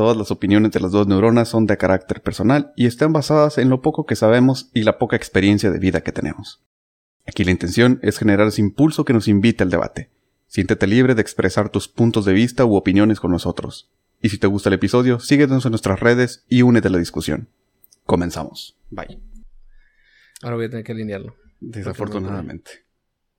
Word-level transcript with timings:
Todas 0.00 0.16
las 0.16 0.30
opiniones 0.30 0.70
de 0.70 0.80
las 0.80 0.92
dos 0.92 1.06
neuronas 1.08 1.50
son 1.50 1.66
de 1.66 1.76
carácter 1.76 2.22
personal 2.22 2.72
y 2.74 2.86
están 2.86 3.12
basadas 3.12 3.58
en 3.58 3.68
lo 3.68 3.82
poco 3.82 4.06
que 4.06 4.16
sabemos 4.16 4.70
y 4.72 4.82
la 4.82 4.96
poca 4.96 5.14
experiencia 5.14 5.70
de 5.70 5.78
vida 5.78 6.00
que 6.00 6.10
tenemos. 6.10 6.64
Aquí 7.26 7.44
la 7.44 7.50
intención 7.50 7.98
es 8.00 8.16
generar 8.16 8.46
ese 8.46 8.62
impulso 8.62 9.04
que 9.04 9.12
nos 9.12 9.28
invite 9.28 9.62
al 9.62 9.68
debate. 9.68 10.08
Siéntete 10.46 10.86
libre 10.86 11.14
de 11.14 11.20
expresar 11.20 11.68
tus 11.68 11.86
puntos 11.86 12.24
de 12.24 12.32
vista 12.32 12.64
u 12.64 12.76
opiniones 12.76 13.20
con 13.20 13.30
nosotros. 13.30 13.90
Y 14.22 14.30
si 14.30 14.38
te 14.38 14.46
gusta 14.46 14.70
el 14.70 14.76
episodio, 14.76 15.20
síguenos 15.20 15.66
en 15.66 15.72
nuestras 15.72 16.00
redes 16.00 16.46
y 16.48 16.62
únete 16.62 16.88
a 16.88 16.92
la 16.92 16.96
discusión. 16.96 17.50
Comenzamos. 18.06 18.78
Bye. 18.88 19.20
Ahora 20.40 20.56
voy 20.56 20.64
a 20.64 20.70
tener 20.70 20.82
que 20.86 20.92
alinearlo. 20.92 21.36
Desafortunadamente. 21.60 22.70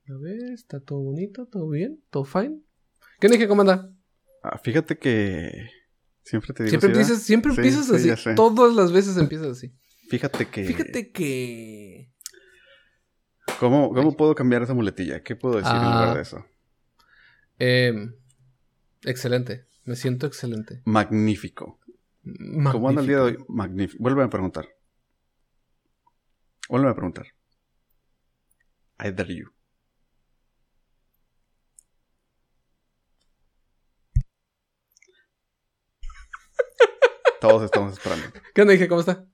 A 0.08 0.12
ver, 0.12 0.52
está 0.52 0.78
todo 0.78 1.00
bonito, 1.00 1.44
todo 1.46 1.68
bien, 1.68 1.98
todo 2.10 2.24
fine. 2.24 2.60
¿Qué 3.18 3.26
dije, 3.28 3.48
comanda? 3.48 3.90
Ah, 4.44 4.58
fíjate 4.58 4.96
que 4.96 5.81
siempre 6.24 6.52
te 6.54 6.64
digo 6.64 6.70
Siempre 6.70 6.88
¿verdad? 6.88 7.02
empiezas, 7.02 7.22
siempre 7.24 7.52
Sí, 7.52 7.58
empiezas 7.60 7.86
sí, 8.02 8.10
así. 8.10 8.34
Todas 8.34 8.74
las 8.74 8.92
veces 8.92 9.16
empiezas 9.16 9.48
así. 9.48 9.74
Fíjate 10.08 10.46
que... 10.48 10.64
Fíjate 10.64 11.10
que. 11.12 12.12
¿Cómo, 13.58 13.92
cómo 13.92 14.16
puedo 14.16 14.34
cambiar 14.34 14.62
esa 14.62 14.74
muletilla? 14.74 15.22
¿Qué 15.22 15.36
puedo 15.36 15.56
decir 15.56 15.70
en 15.72 15.78
Ah. 15.78 16.00
lugar 16.00 16.16
de 16.16 16.22
eso? 16.22 16.44
em, 17.58 18.14
excelente. 19.04 19.66
Me 19.84 19.96
siento 19.96 20.26
excelente. 20.26 20.82
Magnífico. 20.84 21.80
¿Cómo 22.70 22.88
anda 22.88 23.00
el 23.00 23.06
día 23.08 23.16
de 23.16 23.22
hoy? 23.22 23.38
Magnífico. 23.48 24.02
Vuelve 24.02 24.22
a 24.22 24.28
preguntar. 24.30 24.68
Vuelve 26.68 26.88
a 26.90 26.94
preguntar. 26.94 27.26
I 29.04 29.10
dare 29.12 29.34
you. 29.34 29.48
Todos 37.42 37.64
estamos 37.64 37.92
esperando. 37.94 38.26
¿Qué 38.54 38.62
onda, 38.62 38.72
dije? 38.72 38.86
¿Cómo 38.88 39.00
está? 39.00 39.24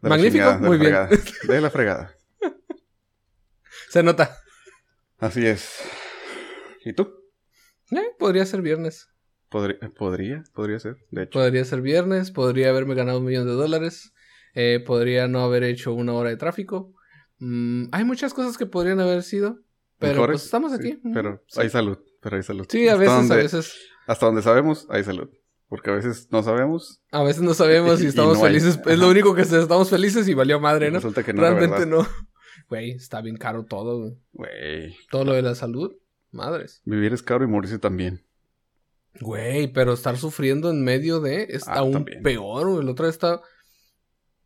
De 0.00 0.08
Magnífico, 0.08 0.32
chingada, 0.44 0.56
de 0.58 0.62
la 0.62 0.68
muy 0.68 0.78
bien. 0.78 0.92
fregada. 0.92 1.08
De 1.48 1.60
la 1.60 1.70
fregada. 1.70 2.16
Se 3.90 4.02
nota. 4.04 4.38
Así 5.18 5.44
es. 5.44 5.80
¿Y 6.84 6.92
tú? 6.92 7.12
Eh, 7.90 8.10
podría 8.18 8.46
ser 8.46 8.62
viernes. 8.62 9.08
Podría, 9.48 9.78
podría, 9.96 10.44
podría 10.54 10.78
ser, 10.78 10.98
de 11.10 11.24
hecho. 11.24 11.38
Podría 11.38 11.64
ser 11.64 11.80
viernes. 11.80 12.30
Podría 12.30 12.70
haberme 12.70 12.94
ganado 12.94 13.18
un 13.18 13.24
millón 13.24 13.46
de 13.46 13.52
dólares. 13.54 14.12
eh, 14.54 14.82
podría 14.86 15.26
no 15.28 15.40
haber 15.40 15.64
hecho 15.64 15.92
una 15.94 16.12
hora 16.12 16.30
de 16.30 16.36
tráfico. 16.36 16.94
Mm, 17.38 17.86
hay 17.92 18.04
muchas 18.04 18.34
cosas 18.34 18.56
que 18.56 18.66
podrían 18.66 19.00
haber 19.00 19.22
sido. 19.24 19.58
Pero 19.98 20.12
Mejores, 20.14 20.34
pues 20.34 20.44
estamos 20.44 20.72
aquí. 20.72 20.98
Mm, 21.02 21.12
pero 21.12 21.42
sí. 21.48 21.60
hay 21.60 21.70
salud, 21.70 21.98
pero 22.20 22.36
hay 22.36 22.42
salud. 22.44 22.66
Sí, 22.68 22.88
a 22.88 22.96
veces, 22.96 23.30
a 23.30 23.36
veces. 23.36 23.74
Hasta 24.06 24.26
donde 24.26 24.42
sabemos, 24.42 24.86
hay 24.90 25.02
salud. 25.02 25.28
Porque 25.68 25.90
a 25.90 25.94
veces 25.94 26.28
no 26.30 26.42
sabemos. 26.42 27.02
A 27.10 27.22
veces 27.24 27.42
no 27.42 27.52
sabemos 27.54 27.98
si 27.98 28.04
Y 28.04 28.08
estamos 28.08 28.36
hay. 28.38 28.44
felices. 28.44 28.78
Es 28.86 28.98
lo 28.98 29.08
único 29.08 29.34
que 29.34 29.42
estamos 29.42 29.90
felices 29.90 30.28
y 30.28 30.34
valió 30.34 30.60
madre, 30.60 30.90
¿no? 30.90 30.96
Resulta 30.98 31.22
que 31.24 31.32
no. 31.32 31.40
Realmente 31.42 31.86
no. 31.86 32.06
Güey, 32.68 32.92
está 32.92 33.20
bien 33.20 33.36
caro 33.36 33.64
todo, 33.64 33.98
güey. 34.00 34.18
Güey. 34.32 34.96
Todo 35.10 35.24
lo 35.24 35.32
de 35.34 35.42
la 35.42 35.54
salud. 35.54 35.92
Madres. 36.32 36.82
Vivir 36.84 37.12
es 37.12 37.22
caro 37.22 37.44
y 37.44 37.46
morirse 37.46 37.78
también. 37.78 38.24
Güey, 39.20 39.72
pero 39.72 39.92
estar 39.92 40.16
sufriendo 40.16 40.70
en 40.70 40.82
medio 40.82 41.20
de 41.20 41.44
está 41.50 41.74
Ah, 41.74 41.78
aún 41.78 41.92
también. 41.92 42.22
peor, 42.22 42.68
güey. 42.68 42.82
El 42.82 42.88
otro 42.88 43.08
está. 43.08 43.40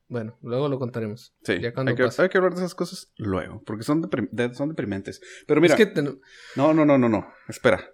Bueno, 0.08 0.38
luego 0.42 0.68
lo 0.68 0.78
contaremos. 0.78 1.34
Sí. 1.44 1.60
Ya 1.60 1.72
cuando 1.72 1.91
hay, 1.91 1.96
que, 1.96 2.04
pase. 2.04 2.22
hay 2.22 2.28
que 2.28 2.36
hablar 2.38 2.52
de 2.54 2.60
esas 2.60 2.74
cosas 2.74 3.10
luego. 3.16 3.62
Porque 3.64 3.84
son, 3.84 4.02
deprim- 4.02 4.28
de- 4.32 4.52
son 4.54 4.68
deprimentes. 4.68 5.20
Pero 5.46 5.60
mira. 5.60 5.74
es 5.74 5.78
que 5.78 5.86
ten- 5.86 6.20
No, 6.56 6.74
no, 6.74 6.84
no, 6.84 6.98
no, 6.98 7.08
no. 7.08 7.26
Espera. 7.48 7.88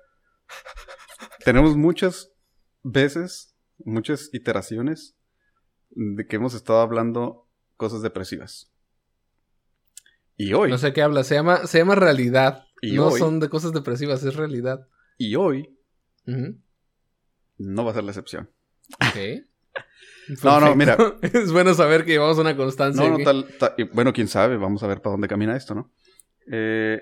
Tenemos 1.45 1.77
muchas 1.77 2.33
veces, 2.93 3.55
muchas 3.79 4.31
iteraciones 4.33 5.17
de 5.91 6.27
que 6.27 6.37
hemos 6.37 6.55
estado 6.55 6.81
hablando 6.81 7.49
cosas 7.77 8.03
depresivas. 8.03 8.73
Y 10.37 10.53
hoy, 10.53 10.71
no 10.71 10.79
sé 10.79 10.93
qué 10.93 11.03
habla. 11.03 11.25
Se 11.25 11.35
llama, 11.35 11.67
se 11.67 11.79
llama 11.79 11.95
realidad. 11.95 12.65
Y 12.83 12.93
no 12.97 13.09
hoy- 13.09 13.19
son 13.19 13.41
de 13.41 13.49
cosas 13.49 13.73
depresivas, 13.73 14.23
es 14.23 14.37
realidad. 14.37 14.87
y 15.19 15.35
hoy 15.35 15.79
no 17.59 17.85
va 17.85 17.91
a 17.91 17.95
ser 17.95 18.05
la 18.05 18.11
excepción. 18.11 18.51
Ok. 18.95 19.45
No, 20.43 20.59
no, 20.59 20.77
Perfecto. 20.77 21.19
es 21.23 21.53
bueno 21.53 21.73
saber 21.75 22.05
que 22.05 22.11
llevamos 22.11 22.39
una 22.39 22.57
constancia. 22.57 23.09
No, 23.09 23.17
no, 23.17 23.23
tal, 23.25 23.47
bueno, 23.93 24.13
quién 24.13 24.27
sabe, 24.27 24.57
vamos 24.57 24.83
a 24.83 24.89
ver 24.89 25.01
para 25.01 25.13
dónde 25.13 25.29
camina 25.29 25.55
esto, 25.57 25.73
¿no? 25.77 25.93
Eh, 26.51 27.01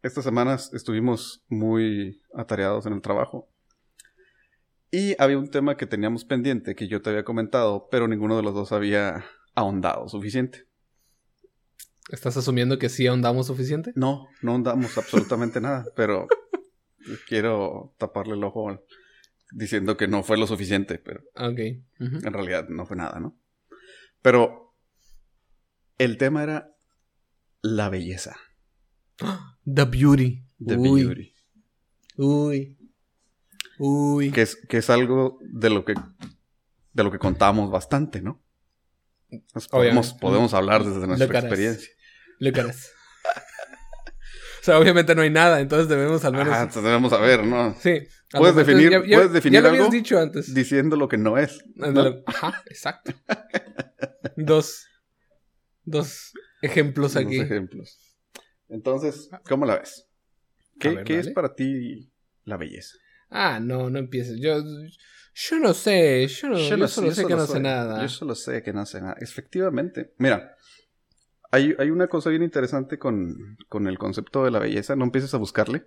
estas 0.00 0.22
semanas 0.22 0.72
estuvimos 0.72 1.42
muy 1.48 2.22
atareados 2.32 2.86
en 2.86 2.92
el 2.92 3.00
trabajo. 3.02 3.48
Y 4.90 5.14
había 5.22 5.38
un 5.38 5.48
tema 5.50 5.76
que 5.76 5.86
teníamos 5.86 6.24
pendiente 6.24 6.74
que 6.74 6.88
yo 6.88 7.00
te 7.00 7.10
había 7.10 7.24
comentado, 7.24 7.88
pero 7.90 8.08
ninguno 8.08 8.36
de 8.36 8.42
los 8.42 8.54
dos 8.54 8.72
había 8.72 9.24
ahondado 9.54 10.08
suficiente. 10.08 10.66
¿Estás 12.10 12.36
asumiendo 12.36 12.78
que 12.78 12.88
sí 12.88 13.06
ahondamos 13.06 13.46
suficiente? 13.46 13.92
No, 13.94 14.26
no 14.42 14.52
ahondamos 14.52 14.98
absolutamente 14.98 15.60
nada, 15.60 15.86
pero 15.94 16.26
quiero 17.28 17.94
taparle 17.98 18.34
el 18.34 18.42
ojo 18.42 18.84
diciendo 19.52 19.96
que 19.96 20.08
no 20.08 20.22
fue 20.24 20.36
lo 20.38 20.46
suficiente, 20.46 20.98
pero 20.98 21.20
Ok. 21.36 21.58
Ujú. 22.00 22.16
en 22.26 22.32
realidad 22.32 22.68
no 22.68 22.84
fue 22.86 22.96
nada, 22.96 23.20
¿no? 23.20 23.38
Pero 24.22 24.74
el 25.98 26.18
tema 26.18 26.42
era 26.42 26.74
la 27.62 27.88
belleza. 27.90 28.36
The 29.64 29.84
Beauty. 29.84 30.42
The 30.66 30.76
Uy. 30.76 31.04
beauty. 31.04 31.34
Uy. 32.16 32.76
Uy. 33.82 34.30
Que 34.30 34.42
es, 34.42 34.56
que 34.68 34.76
es 34.78 34.90
algo 34.90 35.38
de 35.40 35.70
lo 35.70 35.84
que 35.84 35.94
de 36.92 37.02
lo 37.04 37.10
que 37.10 37.18
contamos 37.18 37.70
bastante, 37.70 38.20
¿no? 38.20 38.42
Nos 39.54 39.68
podemos, 39.68 40.12
podemos 40.14 40.52
hablar 40.54 40.84
desde 40.84 41.06
nuestra 41.06 41.26
Lo 41.26 41.32
caras. 41.32 41.44
experiencia. 41.44 41.88
Lucas. 42.40 42.92
o 44.60 44.64
sea, 44.64 44.78
obviamente 44.78 45.14
no 45.14 45.22
hay 45.22 45.30
nada, 45.30 45.60
entonces 45.60 45.88
debemos 45.88 46.24
al 46.24 46.32
menos. 46.32 46.48
Ah, 46.52 46.62
entonces 46.62 46.82
debemos 46.82 47.10
saber, 47.10 47.44
¿no? 47.46 47.74
sí. 47.80 48.00
¿Puedes 48.32 48.54
definir- 48.54 48.90
ya- 48.90 49.04
ya- 49.06 49.16
puedes 49.16 49.32
definir 49.32 49.58
Ya 49.58 49.62
lo 49.62 49.68
algo? 49.70 49.84
habías 49.86 49.92
dicho 49.92 50.18
antes. 50.18 50.52
Diciendo 50.54 50.96
lo 50.96 51.08
que 51.08 51.16
no 51.16 51.36
es. 51.38 51.64
Ajá, 52.26 52.62
exacto. 52.66 53.12
dos. 54.36 54.86
Dos 55.84 56.32
ejemplos 56.62 57.16
aquí. 57.16 57.40
ejemplos. 57.40 57.98
Entonces, 58.68 59.30
¿cómo 59.48 59.64
la 59.66 59.78
ves? 59.78 60.06
¿Qué, 60.78 60.90
ver, 60.90 61.04
qué 61.04 61.18
es 61.18 61.30
para 61.30 61.54
ti 61.54 62.12
la 62.44 62.56
belleza? 62.56 62.96
Ah, 63.30 63.60
no, 63.60 63.88
no 63.90 63.98
empieces. 63.98 64.38
Yo, 64.40 64.62
yo 65.34 65.58
no 65.58 65.72
sé. 65.72 66.26
Yo, 66.26 66.48
no, 66.48 66.58
yo, 66.58 66.88
solo 66.88 67.08
yo 67.08 67.14
sé 67.14 67.24
que 67.26 67.34
no 67.34 67.46
sé 67.46 67.60
nada. 67.60 68.02
Yo 68.02 68.08
solo 68.08 68.34
sé 68.34 68.62
que 68.62 68.72
no 68.72 68.84
sé 68.84 69.00
nada. 69.00 69.16
Efectivamente. 69.20 70.12
Mira, 70.18 70.56
hay, 71.50 71.74
hay 71.78 71.90
una 71.90 72.08
cosa 72.08 72.30
bien 72.30 72.42
interesante 72.42 72.98
con, 72.98 73.56
con 73.68 73.86
el 73.86 73.98
concepto 73.98 74.44
de 74.44 74.50
la 74.50 74.58
belleza. 74.58 74.96
No 74.96 75.04
empieces 75.04 75.32
a 75.34 75.38
buscarle. 75.38 75.86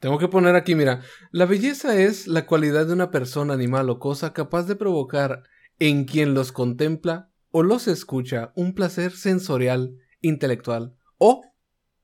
Tengo 0.00 0.18
que 0.18 0.28
poner 0.28 0.54
aquí, 0.54 0.74
mira. 0.74 1.02
La 1.30 1.46
belleza 1.46 1.96
es 1.96 2.26
la 2.26 2.46
cualidad 2.46 2.86
de 2.86 2.92
una 2.92 3.10
persona, 3.10 3.54
animal 3.54 3.90
o 3.90 3.98
cosa 3.98 4.32
capaz 4.32 4.64
de 4.64 4.76
provocar 4.76 5.42
en 5.78 6.04
quien 6.04 6.34
los 6.34 6.52
contempla 6.52 7.30
o 7.50 7.62
los 7.62 7.88
escucha 7.88 8.52
un 8.54 8.74
placer 8.74 9.12
sensorial, 9.12 9.96
intelectual 10.20 10.94
o 11.18 11.42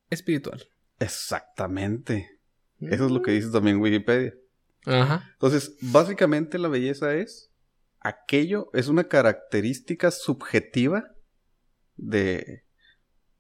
espiritual. 0.09 0.65
Exactamente. 0.99 2.41
Eso 2.91 3.07
es 3.07 3.11
lo 3.11 3.23
que 3.23 3.33
dice 3.33 3.51
también 3.51 3.81
Wikipedia. 3.81 4.35
Ajá. 4.87 5.29
Entonces, 5.33 5.77
básicamente 5.81 6.59
la 6.59 6.69
belleza 6.69 7.15
es 7.15 7.53
aquello, 8.01 8.71
es 8.73 8.89
una 8.89 9.05
característica 9.05 10.11
subjetiva 10.11 11.05
de 11.97 12.65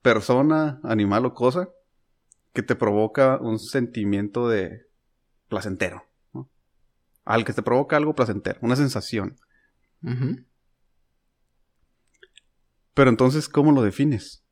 persona, 0.02 0.80
animal 0.84 1.26
o 1.26 1.34
cosa 1.34 1.68
que 2.52 2.62
te 2.62 2.76
provoca 2.76 3.38
un 3.40 3.58
sentimiento 3.58 4.48
de 4.48 4.82
placentero. 5.48 6.04
¿no? 6.32 6.50
Al 7.24 7.44
que 7.44 7.52
te 7.52 7.62
provoca 7.62 7.96
algo 7.96 8.14
placentero, 8.14 8.58
una 8.62 8.76
sensación. 8.76 9.36
Ujú. 10.02 10.44
Pero 12.94 13.10
entonces, 13.10 13.48
¿cómo 13.48 13.72
lo 13.72 13.82
defines? 13.82 14.44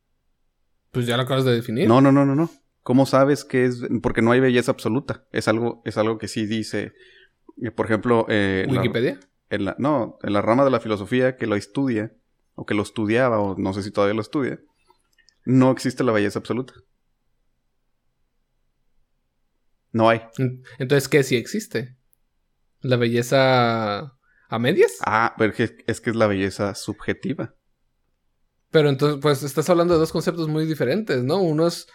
Pues 0.92 1.06
ya 1.06 1.16
lo 1.16 1.24
acabas 1.24 1.44
de 1.44 1.52
definir. 1.52 1.86
No, 1.86 2.00
no, 2.00 2.10
no, 2.10 2.24
no, 2.24 2.34
no. 2.34 2.50
¿Cómo 2.82 3.06
sabes 3.06 3.44
que 3.44 3.64
es? 3.66 3.82
Porque 4.02 4.22
no 4.22 4.32
hay 4.32 4.40
belleza 4.40 4.72
absoluta. 4.72 5.26
Es 5.32 5.48
algo, 5.48 5.82
es 5.84 5.96
algo 5.98 6.18
que 6.18 6.28
sí 6.28 6.46
dice, 6.46 6.92
eh, 7.62 7.70
por 7.70 7.86
ejemplo, 7.86 8.26
eh, 8.28 8.66
la- 8.68 8.80
Wikipedia. 8.80 9.20
en 9.50 9.64
la, 9.66 9.76
no, 9.78 10.18
en 10.22 10.32
la 10.32 10.40
rama 10.42 10.64
de 10.64 10.70
la 10.70 10.80
filosofía 10.80 11.36
que 11.36 11.46
lo 11.46 11.56
estudia, 11.56 12.12
o 12.54 12.64
que 12.66 12.74
lo 12.74 12.82
estudiaba, 12.82 13.38
o 13.40 13.56
no 13.58 13.72
sé 13.74 13.82
si 13.82 13.90
todavía 13.90 14.14
lo 14.14 14.22
estudia, 14.22 14.60
no 15.44 15.70
existe 15.70 16.04
la 16.04 16.12
belleza 16.12 16.38
absoluta. 16.38 16.74
No 19.92 20.08
hay. 20.08 20.22
En- 20.38 20.62
Entonces, 20.78 21.08
¿qué 21.08 21.22
sí 21.22 21.36
existe? 21.36 21.96
¿La 22.80 22.96
belleza 22.96 24.00
a 24.48 24.58
medias? 24.58 24.92
Ah, 25.04 25.34
pero 25.36 25.52
es 25.52 25.56
que, 25.56 25.84
es 25.86 26.00
que 26.00 26.10
es 26.10 26.16
la 26.16 26.26
belleza 26.26 26.74
subjetiva. 26.74 27.54
Pero 28.70 28.88
entonces, 28.88 29.18
pues 29.20 29.42
estás 29.42 29.68
hablando 29.68 29.94
de 29.94 30.00
dos 30.00 30.12
conceptos 30.12 30.48
muy 30.48 30.64
diferentes, 30.64 31.24
¿no? 31.24 31.38
Uno 31.42 31.66
es 31.66 31.88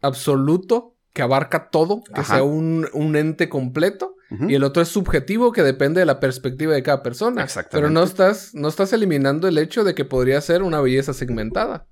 absoluto 0.00 0.96
que 1.12 1.22
abarca 1.22 1.70
todo, 1.70 2.02
que 2.04 2.20
Ajá. 2.20 2.34
sea 2.36 2.42
un, 2.44 2.88
un 2.92 3.16
ente 3.16 3.48
completo. 3.48 4.14
Y 4.48 4.54
el 4.54 4.62
otro 4.62 4.80
es 4.80 4.88
subjetivo, 4.88 5.50
que 5.50 5.64
depende 5.64 5.98
de 5.98 6.06
la 6.06 6.20
perspectiva 6.20 6.72
de 6.72 6.84
cada 6.84 7.02
persona. 7.02 7.42
Exactamente. 7.42 7.76
Pero 7.76 7.90
no 7.90 8.04
estás, 8.04 8.54
no 8.54 8.68
estás 8.68 8.92
eliminando 8.92 9.48
el 9.48 9.58
hecho 9.58 9.82
de 9.82 9.96
que 9.96 10.04
podría 10.04 10.40
ser 10.40 10.62
una 10.62 10.80
belleza 10.80 11.12
segmentada. 11.14 11.88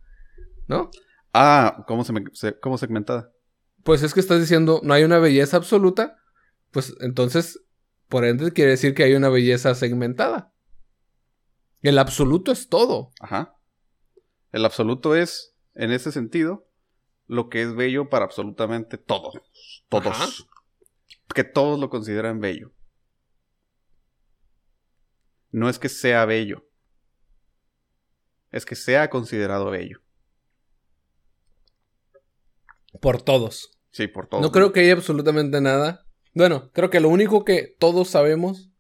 ¿No? 0.69 0.89
Ah, 1.35 1.83
¿cómo, 1.89 2.05
se 2.05 2.13
me- 2.13 2.23
se- 2.35 2.57
cómo 2.61 2.79
segmentada? 2.79 3.33
Pues 3.83 4.05
es 4.05 4.15
que 4.15 4.21
estás 4.21 4.39
diciendo 4.41 4.81
no 4.85 4.95
hay 4.95 5.03
una 5.03 5.19
belleza 5.19 5.57
absoluta. 5.57 6.17
Pues 6.71 6.95
entonces, 7.01 7.61
por 8.09 8.25
ende, 8.25 8.53
quiere 8.53 8.71
decir 8.71 8.95
que 8.95 9.03
hay 9.03 9.15
una 9.15 9.31
belleza 9.31 9.75
segmentada. 9.75 10.53
El 11.83 11.99
absoluto 11.99 12.53
es 12.53 12.69
todo. 12.69 13.11
Ajá. 13.21 13.57
El 14.53 14.65
absoluto 14.65 15.17
es, 15.17 15.57
en 15.75 15.91
ese 15.91 16.13
sentido, 16.13 16.68
lo 17.29 17.49
que 17.49 17.63
es 17.63 17.77
bello 17.77 18.09
para 18.09 18.25
absolutamente 18.25 18.99
todos. 18.99 19.35
Todos. 19.89 20.07
Ajá. 20.07 20.27
Que 21.35 21.45
todos 21.45 21.79
lo 21.79 21.91
consideran 21.91 22.41
bello. 22.41 22.73
No 25.51 25.69
es 25.69 25.79
que 25.79 25.89
sea 25.89 26.25
bello. 26.25 26.67
Es 28.51 28.65
que 28.65 28.75
sea 28.75 29.11
considerado 29.11 29.71
bello. 29.71 30.01
Por 33.01 33.23
todos. 33.23 33.79
Sí, 33.91 34.09
por 34.09 34.27
todos. 34.27 34.43
No 34.43 34.51
creo 34.51 34.73
que 34.73 34.81
haya 34.81 34.95
absolutamente 34.95 35.61
nada. 35.61 36.07
Bueno, 36.35 36.71
creo 36.73 36.89
que 36.89 37.01
lo 37.01 37.11
único 37.11 37.45
que 37.45 37.77
todos 37.79 38.09
sabemos 38.09 38.71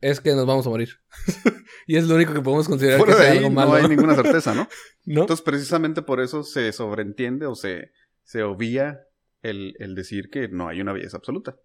es 0.00 0.20
que 0.20 0.34
nos 0.34 0.46
vamos 0.46 0.66
a 0.66 0.70
morir. 0.70 1.00
y 1.88 1.96
es 1.96 2.06
lo 2.06 2.14
único 2.14 2.32
que 2.34 2.40
podemos 2.42 2.68
considerar 2.68 2.98
Fuera 2.98 3.14
que 3.14 3.18
de 3.18 3.24
sea 3.24 3.32
ahí 3.32 3.38
algo 3.38 3.50
no 3.50 3.54
malo. 3.56 3.72
hay 3.74 3.88
ninguna 3.88 4.14
certeza, 4.22 4.54
¿no? 4.54 4.68
¿No? 5.06 5.22
Entonces, 5.22 5.42
precisamente 5.42 6.02
por 6.02 6.20
eso 6.20 6.42
se 6.44 6.70
sobreentiende 6.72 7.46
o 7.46 7.54
se, 7.56 7.90
se 8.22 8.42
obvia 8.42 9.00
el, 9.42 9.74
el 9.78 9.94
decir 9.94 10.28
que 10.30 10.48
no 10.48 10.68
hay 10.68 10.80
una 10.80 10.92
belleza 10.92 11.16
absoluta. 11.16 11.56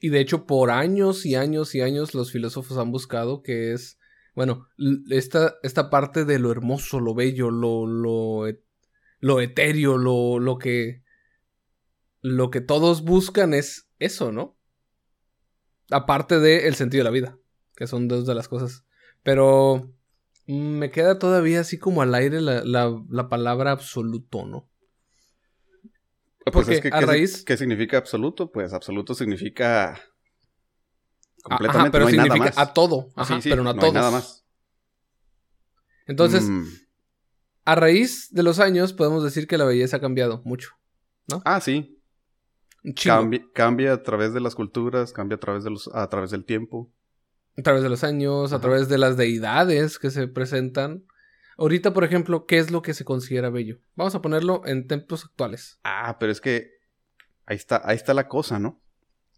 Y 0.00 0.08
de 0.08 0.20
hecho, 0.20 0.46
por 0.46 0.70
años 0.70 1.26
y 1.26 1.34
años 1.34 1.74
y 1.74 1.80
años 1.82 2.14
los 2.14 2.32
filósofos 2.32 2.78
han 2.78 2.90
buscado 2.92 3.42
que 3.42 3.72
es, 3.72 3.98
bueno, 4.34 4.68
esta, 5.10 5.54
esta 5.62 5.90
parte 5.90 6.24
de 6.24 6.38
lo 6.38 6.50
hermoso, 6.50 6.98
lo 6.98 7.14
bello, 7.14 7.50
lo, 7.50 7.86
lo, 7.86 8.46
et- 8.46 8.64
lo 9.20 9.40
etéreo, 9.40 9.98
lo, 9.98 10.38
lo 10.38 10.56
que, 10.58 11.02
lo 12.22 12.50
que 12.50 12.60
todos 12.60 13.02
buscan 13.02 13.52
es 13.54 13.88
eso, 13.98 14.32
¿no? 14.32 14.56
Aparte 15.90 16.38
de 16.40 16.68
el 16.68 16.74
sentido 16.76 17.00
de 17.00 17.04
la 17.04 17.10
vida, 17.10 17.38
que 17.82 17.88
son 17.88 18.06
dos 18.06 18.26
de 18.26 18.34
las 18.36 18.46
cosas. 18.46 18.84
Pero 19.24 19.90
mm, 20.46 20.78
me 20.78 20.92
queda 20.92 21.18
todavía 21.18 21.58
así 21.58 21.78
como 21.78 22.00
al 22.00 22.14
aire 22.14 22.40
la, 22.40 22.62
la, 22.64 22.96
la 23.10 23.28
palabra 23.28 23.72
absoluto, 23.72 24.46
¿no? 24.46 24.68
Pues 26.44 26.54
Porque 26.54 26.74
es 26.76 26.80
que, 26.80 26.88
a 26.88 27.00
¿qué, 27.00 27.06
raíz- 27.06 27.44
¿qué 27.44 27.56
significa 27.56 27.98
absoluto? 27.98 28.52
Pues 28.52 28.72
absoluto 28.72 29.14
significa 29.14 29.90
Ajá, 29.90 31.42
completamente, 31.42 31.90
pero 31.90 32.04
no 32.04 32.08
hay 32.10 32.16
nada 32.16 32.28
significa 32.28 32.54
más. 32.56 32.58
a 32.58 32.72
todo, 32.72 33.08
ajá, 33.16 33.34
Sí, 33.36 33.42
sí, 33.42 33.50
pero 33.50 33.64
no 33.64 33.70
a 33.70 33.74
no 33.74 33.80
todos. 33.80 33.94
hay 33.94 34.00
nada 34.00 34.10
más. 34.12 34.44
Entonces, 36.06 36.44
Mm. 36.44 36.68
A 37.64 37.74
raíz 37.76 38.28
de 38.32 38.42
los 38.44 38.58
años 38.60 38.92
podemos 38.92 39.22
decir 39.24 39.46
que 39.46 39.58
la 39.58 39.64
belleza 39.64 39.96
ha 39.96 40.00
cambiado 40.00 40.42
mucho. 40.44 40.70
Ah, 41.44 41.60
sí. 41.60 41.98
Cambia, 43.04 43.40
cambia 43.54 43.92
a 43.92 44.02
través 44.02 44.32
de 44.34 44.40
las 44.40 44.54
culturas, 44.56 45.12
cambia 45.12 45.36
a 45.36 45.40
través, 45.40 45.62
de 45.62 45.70
los, 45.70 45.88
a 45.94 46.08
través 46.08 46.30
del 46.32 46.44
tiempo. 46.44 46.90
A 47.58 47.62
través 47.62 47.82
de 47.82 47.88
los 47.88 48.02
años, 48.04 48.52
a 48.52 48.56
Ajá. 48.56 48.62
través 48.62 48.88
de 48.88 48.98
las 48.98 49.16
deidades 49.16 49.98
que 49.98 50.10
se 50.10 50.26
presentan. 50.28 51.04
Ahorita, 51.58 51.92
por 51.92 52.04
ejemplo, 52.04 52.46
¿qué 52.46 52.58
es 52.58 52.70
lo 52.70 52.80
que 52.82 52.94
se 52.94 53.04
considera 53.04 53.50
bello? 53.50 53.78
Vamos 53.94 54.14
a 54.14 54.22
ponerlo 54.22 54.62
en 54.64 54.86
tiempos 54.88 55.24
actuales. 55.24 55.78
Ah, 55.84 56.16
pero 56.18 56.32
es 56.32 56.40
que 56.40 56.70
ahí 57.46 57.56
está, 57.56 57.82
ahí 57.84 57.96
está 57.96 58.14
la 58.14 58.26
cosa, 58.26 58.58
¿no? 58.58 58.80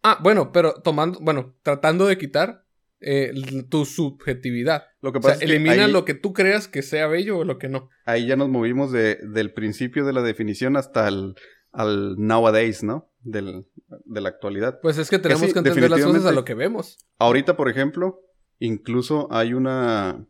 Ah, 0.02 0.18
bueno, 0.22 0.52
pero 0.52 0.74
tomando, 0.74 1.18
bueno, 1.20 1.56
tratando 1.62 2.06
de 2.06 2.16
quitar 2.16 2.64
eh, 3.00 3.32
tu 3.68 3.84
subjetividad. 3.84 4.84
Lo 5.00 5.12
que 5.12 5.18
O 5.18 5.22
sea, 5.22 5.32
pasa 5.32 5.44
es 5.44 5.50
que 5.50 5.56
elimina 5.56 5.86
ahí, 5.86 5.92
lo 5.92 6.04
que 6.04 6.14
tú 6.14 6.32
creas 6.32 6.68
que 6.68 6.82
sea 6.82 7.06
bello 7.08 7.38
o 7.38 7.44
lo 7.44 7.58
que 7.58 7.68
no. 7.68 7.90
ahí 8.06 8.26
ya 8.26 8.36
nos 8.36 8.48
movimos 8.48 8.92
de, 8.92 9.16
del 9.22 9.52
principio 9.52 10.04
de 10.06 10.12
la 10.12 10.22
definición 10.22 10.76
hasta 10.76 11.08
el 11.08 11.34
al 11.74 12.16
nowadays, 12.16 12.82
¿no? 12.82 13.10
Del, 13.22 13.66
de 14.04 14.20
la 14.20 14.28
actualidad. 14.28 14.80
Pues 14.80 14.96
es 14.98 15.10
que 15.10 15.18
tenemos 15.18 15.46
sí, 15.46 15.52
que 15.52 15.58
entender 15.58 15.90
las 15.90 16.04
cosas 16.04 16.26
a 16.26 16.32
lo 16.32 16.44
que 16.44 16.54
vemos. 16.54 16.98
Ahorita, 17.18 17.56
por 17.56 17.68
ejemplo, 17.68 18.20
incluso 18.58 19.28
hay 19.32 19.54
una, 19.54 20.26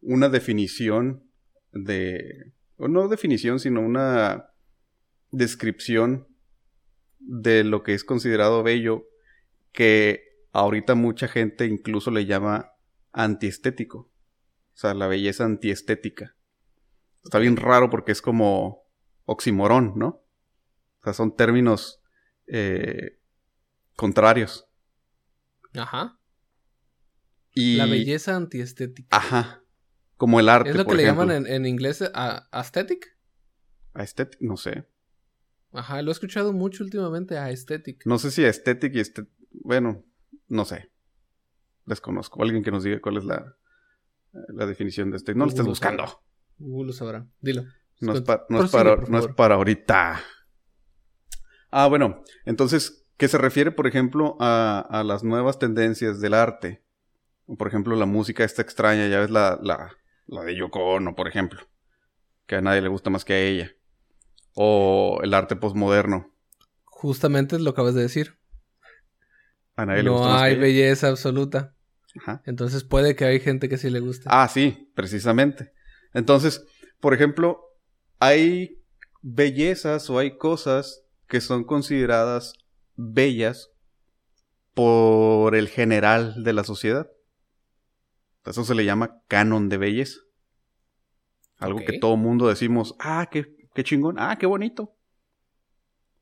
una 0.00 0.28
definición 0.28 1.30
de, 1.72 2.52
o 2.76 2.88
no 2.88 3.08
definición, 3.08 3.60
sino 3.60 3.80
una 3.80 4.50
descripción 5.30 6.26
de 7.18 7.64
lo 7.64 7.82
que 7.82 7.94
es 7.94 8.04
considerado 8.04 8.62
bello, 8.62 9.06
que 9.72 10.22
ahorita 10.52 10.94
mucha 10.94 11.28
gente 11.28 11.66
incluso 11.66 12.10
le 12.10 12.26
llama 12.26 12.72
antiestético. 13.12 13.98
O 13.98 14.76
sea, 14.76 14.94
la 14.94 15.06
belleza 15.06 15.44
antiestética. 15.44 16.36
Está 17.22 17.38
bien 17.38 17.56
raro 17.56 17.88
porque 17.88 18.12
es 18.12 18.20
como 18.20 18.84
oximorón, 19.24 19.94
¿no? 19.96 20.23
O 21.04 21.06
sea, 21.06 21.12
son 21.12 21.36
términos 21.36 22.00
eh, 22.46 23.20
contrarios. 23.94 24.66
Ajá. 25.74 26.18
Y... 27.52 27.76
La 27.76 27.84
belleza 27.84 28.34
antiestética. 28.36 29.14
Ajá. 29.14 29.62
Como 30.16 30.40
el 30.40 30.48
arte. 30.48 30.70
¿Es 30.70 30.76
lo 30.76 30.86
que 30.86 30.94
le 30.94 31.02
llaman 31.04 31.30
en, 31.30 31.46
en 31.46 31.66
inglés 31.66 32.02
a, 32.14 32.48
aesthetic? 32.52 33.18
Aesthetic, 33.92 34.40
no 34.40 34.56
sé. 34.56 34.88
Ajá, 35.72 36.00
lo 36.00 36.10
he 36.10 36.12
escuchado 36.12 36.54
mucho 36.54 36.84
últimamente 36.84 37.36
a 37.36 37.44
aesthetic. 37.50 38.06
No 38.06 38.18
sé 38.18 38.30
si 38.30 38.44
aesthetic 38.46 38.94
y 38.94 39.00
este. 39.00 39.26
Bueno, 39.50 40.04
no 40.48 40.64
sé. 40.64 40.90
Desconozco. 41.84 42.42
Alguien 42.42 42.62
que 42.64 42.70
nos 42.70 42.82
diga 42.82 43.00
cuál 43.02 43.18
es 43.18 43.24
la, 43.24 43.56
la 44.32 44.64
definición 44.66 45.10
de 45.10 45.18
este. 45.18 45.34
No 45.34 45.44
lo 45.44 45.50
estés 45.50 45.66
buscando. 45.66 46.06
sabrá. 46.06 46.22
Google 46.58 46.86
lo 46.86 46.92
sabrá. 46.94 47.26
Dilo. 47.40 47.64
No 48.00 48.14
es, 48.14 48.22
Cont- 48.22 48.24
pa- 48.24 48.46
no 48.48 48.64
es 48.64 48.70
para, 48.70 48.96
no 48.96 49.18
es 49.18 49.26
para 49.28 49.56
ahorita. 49.56 50.22
Ah, 51.76 51.88
bueno. 51.88 52.22
Entonces, 52.44 53.04
¿qué 53.16 53.26
se 53.26 53.36
refiere, 53.36 53.72
por 53.72 53.88
ejemplo, 53.88 54.36
a, 54.38 54.78
a 54.78 55.02
las 55.02 55.24
nuevas 55.24 55.58
tendencias 55.58 56.20
del 56.20 56.34
arte? 56.34 56.84
Por 57.58 57.66
ejemplo, 57.66 57.96
la 57.96 58.06
música 58.06 58.44
esta 58.44 58.62
extraña, 58.62 59.08
ya 59.08 59.18
ves 59.18 59.30
la, 59.30 59.58
la, 59.60 59.90
la 60.26 60.42
de 60.44 60.54
Yoko 60.56 60.78
Ono, 60.94 61.16
por 61.16 61.26
ejemplo. 61.26 61.60
Que 62.46 62.56
a 62.56 62.60
nadie 62.60 62.80
le 62.80 62.88
gusta 62.88 63.10
más 63.10 63.24
que 63.24 63.32
a 63.32 63.40
ella. 63.40 63.72
O 64.54 65.18
el 65.24 65.34
arte 65.34 65.56
postmoderno. 65.56 66.32
Justamente 66.84 67.58
lo 67.58 67.70
acabas 67.70 67.94
de 67.94 68.02
decir. 68.02 68.38
A 69.76 69.84
nadie 69.84 70.04
le 70.04 70.10
gusta 70.10 70.26
No 70.26 70.32
más 70.32 70.40
que 70.42 70.46
hay 70.46 70.52
ella. 70.52 70.60
belleza 70.62 71.08
absoluta. 71.08 71.74
Ajá. 72.20 72.40
Entonces 72.46 72.84
puede 72.84 73.16
que 73.16 73.24
hay 73.24 73.40
gente 73.40 73.68
que 73.68 73.78
sí 73.78 73.90
le 73.90 73.98
guste. 73.98 74.26
Ah, 74.30 74.46
sí, 74.46 74.92
precisamente. 74.94 75.72
Entonces, 76.12 76.64
por 77.00 77.12
ejemplo, 77.14 77.60
hay 78.20 78.80
bellezas 79.22 80.08
o 80.08 80.18
hay 80.20 80.38
cosas 80.38 81.03
que 81.26 81.40
son 81.40 81.64
consideradas 81.64 82.54
bellas 82.96 83.70
por 84.74 85.54
el 85.54 85.68
general 85.68 86.42
de 86.42 86.52
la 86.52 86.64
sociedad. 86.64 87.10
Eso 88.44 88.64
se 88.64 88.74
le 88.74 88.84
llama 88.84 89.22
canon 89.28 89.68
de 89.68 89.78
belleza. 89.78 90.20
Algo 91.58 91.78
que 91.78 91.98
todo 91.98 92.16
mundo 92.16 92.48
decimos, 92.48 92.94
ah, 92.98 93.28
qué, 93.30 93.56
qué 93.74 93.84
chingón, 93.84 94.16
ah, 94.18 94.36
qué 94.38 94.46
bonito. 94.46 94.94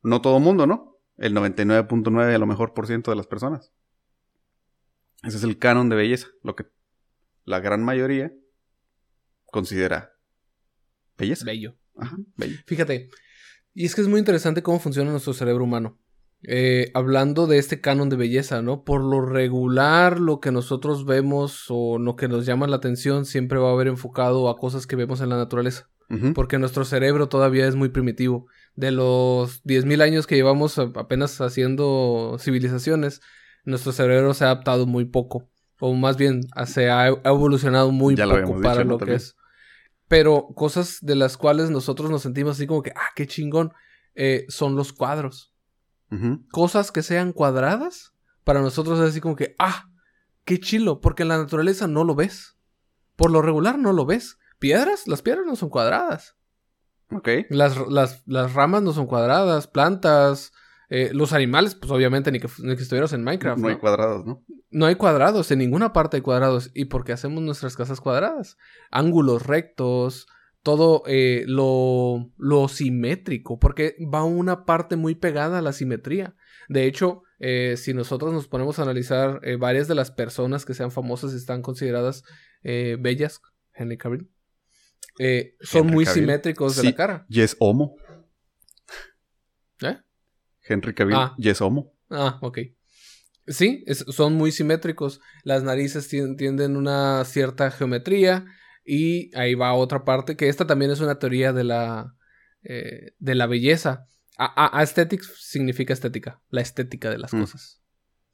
No 0.02 0.20
todo 0.20 0.38
mundo, 0.38 0.66
¿no? 0.66 0.98
El 1.16 1.34
99.9 1.34 2.34
a 2.34 2.38
lo 2.38 2.46
mejor 2.46 2.74
por 2.74 2.86
ciento 2.86 3.10
de 3.10 3.16
las 3.16 3.26
personas. 3.26 3.72
Ese 5.22 5.36
es 5.36 5.44
el 5.44 5.58
canon 5.58 5.88
de 5.88 5.96
belleza, 5.96 6.28
lo 6.42 6.54
que 6.54 6.66
la 7.44 7.60
gran 7.60 7.82
mayoría 7.84 8.32
considera 9.46 10.12
belleza. 11.16 11.44
Bello. 11.44 11.76
Ajá, 11.96 12.16
bello. 12.36 12.58
Fíjate. 12.66 13.10
Y 13.74 13.86
es 13.86 13.94
que 13.94 14.00
es 14.00 14.08
muy 14.08 14.18
interesante 14.18 14.62
cómo 14.62 14.78
funciona 14.78 15.10
nuestro 15.10 15.32
cerebro 15.32 15.64
humano. 15.64 15.98
Eh, 16.44 16.90
hablando 16.94 17.46
de 17.46 17.58
este 17.58 17.80
canon 17.80 18.08
de 18.08 18.16
belleza, 18.16 18.62
¿no? 18.62 18.82
Por 18.82 19.02
lo 19.02 19.24
regular, 19.24 20.18
lo 20.18 20.40
que 20.40 20.50
nosotros 20.50 21.06
vemos 21.06 21.66
o 21.68 21.98
lo 21.98 22.16
que 22.16 22.26
nos 22.26 22.44
llama 22.46 22.66
la 22.66 22.76
atención 22.76 23.24
siempre 23.24 23.58
va 23.58 23.68
a 23.70 23.72
haber 23.72 23.86
enfocado 23.86 24.48
a 24.48 24.58
cosas 24.58 24.86
que 24.86 24.96
vemos 24.96 25.20
en 25.20 25.28
la 25.28 25.36
naturaleza. 25.36 25.88
Porque 26.34 26.58
nuestro 26.58 26.84
cerebro 26.84 27.30
todavía 27.30 27.66
es 27.66 27.74
muy 27.74 27.88
primitivo. 27.88 28.46
De 28.74 28.90
los 28.90 29.64
10.000 29.64 30.02
años 30.02 30.26
que 30.26 30.34
llevamos 30.34 30.78
apenas 30.78 31.40
haciendo 31.40 32.36
civilizaciones, 32.38 33.22
nuestro 33.64 33.92
cerebro 33.92 34.34
se 34.34 34.44
ha 34.44 34.48
adaptado 34.48 34.84
muy 34.84 35.06
poco. 35.06 35.48
O 35.80 35.94
más 35.94 36.18
bien, 36.18 36.42
se 36.66 36.90
ha 36.90 37.08
evolucionado 37.08 37.92
muy 37.92 38.14
Ya 38.14 38.26
lo 38.26 38.34
poco 38.34 38.42
habíamos 38.42 38.62
para 38.62 38.82
dicho, 38.82 38.84
¿no? 38.84 38.98
lo 38.98 39.06
que 39.06 39.14
es. 39.14 39.36
Pero 40.12 40.48
cosas 40.54 40.98
de 41.00 41.14
las 41.14 41.38
cuales 41.38 41.70
nosotros 41.70 42.10
nos 42.10 42.20
sentimos 42.20 42.58
así 42.58 42.66
como 42.66 42.82
que, 42.82 42.90
ah, 42.90 43.08
qué 43.16 43.26
chingón, 43.26 43.72
eh, 44.14 44.44
son 44.50 44.76
los 44.76 44.92
cuadros. 44.92 45.54
Cosas 46.50 46.92
que 46.92 47.02
sean 47.02 47.32
cuadradas, 47.32 48.12
para 48.44 48.60
nosotros 48.60 49.00
es 49.00 49.08
así 49.08 49.22
como 49.22 49.36
que, 49.36 49.54
ah, 49.58 49.88
qué 50.44 50.60
chilo, 50.60 51.00
porque 51.00 51.22
en 51.22 51.30
la 51.30 51.38
naturaleza 51.38 51.86
no 51.86 52.04
lo 52.04 52.14
ves. 52.14 52.58
Por 53.16 53.30
lo 53.30 53.40
regular 53.40 53.78
no 53.78 53.94
lo 53.94 54.04
ves. 54.04 54.36
Piedras, 54.58 55.08
las 55.08 55.22
piedras 55.22 55.46
no 55.46 55.56
son 55.56 55.70
cuadradas. 55.70 56.36
Ok. 57.10 57.30
Las, 57.48 57.78
las, 57.88 58.22
las 58.26 58.52
ramas 58.52 58.82
no 58.82 58.92
son 58.92 59.06
cuadradas, 59.06 59.66
plantas, 59.66 60.52
eh, 60.94 61.08
los 61.14 61.32
animales, 61.32 61.74
pues 61.74 61.90
obviamente 61.90 62.30
ni 62.30 62.38
que, 62.38 62.48
ni 62.58 62.76
que 62.76 62.82
estuvieras 62.82 63.14
en 63.14 63.24
Minecraft. 63.24 63.62
No 63.62 63.68
hay 63.68 63.76
cuadrados, 63.78 64.26
¿no? 64.26 64.44
No 64.70 64.84
hay 64.84 64.96
cuadrados, 64.96 65.50
en 65.50 65.60
ninguna 65.60 65.94
parte 65.94 66.18
hay 66.18 66.20
cuadrados. 66.20 66.70
¿Y 66.74 66.84
por 66.84 67.02
qué 67.04 67.12
hacemos 67.12 67.42
nuestras 67.42 67.76
casas 67.76 67.98
cuadradas? 68.02 68.58
Ángulos 68.90 69.46
rectos, 69.46 70.26
todo 70.62 71.02
eh, 71.06 71.44
lo, 71.46 72.30
lo 72.36 72.68
simétrico, 72.68 73.58
porque 73.58 73.96
va 74.12 74.22
una 74.24 74.66
parte 74.66 74.96
muy 74.96 75.14
pegada 75.14 75.60
a 75.60 75.62
la 75.62 75.72
simetría. 75.72 76.36
De 76.68 76.84
hecho, 76.84 77.22
eh, 77.38 77.78
si 77.78 77.94
nosotros 77.94 78.34
nos 78.34 78.46
ponemos 78.46 78.78
a 78.78 78.82
analizar 78.82 79.40
eh, 79.44 79.56
varias 79.56 79.88
de 79.88 79.94
las 79.94 80.10
personas 80.10 80.66
que 80.66 80.74
sean 80.74 80.90
famosas 80.90 81.32
y 81.32 81.36
están 81.36 81.62
consideradas 81.62 82.22
bellas, 82.62 83.40
Henry 83.72 83.96
Cavill, 83.96 84.30
son 85.62 85.84
Henry 85.86 85.94
muy 85.94 86.04
Cavill. 86.04 86.20
simétricos 86.20 86.76
de 86.76 86.82
la 86.84 86.94
cara. 86.94 87.26
Y 87.30 87.40
es 87.40 87.56
homo. 87.60 87.96
¿Eh? 89.80 89.96
Henry 90.64 90.94
Cavill 90.94 91.16
Ah. 91.16 91.34
y 91.38 91.48
es 91.48 91.60
homo. 91.60 91.92
Ah, 92.10 92.38
ok. 92.42 92.58
Sí, 93.48 93.82
es- 93.86 94.04
son 94.08 94.34
muy 94.34 94.52
simétricos. 94.52 95.20
Las 95.44 95.62
narices 95.62 96.08
tien- 96.12 96.36
tienden 96.36 96.76
una 96.76 97.24
cierta 97.24 97.70
geometría. 97.70 98.44
Y 98.84 99.30
ahí 99.36 99.54
va 99.54 99.74
otra 99.74 100.04
parte, 100.04 100.36
que 100.36 100.48
esta 100.48 100.66
también 100.66 100.90
es 100.90 101.00
una 101.00 101.18
teoría 101.18 101.52
de 101.52 101.64
la, 101.64 102.14
eh, 102.64 103.12
de 103.18 103.34
la 103.34 103.46
belleza. 103.46 104.06
A, 104.38 104.46
a- 104.66 104.80
aesthetics 104.80 105.32
significa 105.38 105.92
estética, 105.92 106.40
la 106.50 106.60
estética 106.62 107.10
de 107.10 107.18
las 107.18 107.32
Mm. 107.32 107.40
cosas. 107.40 107.80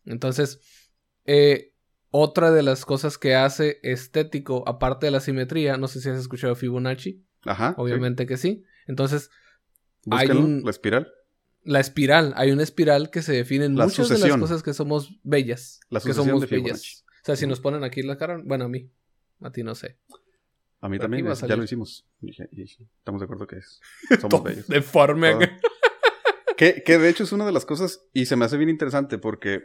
Entonces, 0.07 0.61
eh, 1.27 1.75
otra 2.11 2.51
de 2.51 2.63
las 2.63 2.85
cosas 2.87 3.19
que 3.19 3.35
hace 3.35 3.79
estético, 3.83 4.67
aparte 4.67 5.07
de 5.07 5.13
la 5.13 5.21
simetría, 5.21 5.77
no 5.77 5.87
sé 5.89 6.01
si 6.01 6.09
has 6.09 6.19
escuchado 6.19 6.55
Fibonacci, 6.55 7.23
Ajá. 7.45 7.71
sí. 7.71 7.75
obviamente 7.79 8.25
que 8.27 8.39
sí. 8.39 8.65
Entonces, 8.87 9.29
Búsquenlo, 10.07 10.35
hay 10.35 10.45
un- 10.47 10.63
la 10.65 10.71
espiral. 10.71 11.13
La 11.69 11.81
espiral, 11.81 12.33
hay 12.37 12.51
una 12.51 12.63
espiral 12.63 13.11
que 13.11 13.21
se 13.21 13.35
define 13.35 13.67
en 13.67 13.77
La 13.77 13.85
muchas 13.85 14.09
de 14.09 14.19
las 14.19 14.39
cosas 14.39 14.63
que 14.63 14.73
somos 14.73 15.21
bellas. 15.23 15.81
La 15.91 16.01
que 16.01 16.15
somos 16.15 16.41
de 16.41 16.47
bellas. 16.47 17.05
O 17.23 17.25
sea, 17.27 17.37
si 17.37 17.47
nos 17.47 17.61
ponen 17.61 17.85
aquí 17.85 18.03
la 18.03 18.17
cara, 18.17 18.41
bueno, 18.43 18.65
a 18.65 18.69
mí, 18.71 18.91
a 19.43 19.53
ti 19.53 19.63
no 19.63 19.75
sé. 19.75 19.99
A 20.81 20.89
mí 20.89 20.99
también, 20.99 21.29
a 21.29 21.35
ya 21.35 21.57
lo 21.57 21.65
hicimos. 21.65 22.07
Y 22.23 22.31
estamos 22.63 23.21
de 23.21 23.25
acuerdo 23.25 23.47
que 23.47 23.57
es. 23.57 23.81
Somos 24.21 24.43
bellos. 24.43 24.67
Deforme. 24.67 25.37
Que, 26.57 26.83
que 26.83 26.99
de 26.99 27.11
hecho 27.11 27.25
es 27.25 27.33
una 27.33 27.45
de 27.45 27.53
las 27.53 27.67
cosas, 27.67 28.01
y 28.15 28.25
se 28.25 28.37
me 28.37 28.47
hace 28.47 28.57
bien 28.57 28.71
interesante 28.71 29.19
porque 29.19 29.63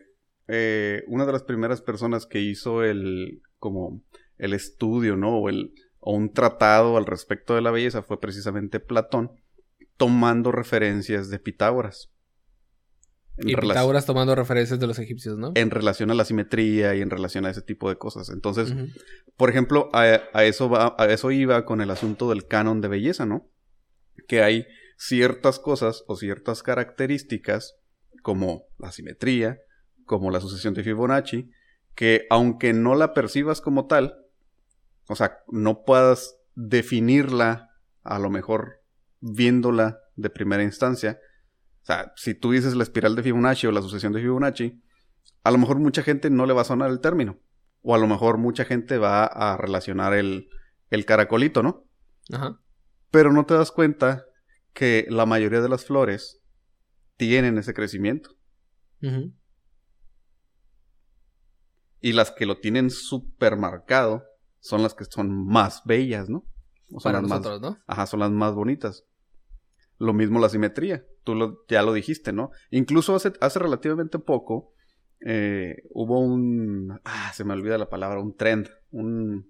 eh, 0.50 1.04
una 1.08 1.26
de 1.26 1.32
las 1.32 1.44
primeras 1.44 1.82
personas 1.82 2.26
que 2.26 2.42
hizo 2.42 2.84
el, 2.84 3.42
como, 3.60 4.04
el 4.38 4.54
estudio, 4.54 5.16
¿no? 5.16 5.38
O, 5.38 5.48
el, 5.48 5.74
o 6.02 6.14
un 6.14 6.34
tratado 6.34 6.98
al 6.98 7.06
respecto 7.06 7.56
de 7.56 7.62
la 7.62 7.72
belleza 7.72 8.04
fue 8.04 8.20
precisamente 8.20 8.82
Platón, 8.82 9.32
tomando 10.04 10.52
referencias 10.52 11.30
de 11.30 11.40
Pitágoras. 11.40 12.12
En 13.38 13.48
Y 13.48 13.56
Pitágoras 13.56 14.06
tomando 14.06 14.36
referencias 14.36 14.78
de 14.82 14.86
los 14.86 15.00
egipcios, 15.00 15.38
¿no? 15.38 15.54
en 15.56 15.72
relación 15.72 16.12
a 16.12 16.14
la 16.14 16.26
simetría 16.26 16.94
y 16.94 17.02
en 17.02 17.10
relación 17.10 17.46
a 17.46 17.50
ese 17.50 17.62
tipo 17.62 17.88
de 17.88 17.98
cosas. 17.98 18.28
Entonces, 18.28 18.74
por 19.38 19.50
ejemplo, 19.50 19.90
a, 19.94 20.02
a 20.34 20.44
eso 20.44 20.70
va, 20.70 20.94
a 21.00 21.06
eso 21.06 21.32
iba 21.32 21.64
con 21.64 21.80
el 21.80 21.90
asunto 21.90 22.30
del 22.30 22.48
canon 22.48 22.82
de 22.82 22.90
belleza, 22.90 23.26
¿no? 23.26 23.50
Que 24.28 24.44
hay 24.44 24.68
ciertas 24.98 25.58
cosas 25.58 26.04
o 26.08 26.18
ciertas 26.18 26.64
características, 26.64 27.78
como 28.24 28.66
la 28.78 28.92
simetría, 28.92 29.62
como 30.06 30.32
la 30.32 30.42
sucesión 30.42 30.74
de 30.74 30.84
Fibonacci, 30.84 31.50
que 31.96 32.28
aunque 32.30 32.74
no 32.74 32.94
la 32.96 33.14
percibas 33.14 33.62
como 33.62 33.88
tal, 33.88 34.18
o 35.08 35.16
sea, 35.16 35.38
no 35.48 35.84
puedas 35.86 36.36
definirla 36.56 37.70
a 38.04 38.20
lo 38.20 38.30
mejor 38.30 38.83
viéndola 39.24 40.00
de 40.16 40.30
primera 40.30 40.64
instancia. 40.64 41.20
O 41.82 41.86
sea, 41.86 42.14
si 42.16 42.34
tú 42.34 42.52
dices 42.52 42.76
la 42.76 42.84
espiral 42.84 43.16
de 43.16 43.24
Fibonacci 43.24 43.68
o 43.68 43.72
la 43.72 43.82
sucesión 43.82 44.14
de 44.14 44.22
Fibonacci, 44.22 44.82
a 45.44 45.52
lo 45.52 45.58
mejor 45.58 45.80
mucha 45.80 46.04
gente 46.04 46.30
no 46.30 46.46
le 46.46 46.54
va 46.54 46.62
a 46.62 46.66
sonar 46.66 46.90
el 46.90 47.00
término. 47.00 47.40
O 47.82 47.96
a 47.96 47.98
lo 47.98 48.08
mejor 48.08 48.38
mucha 48.38 48.64
gente 48.66 48.98
va 48.98 49.26
a 49.26 49.58
relacionar 49.58 50.14
el, 50.14 50.48
el 50.90 51.06
caracolito, 51.06 51.64
¿no? 51.64 51.86
Ajá. 52.32 52.60
Pero 53.12 53.34
no 53.34 53.46
te 53.46 53.54
das 53.54 53.72
cuenta 53.72 54.26
que 54.74 55.06
la 55.10 55.26
mayoría 55.26 55.62
de 55.62 55.70
las 55.70 55.86
flores 55.86 56.42
tienen 57.18 57.58
ese 57.58 57.74
crecimiento. 57.74 58.32
Ujú. 59.02 59.34
Y 62.00 62.14
las 62.14 62.32
que 62.32 62.46
lo 62.46 62.60
tienen 62.60 62.90
súper 62.90 63.56
marcado 63.58 64.24
son 64.60 64.82
las 64.82 64.94
que 64.94 65.06
son 65.06 65.46
más 65.46 65.82
bellas, 65.86 66.30
¿no? 66.30 66.46
O 66.92 67.00
son 67.00 67.12
Para 67.12 67.22
las 67.22 67.30
más, 67.30 67.40
nosotros, 67.42 67.62
¿no? 67.62 67.84
ajá, 67.88 68.06
son 68.06 68.22
las 68.22 68.32
más 68.32 68.54
bonitas. 68.54 69.06
Lo 70.04 70.14
mismo 70.14 70.40
la 70.40 70.50
simetría. 70.50 71.06
Tú 71.24 71.34
lo- 71.36 71.66
ya 71.70 71.82
lo 71.82 71.94
dijiste, 71.94 72.34
¿no? 72.34 72.52
Incluso 72.72 73.16
hace, 73.16 73.32
hace 73.40 73.60
relativamente 73.60 74.20
poco 74.20 74.74
eh, 75.26 75.84
hubo 75.92 76.20
un... 76.20 77.00
Ah, 77.06 77.32
se 77.34 77.46
me 77.46 77.54
olvida 77.54 77.78
la 77.78 77.90
palabra. 77.90 78.20
Un 78.20 78.36
trend. 78.36 78.70
Un... 78.92 79.50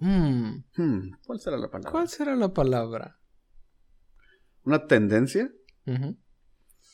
Mm, 0.00 0.64
hmm, 0.76 1.10
¿Cuál 1.26 1.40
será 1.40 1.56
la 1.58 1.68
palabra? 1.68 1.90
¿Cuál 1.90 2.08
será 2.08 2.36
la 2.36 2.52
palabra? 2.54 3.18
Una 4.64 4.86
tendencia 4.86 5.50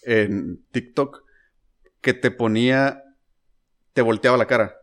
en 0.03 0.64
TikTok 0.73 1.23
que 2.00 2.14
te 2.14 2.31
ponía... 2.31 3.00
Te 3.93 4.03
volteaba 4.03 4.37
la 4.37 4.47
cara. 4.47 4.75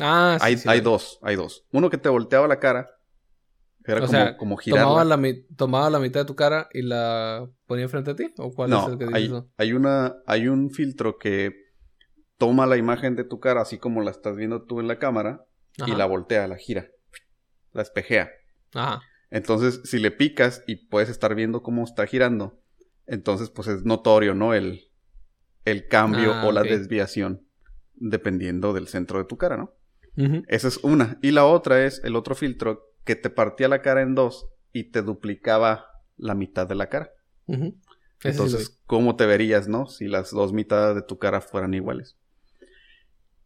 Ah, 0.00 0.38
sí, 0.40 0.46
hay, 0.46 0.56
sí, 0.56 0.68
hay 0.68 0.78
la- 0.78 0.84
dos, 0.84 1.18
hay 1.22 1.36
dos. 1.36 1.66
Uno 1.72 1.90
que 1.90 1.98
te 1.98 2.08
volteaba 2.08 2.48
la 2.48 2.58
cara. 2.58 2.88
Era 3.86 3.98
O 3.98 4.06
como, 4.06 4.10
sea, 4.10 4.36
como. 4.36 4.56
Tomaba 4.64 5.04
la, 5.04 5.16
mi- 5.16 5.42
tomaba 5.56 5.90
la 5.90 5.98
mitad 5.98 6.20
de 6.20 6.26
tu 6.26 6.34
cara 6.34 6.68
y 6.72 6.82
la 6.82 7.48
ponía 7.66 7.88
frente 7.88 8.12
a 8.12 8.16
ti. 8.16 8.32
¿O 8.38 8.52
cuál 8.52 8.70
es 8.72 8.88
el 8.88 8.98
que 8.98 9.04
dices? 9.06 9.14
hay, 9.32 9.42
hay, 9.58 9.72
una, 9.74 10.16
hay 10.26 10.48
un 10.48 10.70
filtro 10.70 11.18
que 11.18 11.52
toma 12.38 12.66
la 12.66 12.76
imagen 12.76 13.14
de 13.16 13.24
tu 13.24 13.40
cara 13.40 13.60
así 13.60 13.78
como 13.78 14.00
la 14.02 14.10
estás 14.10 14.36
viendo 14.36 14.62
tú 14.64 14.80
en 14.80 14.88
la 14.88 14.98
cámara 14.98 15.44
y 15.86 15.94
la 15.94 16.06
voltea, 16.06 16.48
la 16.48 16.56
gira, 16.56 16.88
la 17.72 17.82
espejea. 17.82 18.30
Ajá. 18.74 19.02
Entonces, 19.30 19.80
si 19.84 19.98
le 19.98 20.10
picas 20.10 20.62
y 20.66 20.76
puedes 20.86 21.08
estar 21.08 21.34
viendo 21.34 21.62
cómo 21.62 21.84
está 21.84 22.06
girando, 22.06 22.60
entonces 23.06 23.50
pues 23.50 23.68
es 23.68 23.84
notorio, 23.84 24.34
¿no? 24.34 24.54
El, 24.54 24.80
el 25.64 25.88
cambio 25.88 26.32
Ah, 26.36 26.46
o 26.46 26.52
la 26.52 26.62
desviación 26.62 27.46
dependiendo 27.94 28.72
del 28.72 28.88
centro 28.88 29.18
de 29.18 29.24
tu 29.24 29.36
cara, 29.36 29.56
¿no? 29.56 29.74
Esa 30.48 30.68
es 30.68 30.78
una. 30.78 31.18
Y 31.22 31.32
la 31.32 31.44
otra 31.44 31.84
es 31.84 32.00
el 32.04 32.14
otro 32.16 32.34
filtro 32.34 32.93
que 33.04 33.16
te 33.16 33.30
partía 33.30 33.68
la 33.68 33.82
cara 33.82 34.02
en 34.02 34.14
dos 34.14 34.48
y 34.72 34.84
te 34.84 35.02
duplicaba 35.02 35.86
la 36.16 36.34
mitad 36.34 36.66
de 36.66 36.74
la 36.74 36.88
cara. 36.88 37.12
Sí 37.46 38.28
Entonces, 38.28 38.80
¿cómo 38.86 39.16
te 39.16 39.26
verías, 39.26 39.68
no? 39.68 39.86
Si 39.86 40.06
las 40.06 40.30
dos 40.30 40.52
mitades 40.52 40.94
de 40.96 41.02
tu 41.02 41.18
cara 41.18 41.40
fueran 41.40 41.74
iguales. 41.74 42.16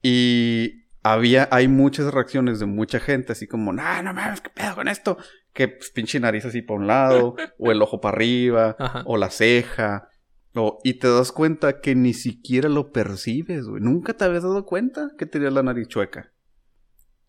Y 0.02 0.84
había, 1.02 1.48
hay 1.50 1.68
muchas 1.68 2.12
reacciones 2.12 2.60
de 2.60 2.66
mucha 2.66 3.00
gente, 3.00 3.32
así 3.32 3.46
como, 3.46 3.72
no, 3.72 4.02
no 4.02 4.14
mames, 4.14 4.40
¿qué 4.40 4.50
pedo 4.50 4.76
con 4.76 4.88
esto? 4.88 5.18
Que 5.52 5.68
pues, 5.68 5.90
pinche 5.90 6.20
nariz 6.20 6.44
así 6.44 6.62
para 6.62 6.78
un 6.78 6.86
lado, 6.86 7.34
o 7.58 7.72
el 7.72 7.82
ojo 7.82 8.00
para 8.00 8.16
arriba, 8.16 8.76
Ajá. 8.78 9.02
o 9.06 9.16
la 9.16 9.30
ceja. 9.30 10.08
O, 10.54 10.78
y 10.82 10.94
te 10.94 11.08
das 11.08 11.32
cuenta 11.32 11.80
que 11.80 11.94
ni 11.94 12.14
siquiera 12.14 12.68
lo 12.68 12.92
percibes, 12.92 13.66
güey. 13.66 13.82
Nunca 13.82 14.14
te 14.14 14.24
habías 14.24 14.44
dado 14.44 14.64
cuenta 14.64 15.10
que 15.18 15.26
tenías 15.26 15.52
la 15.52 15.62
nariz 15.62 15.88
chueca. 15.88 16.32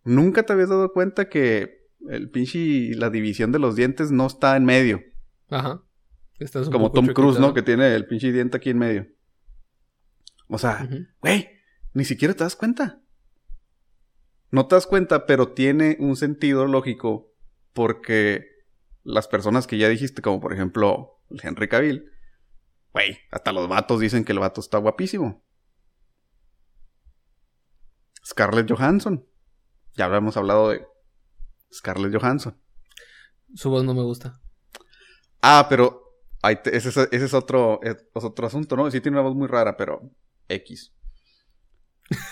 Nunca 0.03 0.43
te 0.43 0.53
habías 0.53 0.69
dado 0.69 0.93
cuenta 0.93 1.29
que 1.29 1.78
el 2.07 2.29
pinche, 2.29 2.93
la 2.95 3.09
división 3.09 3.51
de 3.51 3.59
los 3.59 3.75
dientes 3.75 4.11
no 4.11 4.27
está 4.27 4.55
en 4.55 4.65
medio. 4.65 5.01
Ajá. 5.49 5.83
Estás 6.39 6.67
un 6.67 6.73
Como 6.73 6.91
Tom 6.91 7.07
Cruise, 7.07 7.39
¿no? 7.39 7.53
Que 7.53 7.61
tiene 7.61 7.93
el 7.95 8.07
pinche 8.07 8.31
diente 8.31 8.57
aquí 8.57 8.69
en 8.69 8.77
medio. 8.77 9.07
O 10.47 10.57
sea, 10.57 10.87
güey, 11.21 11.49
ni 11.93 12.05
siquiera 12.05 12.33
te 12.33 12.43
das 12.43 12.55
cuenta. 12.55 13.01
No 14.51 14.67
te 14.67 14.75
das 14.75 14.87
cuenta, 14.87 15.25
pero 15.25 15.53
tiene 15.53 15.97
un 15.99 16.15
sentido 16.15 16.65
lógico 16.65 17.31
porque 17.73 18.47
las 19.03 19.27
personas 19.27 19.67
que 19.67 19.77
ya 19.77 19.89
dijiste, 19.89 20.21
como 20.21 20.39
por 20.39 20.53
ejemplo 20.53 21.21
Henry 21.29 21.67
Cavill, 21.67 22.11
güey, 22.93 23.19
hasta 23.31 23.51
los 23.51 23.67
vatos 23.67 23.99
dicen 23.99 24.23
que 24.23 24.31
el 24.31 24.39
vato 24.39 24.61
está 24.61 24.77
guapísimo. 24.77 25.43
Scarlett 28.25 28.69
Johansson. 28.71 29.25
Ya 29.93 30.05
habíamos 30.05 30.37
hablado 30.37 30.69
de 30.69 30.85
Scarlett 31.71 32.13
Johansson. 32.15 32.57
Su 33.55 33.69
voz 33.69 33.83
no 33.83 33.93
me 33.93 34.01
gusta. 34.03 34.39
Ah, 35.41 35.65
pero 35.69 36.03
te- 36.63 36.75
ese, 36.75 36.89
es- 36.89 36.97
ese 36.97 37.25
es 37.25 37.33
otro, 37.33 37.79
es 37.83 37.97
otro 38.13 38.47
asunto, 38.47 38.75
¿no? 38.75 38.89
Sí 38.91 39.01
tiene 39.01 39.17
una 39.19 39.27
voz 39.27 39.35
muy 39.35 39.47
rara, 39.47 39.75
pero 39.77 40.01
X. 40.47 40.93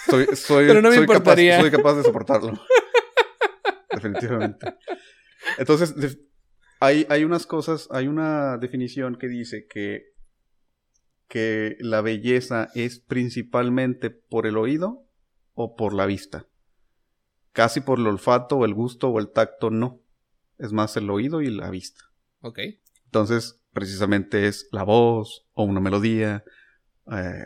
Soy, 0.10 0.26
soy, 0.36 0.68
Pero 0.68 0.82
no 0.82 0.90
me 0.90 0.96
soy 0.96 1.06
capaz, 1.06 1.18
importaría. 1.18 1.60
soy 1.62 1.72
capaz 1.72 1.94
de 1.96 2.04
soportarlo. 2.04 2.54
Definitivamente. 3.92 4.76
Entonces, 5.58 6.18
hay, 6.80 7.06
hay 7.10 7.24
unas 7.24 7.46
cosas, 7.46 7.88
hay 7.92 8.08
una 8.08 8.58
definición 8.58 9.18
que 9.18 9.28
dice 9.28 9.66
que, 9.68 10.04
que 11.28 11.78
la 11.80 12.02
belleza 12.02 12.70
es 12.76 13.00
principalmente 13.00 14.10
por 14.10 14.46
el 14.46 14.58
oído 14.58 15.08
o 15.54 15.76
por 15.76 15.94
la 15.94 16.06
vista. 16.06 16.46
Casi 17.58 17.82
por 17.82 17.98
el 17.98 18.06
olfato 18.06 18.58
o 18.58 18.66
el 18.66 18.76
gusto 18.76 19.10
o 19.10 19.20
el 19.20 19.32
tacto 19.32 19.72
no. 19.72 20.00
Es 20.60 20.72
más 20.74 20.96
el 20.96 21.10
oído 21.10 21.42
y 21.42 21.50
la 21.50 21.72
vista. 21.72 22.04
Ok. 22.42 22.60
Entonces, 23.06 23.64
precisamente 23.74 24.48
es 24.48 24.68
la 24.72 24.84
voz 24.84 25.48
o 25.54 25.64
una 25.64 25.80
melodía, 25.80 26.44
eh, 27.12 27.46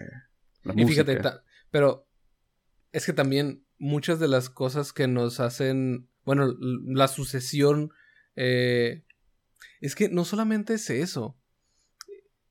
la 0.63 0.73
Y 0.75 0.85
fíjate, 0.85 1.13
música. 1.13 1.21
ta- 1.21 1.43
pero 1.69 2.09
es 2.91 3.05
que 3.05 3.13
también 3.13 3.65
muchas 3.77 4.19
de 4.19 4.27
las 4.27 4.49
cosas 4.49 4.91
que 4.91 5.07
nos 5.07 5.39
hacen, 5.39 6.09
bueno, 6.25 6.53
la 6.59 7.07
sucesión, 7.07 7.91
eh, 8.35 9.05
es 9.79 9.95
que 9.95 10.09
no 10.09 10.25
solamente 10.25 10.73
es 10.73 10.89
eso. 10.89 11.37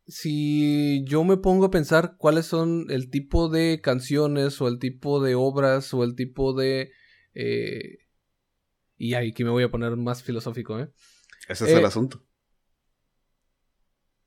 Si 0.06 1.04
yo 1.04 1.24
me 1.24 1.36
pongo 1.36 1.66
a 1.66 1.70
pensar 1.70 2.16
cuáles 2.16 2.46
son 2.46 2.86
el 2.88 3.10
tipo 3.10 3.48
de 3.50 3.80
canciones 3.82 4.60
o 4.62 4.68
el 4.68 4.78
tipo 4.78 5.22
de 5.22 5.34
obras 5.34 5.92
o 5.94 6.04
el 6.04 6.14
tipo 6.14 6.54
de... 6.54 6.90
eh, 7.40 7.98
y 8.98 9.14
aquí 9.14 9.44
me 9.44 9.50
voy 9.50 9.62
a 9.62 9.70
poner 9.70 9.96
más 9.96 10.22
filosófico, 10.22 10.78
¿eh? 10.78 10.92
Ese 11.48 11.64
es 11.64 11.70
eh, 11.70 11.78
el 11.78 11.86
asunto. 11.86 12.22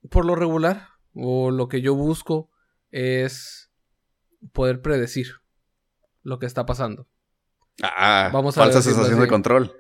por 0.10 0.26
lo 0.26 0.36
regular, 0.36 0.88
o 1.14 1.52
lo 1.52 1.68
que 1.68 1.82
yo 1.82 1.94
busco, 1.94 2.50
es 2.90 3.72
poder 4.52 4.82
predecir 4.82 5.28
lo 6.24 6.40
que 6.40 6.48
está 6.48 6.66
pasando. 6.66 7.08
Ah, 7.84 8.32
vamos 8.34 8.58
a 8.58 8.62
falsa 8.62 8.82
sensación 8.82 9.20
de 9.20 9.28
control. 9.28 9.72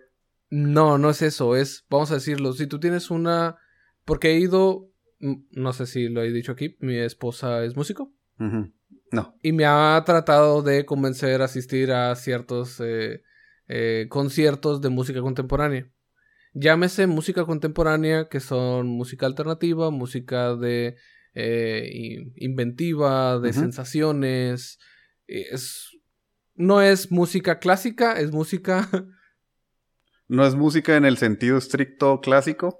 No, 0.51 0.99
no 0.99 1.09
es 1.09 1.23
eso, 1.23 1.55
es, 1.55 1.85
vamos 1.89 2.11
a 2.11 2.15
decirlo, 2.15 2.53
si 2.53 2.67
tú 2.67 2.79
tienes 2.79 3.09
una... 3.09 3.57
Porque 4.05 4.31
he 4.31 4.37
ido, 4.37 4.91
mm, 5.19 5.45
no 5.51 5.73
sé 5.73 5.87
si 5.87 6.07
lo 6.07 6.21
he 6.21 6.31
dicho 6.31 6.51
aquí, 6.51 6.77
mi 6.79 6.97
esposa 6.97 7.63
es 7.63 7.75
músico 7.75 8.13
Ujú. 8.39 8.71
No. 9.13 9.37
y 9.43 9.51
me 9.51 9.65
ha 9.65 10.01
tratado 10.05 10.63
de 10.63 10.85
convencer 10.85 11.41
a 11.41 11.45
asistir 11.45 11.91
a 11.91 12.15
ciertos 12.15 12.79
eh, 12.79 13.21
eh, 13.67 14.07
conciertos 14.09 14.81
de 14.81 14.89
música 14.89 15.21
contemporánea. 15.21 15.87
Llámese 16.53 17.05
música 17.07 17.45
contemporánea, 17.45 18.27
que 18.27 18.39
son 18.39 18.87
música 18.87 19.25
alternativa, 19.27 19.91
música 19.91 20.55
de 20.55 20.95
eh, 21.35 21.89
in- 21.93 22.33
inventiva, 22.37 23.39
de 23.39 23.53
sensaciones. 23.53 24.79
Es, 25.27 25.89
no 26.55 26.81
es 26.81 27.11
música 27.11 27.59
clásica, 27.59 28.19
es 28.19 28.31
música... 28.31 28.89
No 30.27 30.45
es 30.47 30.55
música 30.55 30.95
en 30.95 31.05
el 31.05 31.17
sentido 31.17 31.57
estricto 31.57 32.19
clásico. 32.21 32.79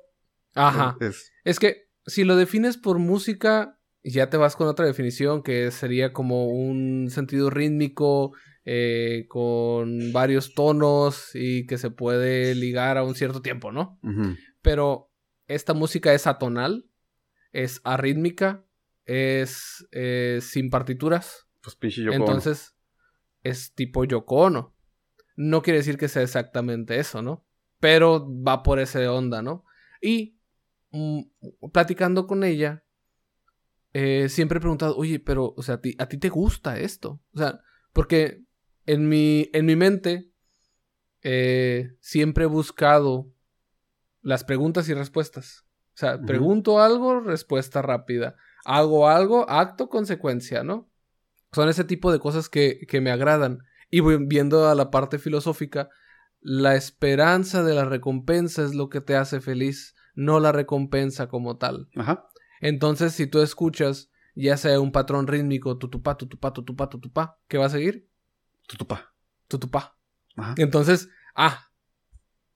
Ajá. 0.56 0.96
Es, 1.00 1.32
Es 1.44 1.60
que 1.60 1.84
si 2.08 2.24
lo 2.24 2.36
defines 2.36 2.78
por 2.78 2.98
música, 3.00 3.78
ya 4.04 4.30
te 4.30 4.38
vas 4.38 4.56
con 4.56 4.68
otra 4.68 4.86
definición 4.86 5.44
que 5.44 5.72
sería 5.72 6.12
como 6.12 6.48
un 6.48 7.10
sentido 7.10 7.50
rítmico 7.50 8.34
eh, 8.66 9.26
con 9.30 10.12
varios 10.12 10.54
tonos 10.54 11.32
y 11.34 11.66
que 11.66 11.78
se 11.78 11.90
puede 11.90 12.56
ligar 12.56 12.98
a 12.98 13.04
un 13.04 13.16
cierto 13.16 13.42
tiempo, 13.42 13.72
¿no? 13.72 14.00
Pero 14.62 15.12
esta 15.48 15.74
música 15.74 16.14
es 16.14 16.28
atonal, 16.28 16.86
es 17.52 17.82
arrítmica, 17.84 18.66
es 19.06 19.88
eh, 19.92 20.40
sin 20.42 20.70
partituras, 20.70 21.48
Pues 21.62 21.76
pinche 21.76 22.04
Yoko 22.04 22.16
entonces 22.16 22.76
es 23.44 23.74
tipo 23.74 24.06
Yoko 24.06 24.36
Ono. 24.36 24.76
No 25.36 25.62
quiere 25.62 25.80
decir 25.80 25.98
que 25.98 26.08
sea 26.08 26.22
exactamente 26.22 27.00
eso, 27.00 27.22
¿no? 27.22 27.46
Pero 27.80 28.28
va 28.44 28.64
por 28.64 28.80
ese 28.80 29.08
onda, 29.08 29.42
¿no? 29.42 29.66
Y 30.02 30.38
mm, 30.92 31.22
platicando 31.72 32.28
con 32.28 32.44
ella, 32.44 32.83
eh, 33.94 34.28
siempre 34.30 34.58
he 34.58 34.62
preguntado, 34.62 34.98
oye, 34.98 35.20
pero, 35.20 35.54
o 35.56 35.62
sea, 35.62 35.76
¿a 35.76 35.82
ti, 35.82 35.96
a 36.00 36.08
ti 36.08 36.18
te 36.18 36.30
gusta 36.30 36.80
esto? 36.80 37.22
O 37.34 37.38
sea, 37.38 37.62
porque 37.94 38.44
en 38.86 39.08
mi, 39.08 39.50
en 39.54 39.66
mi 39.66 39.76
mente 39.76 40.32
eh, 41.22 41.96
siempre 42.02 42.46
he 42.46 42.48
buscado 42.48 43.32
las 44.22 44.44
preguntas 44.44 44.90
y 44.90 44.94
respuestas. 44.94 45.66
O 45.96 45.98
sea, 45.98 46.20
pregunto 46.20 46.82
algo, 46.82 47.20
respuesta 47.20 47.84
rápida. 47.84 48.36
Hago 48.66 49.08
algo, 49.08 49.48
acto, 49.48 49.90
consecuencia, 49.90 50.64
¿no? 50.64 50.90
Son 51.52 51.70
ese 51.70 51.84
tipo 51.84 52.12
de 52.12 52.18
cosas 52.18 52.50
que, 52.50 52.80
que 52.88 53.00
me 53.00 53.12
agradan. 53.12 53.60
Y 53.92 54.00
voy 54.00 54.18
viendo 54.26 54.68
a 54.68 54.74
la 54.74 54.90
parte 54.90 55.20
filosófica, 55.20 55.90
la 56.42 56.76
esperanza 56.76 57.64
de 57.64 57.76
la 57.76 57.86
recompensa 57.86 58.64
es 58.64 58.74
lo 58.74 58.90
que 58.90 59.02
te 59.02 59.16
hace 59.16 59.40
feliz, 59.40 59.94
no 60.16 60.40
la 60.40 60.52
recompensa 60.52 61.28
como 61.28 61.58
tal. 61.58 61.90
Ajá. 61.96 62.28
Entonces, 62.64 63.14
si 63.14 63.28
tú 63.28 63.42
escuchas, 63.42 64.10
ya 64.36 64.58
sea 64.58 64.80
un 64.80 64.92
patrón 64.92 65.28
rítmico, 65.28 65.78
tutupá, 65.78 66.18
tutupá, 66.18 66.54
tutupá, 66.54 66.90
tutupá, 66.90 67.40
¿qué 67.48 67.58
va 67.58 67.66
a 67.66 67.70
seguir? 67.70 68.10
Tutupá. 68.68 69.14
Tutupá. 69.48 69.98
Ajá. 70.38 70.56
Entonces, 70.58 71.10
ah, 71.36 71.70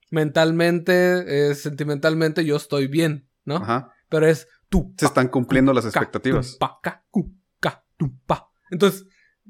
mentalmente, 0.10 1.50
eh, 1.50 1.56
sentimentalmente 1.56 2.46
yo 2.46 2.56
estoy 2.56 2.88
bien, 2.88 3.30
¿no? 3.44 3.58
Ajá. 3.58 3.94
Pero 4.10 4.28
es 4.28 4.48
tu. 4.70 4.94
Se 4.98 5.06
están 5.06 5.28
cumpliendo 5.28 5.74
las 5.74 5.86
expectativas. 5.86 6.58
Entonces, 8.72 9.06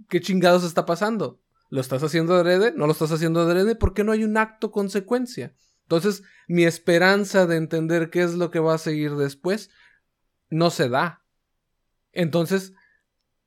¿qué 0.10 0.22
chingados 0.22 0.64
está 0.64 0.86
pasando? 0.86 1.40
¿Lo 1.70 1.82
estás 1.82 2.04
haciendo 2.04 2.34
adrede? 2.34 2.74
¿No 2.76 2.88
lo 2.88 2.94
estás 2.94 3.12
haciendo 3.12 3.42
adrede? 3.42 3.76
¿Por 3.76 3.94
qué 3.94 4.04
no 4.04 4.12
hay 4.12 4.24
un 4.24 4.38
acto 4.38 4.72
consecuencia? 4.72 5.54
Entonces, 5.84 6.24
mi 6.48 6.66
esperanza 6.66 7.46
de 7.46 7.58
entender 7.58 8.10
qué 8.10 8.24
es 8.24 8.34
lo 8.34 8.52
que 8.52 8.60
va 8.60 8.76
a 8.76 8.80
seguir 8.80 9.16
después 9.16 9.70
no 10.50 10.70
se 10.70 10.90
da. 10.90 11.24
Entonces, 12.14 12.74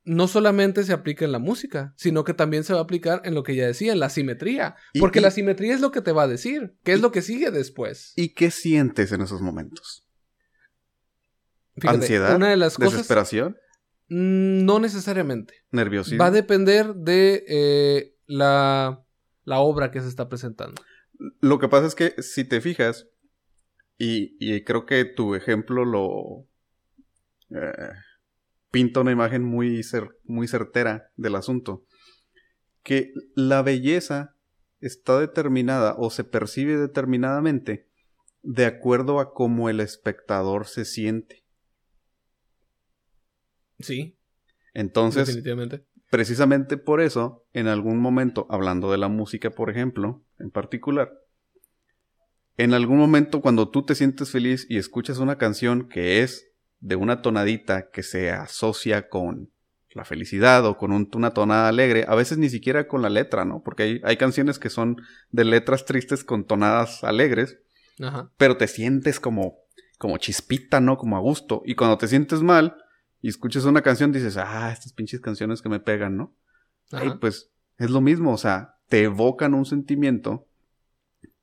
no 0.05 0.29
solamente 0.29 0.83
se 0.85 0.93
aplica 0.93 1.25
en 1.25 1.33
la 1.33 1.39
música, 1.39 1.93
sino 1.97 2.25
que 2.25 2.35
también 2.35 2.65
se 2.65 2.73
va 2.73 2.79
a 2.81 2.83
aplicar 2.83 3.21
en 3.25 3.35
lo 3.35 3.43
que 3.43 3.55
ya 3.55 3.67
decía, 3.67 3.93
en 3.93 4.01
la 4.01 4.09
simetría. 4.11 4.77
Porque 4.99 5.19
y- 5.19 5.23
la 5.23 5.31
simetría 5.31 5.75
es 5.75 5.81
lo 5.81 5.91
que 5.91 6.01
te 6.01 6.13
va 6.13 6.23
a 6.25 6.29
decir, 6.29 6.75
qué 6.85 6.93
es 6.93 7.01
lo 7.01 7.13
que 7.13 7.23
sigue 7.23 7.51
después. 7.51 8.13
¿Y 8.17 8.31
qué 8.35 8.51
sientes 8.51 9.13
en 9.13 9.21
esos 9.23 9.41
momentos? 9.43 10.07
Fíjate, 11.77 11.97
¿Ansiedad? 11.99 12.37
Una 12.37 12.49
de 12.51 12.57
las 12.57 12.77
cosas. 12.77 12.93
¿Desesperación? 12.93 13.57
Mm, 14.09 14.65
No 14.65 14.79
necesariamente. 14.81 15.55
¿Nerviosismo? 15.71 16.19
Va 16.19 16.27
a 16.27 16.31
depender 16.31 16.95
de 16.95 17.45
eh, 17.49 18.17
la, 18.27 19.05
la 19.45 19.59
obra 19.61 19.91
que 19.91 20.01
se 20.01 20.09
está 20.09 20.29
presentando. 20.29 20.83
Lo 21.41 21.59
que 21.59 21.69
pasa 21.69 21.87
es 21.87 21.95
que 21.95 22.21
si 22.23 22.45
te 22.45 22.61
fijas, 22.61 23.07
y, 23.99 24.37
y 24.41 24.65
creo 24.65 24.87
que 24.87 25.05
tu 25.05 25.35
ejemplo 25.35 25.85
lo 25.85 26.47
eh, 27.55 27.93
pinta 28.71 29.01
una 29.01 29.13
imagen 29.13 29.43
muy, 29.45 29.79
cer- 29.81 30.17
muy 30.25 30.49
certera 30.49 31.11
del 31.17 31.35
asunto, 31.37 31.85
que 32.83 33.13
la 33.35 33.63
belleza 33.63 34.37
está 34.81 35.19
determinada 35.19 35.95
o 35.99 36.11
se 36.11 36.25
percibe 36.25 36.77
determinadamente 36.77 37.89
de 38.43 38.65
acuerdo 38.67 39.21
a 39.21 39.35
cómo 39.35 39.69
el 39.69 39.81
espectador 39.81 40.67
se 40.67 40.85
siente. 40.85 41.45
Sí, 43.79 44.17
Entonces, 44.75 45.27
definitivamente. 45.27 45.85
Precisamente 46.11 46.77
por 46.77 47.01
eso, 47.01 47.45
en 47.53 47.69
algún 47.69 47.99
momento, 47.99 48.47
hablando 48.51 48.91
de 48.91 48.99
la 48.99 49.09
música, 49.09 49.51
por 49.51 49.71
ejemplo, 49.71 50.25
en 50.39 50.51
particular, 50.51 51.13
en 52.57 52.75
algún 52.75 52.99
momento 52.99 53.41
cuando 53.41 53.71
tú 53.71 53.85
te 53.85 53.95
sientes 53.95 54.31
feliz 54.31 54.67
y 54.69 54.77
escuchas 54.77 55.19
una 55.19 55.39
canción 55.39 55.89
que 55.89 56.23
es 56.23 56.50
de 56.81 56.97
una 56.97 57.23
tonadita 57.23 57.91
que 57.91 58.03
se 58.03 58.31
asocia 58.31 59.09
con 59.09 59.51
la 59.93 60.05
felicidad 60.05 60.65
o 60.67 60.77
con 60.77 60.93
un- 60.93 61.09
una 61.15 61.33
tonada 61.35 61.69
alegre, 61.69 62.05
a 62.09 62.15
veces 62.15 62.39
ni 62.39 62.49
siquiera 62.49 62.87
con 62.89 63.03
la 63.03 63.11
letra, 63.11 63.45
¿no? 63.45 63.63
Porque 63.63 63.83
hay, 63.83 64.01
hay 64.05 64.17
canciones 64.17 64.59
que 64.59 64.71
son 64.71 64.97
de 65.31 65.45
letras 65.45 65.85
tristes 65.85 66.23
con 66.25 66.45
tonadas 66.45 67.03
alegres, 67.05 67.59
Ajá. 68.01 68.31
pero 68.37 68.57
te 68.57 68.69
sientes 68.69 69.19
como, 69.21 69.59
como 69.99 70.17
chispita, 70.19 70.81
¿no? 70.81 70.97
Como 70.97 71.17
a 71.17 71.21
gusto. 71.21 71.63
Y 71.65 71.75
cuando 71.75 71.99
te 71.99 72.07
sientes 72.09 72.41
mal 72.43 72.77
y 73.21 73.29
escuchas 73.29 73.65
una 73.65 73.83
canción, 73.83 74.13
dices, 74.13 74.37
ah, 74.37 74.71
estas 74.73 74.93
pinches 74.93 75.21
canciones 75.21 75.61
que 75.61 75.69
me 75.69 75.81
pegan, 75.81 76.17
¿no? 76.17 76.35
Y 77.05 77.19
pues 77.19 77.51
es 77.79 77.91
lo 77.91 78.01
mismo, 78.01 78.33
o 78.33 78.39
sea, 78.39 78.77
te 78.89 79.03
evocan 79.03 79.55
un 79.55 79.65
sentimiento 79.67 80.47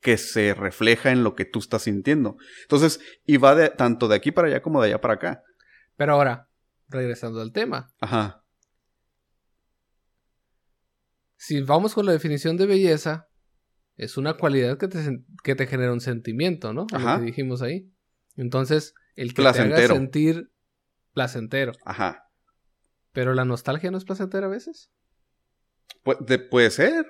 que 0.01 0.17
se 0.17 0.53
refleja 0.53 1.11
en 1.11 1.23
lo 1.23 1.35
que 1.35 1.45
tú 1.45 1.59
estás 1.59 1.83
sintiendo. 1.83 2.37
Entonces, 2.63 2.99
y 3.25 3.37
va 3.37 3.55
de, 3.55 3.69
tanto 3.69 4.07
de 4.07 4.15
aquí 4.15 4.31
para 4.31 4.47
allá 4.47 4.61
como 4.61 4.81
de 4.81 4.89
allá 4.89 5.01
para 5.01 5.15
acá. 5.15 5.43
Pero 5.95 6.13
ahora, 6.13 6.49
regresando 6.89 7.41
al 7.41 7.51
tema. 7.51 7.91
Ajá. 7.99 8.43
Si 11.35 11.61
vamos 11.61 11.93
con 11.93 12.05
la 12.05 12.11
definición 12.11 12.57
de 12.57 12.65
belleza, 12.65 13.27
es 13.95 14.17
una 14.17 14.35
cualidad 14.35 14.77
que 14.77 14.87
te, 14.87 14.99
que 15.43 15.55
te 15.55 15.67
genera 15.67 15.93
un 15.93 16.01
sentimiento, 16.01 16.73
¿no? 16.73 16.85
Lo 16.91 16.97
Ajá. 16.97 17.19
que 17.19 17.25
dijimos 17.25 17.61
ahí. 17.61 17.91
Entonces, 18.35 18.93
el 19.15 19.29
que 19.29 19.35
te 19.35 19.41
Placentero. 19.43 19.77
haga 19.77 19.87
sentir 19.95 20.51
placentero. 21.13 21.71
Ajá. 21.85 22.23
Pero 23.11 23.33
la 23.33 23.45
nostalgia 23.45 23.89
no 23.91 23.97
es 23.97 24.05
placentera 24.05 24.45
a 24.47 24.49
veces. 24.49 24.91
Pu- 26.03 26.23
de- 26.25 26.39
puede 26.39 26.69
ser. 26.69 27.07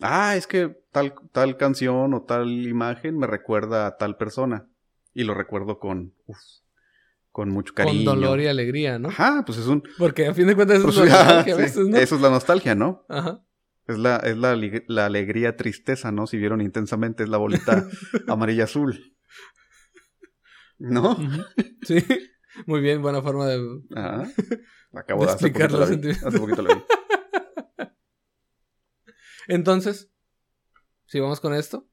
Ah, 0.00 0.36
es 0.36 0.46
que 0.46 0.76
tal, 0.92 1.14
tal 1.32 1.56
canción 1.56 2.14
o 2.14 2.22
tal 2.22 2.48
imagen 2.66 3.18
me 3.18 3.26
recuerda 3.26 3.86
a 3.86 3.96
tal 3.96 4.16
persona. 4.16 4.68
Y 5.14 5.24
lo 5.24 5.34
recuerdo 5.34 5.78
con, 5.78 6.14
uf, 6.26 6.38
con 7.32 7.50
mucho 7.50 7.74
cariño. 7.74 8.10
Con 8.10 8.20
dolor 8.20 8.40
y 8.40 8.46
alegría, 8.46 8.98
¿no? 8.98 9.08
Ajá, 9.08 9.42
pues 9.44 9.58
es 9.58 9.66
un... 9.66 9.82
Porque 9.98 10.26
a 10.26 10.34
fin 10.34 10.46
de 10.46 10.54
cuentas 10.54 10.78
eso 10.78 10.86
pues, 10.86 10.98
es 10.98 11.04
la 11.08 11.18
nostalgia 11.24 11.54
a 11.54 11.56
veces, 11.56 11.88
¿no? 11.88 11.96
Eso 11.96 12.14
es 12.16 12.20
la 12.20 12.30
nostalgia, 12.30 12.74
¿no? 12.74 13.04
Ajá. 13.08 13.42
Es 13.88 13.98
la, 13.98 14.16
es 14.18 14.36
la, 14.36 14.54
la 14.86 15.06
alegría 15.06 15.56
tristeza, 15.56 16.12
¿no? 16.12 16.26
Si 16.26 16.36
vieron 16.36 16.60
intensamente, 16.60 17.22
es 17.24 17.28
la 17.30 17.38
bolita 17.38 17.86
amarilla 18.28 18.64
azul. 18.64 19.16
¿No? 20.78 21.16
Sí. 21.82 22.04
Muy 22.66 22.80
bien, 22.80 23.02
buena 23.02 23.22
forma 23.22 23.46
de. 23.46 23.60
Ajá. 23.96 24.24
Acabo 24.92 25.22
De 25.22 25.26
de, 25.26 25.32
hace 25.32 25.46
explicar 25.46 25.70
poquito 25.70 25.74
la 25.74 25.80
los 25.80 25.88
vi. 25.88 25.94
sentimientos. 25.94 26.28
Hace 26.28 26.38
poquito 26.38 26.62
la 26.62 26.74
vi. 26.74 26.80
Entonces, 29.48 30.10
si 31.06 31.18
vamos 31.18 31.40
con 31.40 31.54
esto, 31.54 31.88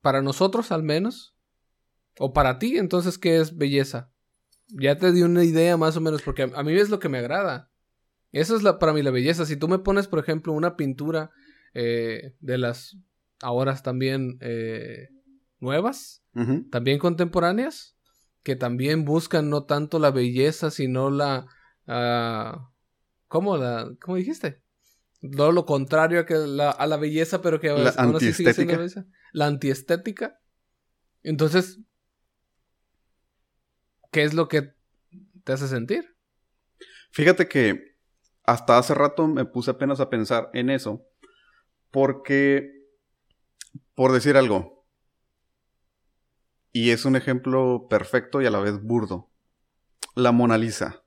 para 0.00 0.22
nosotros 0.22 0.72
al 0.72 0.82
menos, 0.82 1.36
o 2.18 2.32
para 2.32 2.58
ti, 2.58 2.78
entonces, 2.78 3.18
¿qué 3.18 3.38
es 3.38 3.56
belleza? 3.56 4.10
Ya 4.68 4.96
te 4.96 5.12
di 5.12 5.22
una 5.22 5.44
idea 5.44 5.76
más 5.76 5.96
o 5.96 6.00
menos, 6.00 6.22
porque 6.22 6.42
a, 6.42 6.62
mí 6.62 6.72
es 6.72 6.90
lo 6.90 6.98
que 6.98 7.08
me 7.08 7.18
agrada. 7.18 7.70
Eso 8.32 8.56
es 8.56 8.62
la, 8.62 8.78
para 8.78 8.92
mí 8.92 9.02
la 9.02 9.10
belleza. 9.10 9.46
Si 9.46 9.56
tú 9.56 9.68
me 9.68 9.78
pones, 9.78 10.08
por 10.08 10.18
ejemplo, 10.18 10.52
una 10.52 10.76
pintura 10.76 11.30
eh, 11.74 12.34
de 12.40 12.58
las 12.58 12.98
ahora 13.40 13.76
también 13.76 14.38
eh, 14.40 15.08
nuevas, 15.60 16.24
también 16.70 16.98
contemporáneas, 16.98 17.96
que 18.42 18.56
también 18.56 19.04
buscan 19.04 19.50
no 19.50 19.64
tanto 19.64 19.98
la 19.98 20.10
belleza, 20.10 20.70
sino 20.70 21.10
la... 21.10 21.46
ah, 21.86 22.70
¿Cómo 23.26 23.56
la... 23.56 23.90
¿Cómo 24.00 24.16
dijiste? 24.16 24.62
Todo 25.20 25.52
lo 25.52 25.66
contrario 25.66 26.20
a, 26.20 26.26
que 26.26 26.34
la, 26.34 26.70
a 26.70 26.86
la 26.86 26.96
belleza, 26.96 27.42
pero 27.42 27.60
que 27.60 27.68
La 27.68 27.90
aún 27.90 28.16
así 28.16 28.32
sigue 28.32 28.54
siendo 28.54 28.76
belleza. 28.76 29.06
La 29.32 29.46
antiestética. 29.46 30.40
Entonces, 31.22 31.80
¿qué 34.12 34.22
es 34.22 34.34
lo 34.34 34.48
que 34.48 34.74
te 35.44 35.52
hace 35.52 35.66
sentir? 35.66 36.16
Fíjate 37.10 37.48
que 37.48 37.96
hasta 38.44 38.78
hace 38.78 38.94
rato 38.94 39.26
me 39.26 39.44
puse 39.44 39.70
apenas 39.72 40.00
a 40.00 40.08
pensar 40.08 40.50
en 40.54 40.70
eso. 40.70 41.04
Porque, 41.90 42.86
por 43.94 44.12
decir 44.12 44.36
algo, 44.36 44.86
y 46.72 46.90
es 46.90 47.04
un 47.04 47.16
ejemplo 47.16 47.86
perfecto 47.88 48.40
y 48.40 48.46
a 48.46 48.50
la 48.50 48.60
vez 48.60 48.80
burdo, 48.82 49.30
la 50.14 50.32
Mona 50.32 50.58
Lisa. 50.58 51.02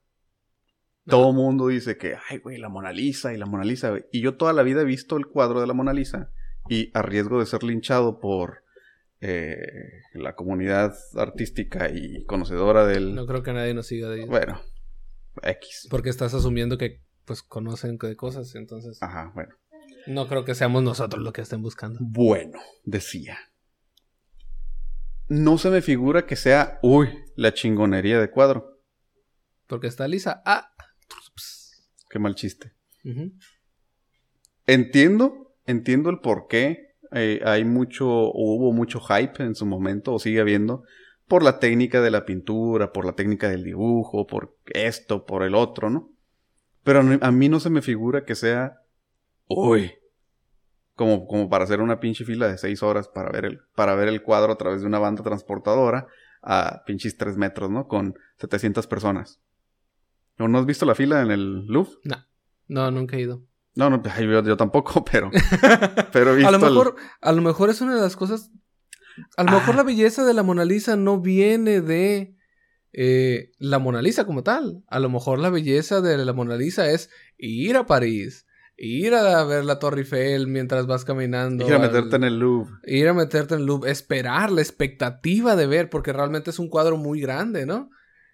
Todo 1.06 1.34
mundo 1.34 1.68
dice 1.68 1.98
que, 1.98 2.16
ay, 2.30 2.38
güey, 2.38 2.58
la 2.58 2.70
Mona 2.70 2.92
Lisa 2.92 3.34
y 3.34 3.38
la 3.38 3.46
Mona 3.46 3.64
Lisa. 3.64 3.90
güey". 3.90 4.06
Y 4.12 4.22
yo 4.22 4.36
toda 4.36 4.54
la 4.54 4.64
vida 4.64 4.82
he 4.82 4.86
visto 4.86 5.18
el 5.18 5.26
cuadro 5.28 5.60
de 5.60 5.68
la 5.68 5.74
Mona 5.74 5.94
Lisa 5.94 6.32
y 6.70 6.92
a 6.94 7.02
riesgo 7.02 7.40
de 7.40 7.46
ser 7.46 7.64
linchado 7.64 8.20
por 8.20 8.64
eh, 9.20 10.02
la 10.14 10.36
comunidad 10.36 10.96
artística 11.16 11.90
y 11.90 12.24
conocedora 12.26 12.86
del... 12.86 13.16
No 13.16 13.26
creo 13.26 13.44
que 13.44 13.54
nadie 13.54 13.74
nos 13.74 13.88
siga 13.88 14.10
de 14.10 14.22
ahí. 14.22 14.28
Bueno, 14.28 14.62
X. 15.44 15.88
Porque 15.90 16.10
estás 16.10 16.34
asumiendo 16.34 16.78
que 16.78 17.02
pues 17.26 17.44
conocen 17.44 17.98
de 17.98 18.16
cosas, 18.16 18.56
entonces 18.56 19.02
Ajá, 19.02 19.32
bueno. 19.36 19.56
no 20.08 20.28
creo 20.28 20.44
que 20.44 20.56
seamos 20.56 20.84
nosotros 20.84 21.24
los 21.24 21.34
que 21.34 21.42
estén 21.42 21.62
buscando. 21.62 22.00
Bueno, 22.02 22.60
decía. 22.84 23.38
No 25.28 25.58
se 25.58 25.70
me 25.70 25.82
figura 25.82 26.26
que 26.26 26.36
sea, 26.36 26.80
uy, 26.82 27.10
la 27.36 27.54
chingonería 27.54 28.20
de 28.20 28.30
cuadro. 28.30 28.82
Porque 29.68 29.88
está 29.88 30.08
lisa. 30.08 30.42
Ah. 30.46 30.74
Qué 32.12 32.20
mal 32.20 32.36
chiste. 32.36 32.74
Entiendo, 34.68 35.54
entiendo 35.66 36.10
el 36.10 36.20
por 36.20 36.48
qué 36.48 36.92
eh, 37.12 37.42
hay 37.46 37.66
mucho, 37.66 38.08
o 38.10 38.56
hubo 38.56 38.72
mucho 38.72 39.00
hype 39.00 39.44
en 39.44 39.56
su 39.56 39.66
momento, 39.66 40.14
o 40.14 40.20
sigue 40.20 40.40
habiendo, 40.40 40.84
por 41.28 41.44
la 41.44 41.60
técnica 41.60 42.02
de 42.02 42.12
la 42.12 42.26
pintura, 42.26 42.92
por 42.94 43.06
la 43.06 43.14
técnica 43.14 43.50
del 43.50 43.64
dibujo, 43.64 44.28
por 44.28 44.56
esto, 44.68 45.26
por 45.26 45.44
el 45.44 45.56
otro, 45.56 45.90
¿no? 45.90 46.10
Pero 46.84 47.00
a 47.00 47.04
mí- 47.04 47.18
a 47.22 47.32
mí 47.32 47.50
no 47.50 47.60
se 47.60 47.70
me 47.70 47.82
figura 47.82 48.24
que 48.26 48.36
sea, 48.36 48.82
uy, 49.48 49.92
como, 50.96 51.26
como 51.28 51.50
para 51.50 51.64
hacer 51.64 51.80
una 51.82 52.00
pinche 52.00 52.26
fila 52.26 52.48
de 52.48 52.58
seis 52.58 52.84
horas 52.84 53.08
para 53.08 53.32
ver, 53.32 53.46
el, 53.46 53.60
para 53.76 53.96
ver 53.96 54.08
el 54.08 54.22
cuadro 54.22 54.52
a 54.54 54.58
través 54.58 54.82
de 54.82 54.88
una 54.88 55.00
banda 55.00 55.24
transportadora 55.24 56.08
a 56.44 56.84
pinches 56.86 57.18
tres 57.18 57.38
metros, 57.38 57.70
¿no? 57.72 57.88
Con 57.88 58.16
700 58.38 58.88
personas. 58.88 59.40
¿O 60.40 60.48
no 60.48 60.58
has 60.60 60.66
visto 60.66 60.86
la 60.86 60.96
fila 60.96 61.22
en 61.22 61.32
el 61.32 61.66
Louvre? 61.68 61.92
No, 62.68 62.90
nunca 62.92 63.18
he 63.18 63.22
ido. 63.22 63.46
No, 63.76 63.90
no, 63.90 64.02
yo, 64.04 64.44
yo 64.44 64.58
tampoco, 64.58 65.04
pero, 65.12 65.30
pero 66.14 66.32
he 66.32 66.36
visto 66.38 66.48
a 66.50 66.52
lo 66.52 66.58
el- 66.58 66.64
mejor, 66.74 66.96
a 67.22 67.32
lo 67.32 67.42
mejor 67.42 67.70
es 67.70 67.82
una 67.82 67.96
de 67.96 68.02
las 68.02 68.16
cosas. 68.16 68.52
A 69.38 69.44
lo 69.44 69.52
mejor 69.52 69.74
Ah. 69.74 69.78
la 69.78 69.84
belleza 69.84 70.26
de 70.26 70.34
la 70.34 70.42
Mona 70.44 70.64
Lisa 70.66 70.96
no 70.96 71.20
viene 71.20 71.82
de 71.82 72.36
eh, 72.94 73.52
la 73.60 73.78
Mona 73.80 74.02
Lisa 74.02 74.26
como 74.26 74.44
tal. 74.44 74.84
A 74.88 75.00
lo 75.00 75.10
mejor 75.10 75.40
la 75.40 75.50
belleza 75.50 76.02
de 76.02 76.18
la 76.24 76.34
Mona 76.34 76.56
Lisa 76.56 76.90
es 76.92 77.10
ir 77.38 77.76
a 77.78 77.86
París, 77.86 78.46
ir 78.78 79.14
a 79.14 79.44
ver 79.44 79.64
la 79.66 79.80
Torre 79.80 80.02
Eiffel 80.02 80.48
mientras 80.48 80.88
vas 80.88 81.04
caminando. 81.06 81.66
ir 81.68 81.74
a 81.74 81.76
al- 81.76 81.82
meterte 81.84 82.16
en 82.16 82.24
el 82.24 82.40
Louvre. 82.40 82.72
Ir 82.86 83.08
a 83.10 83.14
meterte 83.14 83.54
en 83.56 83.62
el 83.62 83.66
Louvre, 83.68 83.92
esperar, 83.92 84.52
la 84.52 84.62
expectativa 84.62 85.56
de 85.58 85.68
ver, 85.68 85.90
porque 85.90 86.14
realmente 86.14 86.50
es 86.50 86.60
un 86.60 86.70
cuadro 86.70 86.98
muy 86.98 87.20
grande, 87.22 87.66
¿no? 87.66 87.90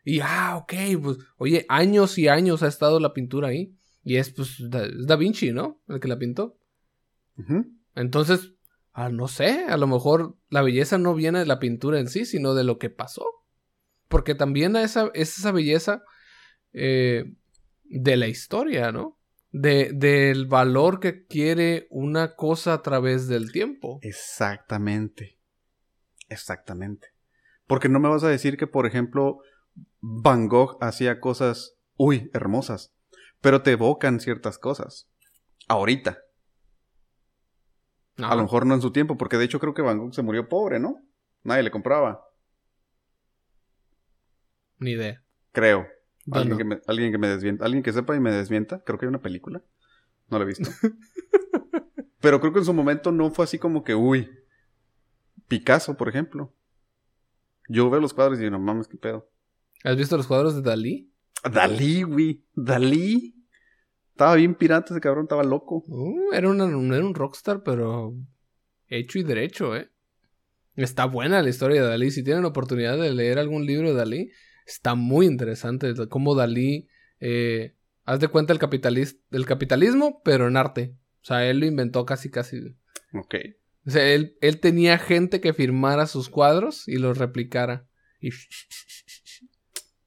Y, 0.09 0.21
ah, 0.23 0.55
ok, 0.55 0.73
pues, 1.03 1.17
oye, 1.35 1.65
años 1.67 2.17
y 2.17 2.29
años 2.29 2.63
ha 2.63 2.69
estado 2.69 3.01
la 3.01 3.11
pintura 3.11 3.49
ahí. 3.49 3.75
Y 4.05 4.15
es, 4.15 4.29
pues, 4.29 4.55
da, 4.69 4.85
es 4.85 5.05
Da 5.05 5.17
Vinci, 5.17 5.51
¿no? 5.51 5.81
El 5.89 5.99
que 5.99 6.07
la 6.07 6.17
pintó. 6.17 6.57
Entonces, 7.93 8.53
ah, 8.93 9.09
no 9.09 9.27
sé, 9.27 9.65
a 9.65 9.75
lo 9.75 9.85
mejor 9.85 10.37
la 10.47 10.61
belleza 10.61 10.97
no 10.97 11.13
viene 11.13 11.39
de 11.39 11.45
la 11.45 11.59
pintura 11.59 11.99
en 11.99 12.07
sí, 12.07 12.23
sino 12.23 12.53
de 12.53 12.63
lo 12.63 12.77
que 12.77 12.89
pasó. 12.89 13.25
Porque 14.07 14.33
también 14.33 14.77
esa, 14.77 15.11
es 15.13 15.37
esa 15.39 15.51
belleza 15.51 16.03
eh, 16.71 17.25
de 17.83 18.15
la 18.15 18.29
historia, 18.29 18.93
¿no? 18.93 19.19
De, 19.51 19.91
del 19.91 20.45
valor 20.45 21.01
que 21.01 21.25
quiere 21.25 21.87
una 21.89 22.37
cosa 22.37 22.75
a 22.75 22.81
través 22.81 23.27
del 23.27 23.51
tiempo. 23.51 23.99
Exactamente. 24.03 25.37
Exactamente. 26.29 27.09
Porque 27.65 27.89
no 27.89 27.99
me 27.99 28.07
vas 28.07 28.23
a 28.23 28.29
decir 28.29 28.55
que, 28.55 28.67
por 28.67 28.87
ejemplo, 28.87 29.41
Van 30.09 30.47
Gogh 30.47 30.77
hacía 30.79 31.19
cosas, 31.19 31.75
uy, 31.97 32.31
hermosas, 32.33 32.93
pero 33.41 33.61
te 33.61 33.71
evocan 33.71 34.21
ciertas 34.21 34.57
cosas. 34.57 35.09
Ahorita. 35.67 36.19
No, 38.15 38.27
A 38.27 38.35
lo 38.35 38.43
mejor 38.43 38.65
no 38.65 38.73
en 38.73 38.81
su 38.81 38.91
tiempo, 38.91 39.17
porque 39.17 39.37
de 39.37 39.43
hecho 39.43 39.59
creo 39.59 39.73
que 39.73 39.81
Van 39.81 39.97
Gogh 39.97 40.13
se 40.13 40.21
murió 40.21 40.47
pobre, 40.47 40.79
¿no? 40.79 41.03
Nadie 41.43 41.63
le 41.63 41.71
compraba. 41.71 42.25
Ni 44.79 44.91
idea. 44.91 45.21
Creo. 45.51 45.87
Alguien, 46.31 46.51
no. 46.51 46.57
que 46.57 46.63
me, 46.63 46.81
alguien 46.87 47.11
que 47.11 47.17
me 47.17 47.27
desmienta. 47.27 47.65
Alguien 47.65 47.83
que 47.83 47.91
sepa 47.91 48.15
y 48.15 48.21
me 48.21 48.31
desmienta. 48.31 48.83
Creo 48.85 48.97
que 48.97 49.05
hay 49.05 49.09
una 49.09 49.21
película. 49.21 49.61
No 50.29 50.37
la 50.37 50.45
he 50.45 50.47
visto. 50.47 50.69
Pero 52.21 52.39
creo 52.39 52.53
que 52.53 52.59
en 52.59 52.65
su 52.65 52.73
momento 52.73 53.11
no 53.11 53.29
fue 53.31 53.43
así 53.43 53.59
como 53.59 53.83
que, 53.83 53.93
uy. 53.93 54.29
Picasso, 55.49 55.97
por 55.97 56.07
ejemplo. 56.07 56.53
Yo 57.67 57.89
veo 57.89 57.99
los 57.99 58.13
cuadros 58.13 58.37
y 58.39 58.43
digo, 58.43 58.51
no 58.51 58.59
mames, 58.59 58.87
qué 58.87 58.97
pedo. 58.97 59.29
¿Has 59.83 59.95
visto 59.97 60.17
los 60.17 60.27
cuadros 60.27 60.55
de 60.55 60.61
Dalí? 60.61 61.11
Dalí, 61.51 62.03
güey. 62.03 62.43
Dalí. 62.53 63.33
Estaba 64.11 64.35
bien 64.35 64.55
pirata 64.55 64.93
ese 64.93 65.01
cabrón, 65.01 65.25
estaba 65.25 65.43
loco. 65.43 65.83
Uh, 65.87 66.33
era, 66.33 66.49
una- 66.49 66.65
era 66.65 67.05
un 67.05 67.13
rockstar, 67.13 67.61
pero 67.63 68.15
hecho 68.87 69.19
y 69.19 69.23
derecho, 69.23 69.75
¿eh? 69.75 69.91
Está 70.75 71.05
buena 71.05 71.41
la 71.41 71.49
historia 71.49 71.81
de 71.83 71.87
Dalí. 71.89 72.11
Si 72.11 72.23
tienen 72.23 72.45
oportunidad 72.45 72.97
de 72.97 73.13
leer 73.13 73.37
algún 73.39 73.65
libro 73.65 73.89
de 73.89 73.95
Dalí, 73.95 74.31
está 74.65 74.95
muy 74.95 75.25
interesante. 75.27 75.93
Cómo 76.09 76.35
Dalí, 76.35 76.87
eh, 77.19 77.75
haz 78.05 78.19
de 78.19 78.27
cuenta 78.27 78.53
el, 78.53 78.59
capitalis- 78.59 79.19
el 79.31 79.45
capitalismo, 79.45 80.21
pero 80.23 80.47
en 80.47 80.57
arte. 80.57 80.95
O 81.21 81.25
sea, 81.25 81.47
él 81.47 81.59
lo 81.59 81.65
inventó 81.65 82.05
casi, 82.05 82.29
casi. 82.31 82.57
Ok. 83.13 83.35
O 83.85 83.89
sea, 83.91 84.07
él, 84.13 84.37
él 84.41 84.59
tenía 84.59 84.97
gente 84.97 85.41
que 85.41 85.53
firmara 85.53 86.07
sus 86.07 86.29
cuadros 86.29 86.87
y 86.87 86.97
los 86.97 87.17
replicara. 87.17 87.87
Y 88.19 88.31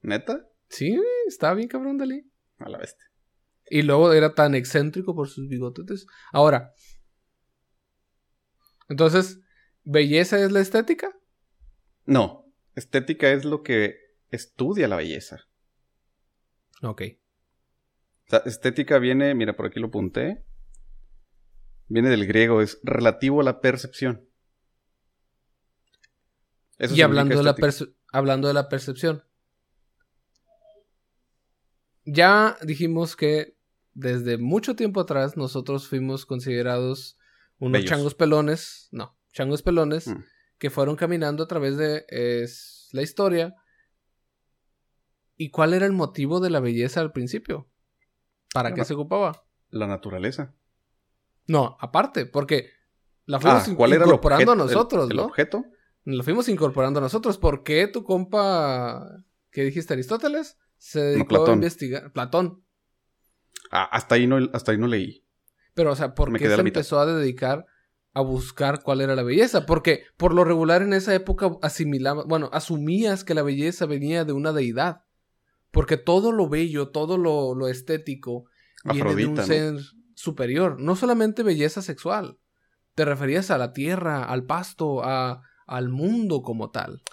¿Neta? 0.01 0.47
sí, 0.67 0.97
estaba 1.27 1.53
bien 1.55 1.67
cabrón 1.67 1.97
Dalí. 1.97 2.31
A 2.57 2.69
la 2.69 2.77
bestia. 2.77 3.05
Y 3.69 3.81
luego 3.83 4.13
era 4.13 4.33
tan 4.35 4.55
excéntrico 4.55 5.15
por 5.15 5.27
sus 5.29 5.47
bigotes. 5.47 6.05
Ahora. 6.31 6.73
Entonces, 8.89 9.39
¿belleza 9.83 10.39
es 10.43 10.51
la 10.51 10.59
estética? 10.59 11.11
No. 12.05 12.45
Estética 12.75 13.31
es 13.31 13.45
lo 13.45 13.63
que 13.63 13.95
estudia 14.29 14.87
la 14.87 14.97
belleza. 14.97 15.39
Ok. 16.81 17.01
O 18.27 18.29
sea, 18.29 18.39
estética 18.45 18.97
viene, 18.99 19.35
mira, 19.35 19.55
por 19.55 19.65
aquí 19.67 19.79
lo 19.79 19.87
apunté. 19.87 20.45
Viene 21.87 22.09
del 22.09 22.25
griego, 22.25 22.61
es 22.61 22.79
relativo 22.83 23.41
a 23.41 23.43
la 23.43 23.59
percepción. 23.61 24.27
Eso 26.77 26.95
y 26.95 27.01
hablando 27.01 27.37
de, 27.37 27.43
la 27.43 27.55
perce- 27.55 27.93
hablando 28.11 28.47
de 28.47 28.53
la 28.53 28.69
percepción. 28.69 29.23
Ya 32.13 32.57
dijimos 32.61 33.15
que 33.15 33.55
desde 33.93 34.37
mucho 34.37 34.75
tiempo 34.75 34.99
atrás 34.99 35.37
nosotros 35.37 35.87
fuimos 35.87 36.25
considerados 36.25 37.17
unos 37.59 37.73
Bellos. 37.73 37.89
changos 37.89 38.15
pelones. 38.15 38.89
No, 38.91 39.15
changos 39.31 39.61
pelones 39.61 40.07
Mm. 40.07 40.23
que 40.57 40.69
fueron 40.69 40.95
caminando 40.95 41.43
a 41.43 41.47
través 41.47 41.77
de 41.77 42.05
es, 42.09 42.89
la 42.91 43.01
historia. 43.01 43.55
¿Y 45.37 45.49
cuál 45.49 45.73
era 45.73 45.85
el 45.85 45.93
motivo 45.93 46.39
de 46.39 46.49
la 46.49 46.59
belleza 46.59 46.99
al 47.01 47.11
principio? 47.11 47.67
¿Para 48.53 48.73
qué 48.73 48.83
se 48.83 48.93
ocupaba? 48.93 49.43
La 49.69 49.87
naturaleza. 49.87 50.53
No, 51.47 51.77
aparte, 51.79 52.25
porque 52.25 52.69
la 53.25 53.39
fuimos 53.39 53.67
Ah, 53.67 53.73
¿cuál 53.75 53.93
era 53.93 54.03
el 54.03 54.09
incorporando 54.09 54.51
objeto? 54.51 54.63
a 54.63 54.67
nosotros, 54.67 55.09
el, 55.09 55.15
¿no? 55.15 55.23
El 55.23 55.29
objeto. 55.29 55.65
Lo 56.03 56.23
fuimos 56.23 56.49
incorporando 56.49 56.99
nosotros. 56.99 57.37
¿Por 57.37 57.63
qué 57.63 57.87
tu 57.87 58.03
compa, 58.03 59.23
que 59.51 59.63
dijiste 59.63 59.93
Aristóteles, 59.93 60.57
se 60.81 60.99
dedicó 60.99 61.45
a 61.45 61.53
investigar? 61.53 62.11
Platón. 62.11 62.63
Ah, 63.69 63.83
hasta 63.83 64.15
ahí 64.15 64.25
no, 64.25 64.37
hasta 64.51 64.71
ahí 64.71 64.79
no 64.79 64.87
leí. 64.87 65.23
Pero, 65.75 65.91
o 65.91 65.95
sea, 65.95 66.15
¿por 66.15 66.35
qué 66.35 66.49
se 66.49 66.59
empezó 66.59 66.99
a 66.99 67.05
dedicar 67.05 67.67
a 68.13 68.21
buscar 68.21 68.81
cuál 68.81 69.01
era 69.01 69.15
la 69.15 69.21
belleza? 69.21 69.67
Porque 69.67 70.05
por 70.17 70.33
lo 70.33 70.43
regular 70.43 70.81
en 70.81 70.93
esa 70.93 71.13
época 71.13 71.51
asimilaba, 71.61 72.23
bueno, 72.23 72.49
asumías 72.51 73.23
que 73.23 73.35
la 73.35 73.43
belleza 73.43 73.85
venía 73.85 74.25
de 74.25 74.33
una 74.33 74.53
deidad. 74.53 75.03
Porque 75.69 75.97
todo 75.97 76.31
lo 76.31 76.49
bello, 76.49 76.89
todo 76.89 77.19
lo, 77.19 77.67
estético 77.67 78.45
viene 78.83 79.13
de 79.13 79.25
un 79.27 79.37
ser 79.37 79.75
superior. 80.15 80.79
No 80.79 80.95
solamente 80.95 81.43
belleza 81.43 81.83
sexual. 81.83 82.39
Te 82.95 83.05
referías 83.05 83.51
a 83.51 83.59
la 83.59 83.71
tierra, 83.71 84.23
al 84.23 84.45
pasto, 84.45 85.03
a, 85.03 85.43
al 85.67 85.89
mundo 85.89 86.41
como 86.41 86.71
tal. 86.71 87.03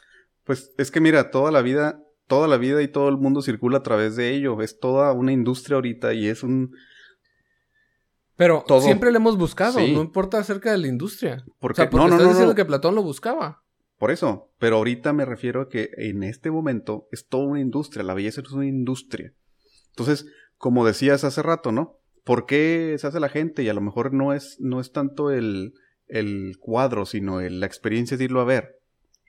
Pues 0.45 0.73
es 0.79 0.91
que 0.91 1.03
mira, 1.03 1.31
toda 1.31 1.51
la 1.53 1.61
vida, 1.61 2.03
toda 2.29 2.47
la 2.47 2.59
vida 2.59 2.81
y 2.83 2.89
todo 2.89 3.09
el 3.09 3.17
mundo 3.17 3.43
circula 3.43 3.79
a 3.79 3.83
través 3.83 4.15
de 4.15 4.33
ello. 4.35 4.61
Es 4.63 4.79
toda 4.79 5.13
una 5.13 5.33
industria 5.33 5.77
ahorita 5.77 6.15
y 6.15 6.29
es 6.29 6.45
un... 6.45 6.73
Pero 8.37 8.65
siempre 8.81 9.11
le 9.11 9.17
hemos 9.17 9.37
buscado, 9.37 9.81
no 9.81 10.01
importa 10.01 10.39
acerca 10.39 10.71
de 10.71 10.79
la 10.79 10.87
industria. 10.87 11.45
Porque, 11.59 11.81
o 11.81 11.85
sea, 11.85 11.91
porque 11.91 12.05
no, 12.05 12.11
no, 12.11 12.17
estás 12.17 12.29
diciendo 12.29 12.55
que 12.55 12.65
Platón 12.65 12.95
lo 12.95 13.03
buscaba. 13.03 13.65
Por 13.99 14.13
eso, 14.13 14.53
pero 14.61 14.77
ahorita 14.77 15.13
me 15.13 15.25
refiero 15.25 15.63
a 15.63 15.69
que 15.69 15.91
en 15.97 16.23
este 16.23 16.53
momento 16.53 17.09
es 17.11 17.27
toda 17.27 17.47
una 17.47 17.61
industria, 17.61 18.05
la 18.05 18.15
belleza 18.15 18.41
es 18.43 18.53
una 18.53 18.67
industria. 18.67 19.33
Entonces, 19.89 20.27
como 20.57 20.87
decías 20.87 21.25
hace 21.25 21.43
rato, 21.43 21.73
¿no? 21.73 21.99
¿Por 22.23 22.47
qué 22.47 22.95
se 22.99 23.09
hace 23.09 23.19
la 23.19 23.29
gente? 23.29 23.65
Y 23.65 23.69
a 23.69 23.75
lo 23.75 23.81
mejor 23.81 24.13
no 24.13 24.33
es, 24.33 24.57
no 24.61 24.79
es 24.81 24.93
tanto 24.93 25.33
el, 25.33 25.75
el 26.07 26.59
cuadro, 26.61 27.07
sino 27.07 27.41
la 27.41 27.67
experiencia 27.67 28.17
de 28.17 28.25
irlo 28.25 28.41
a 28.41 28.45
ver. 28.45 28.78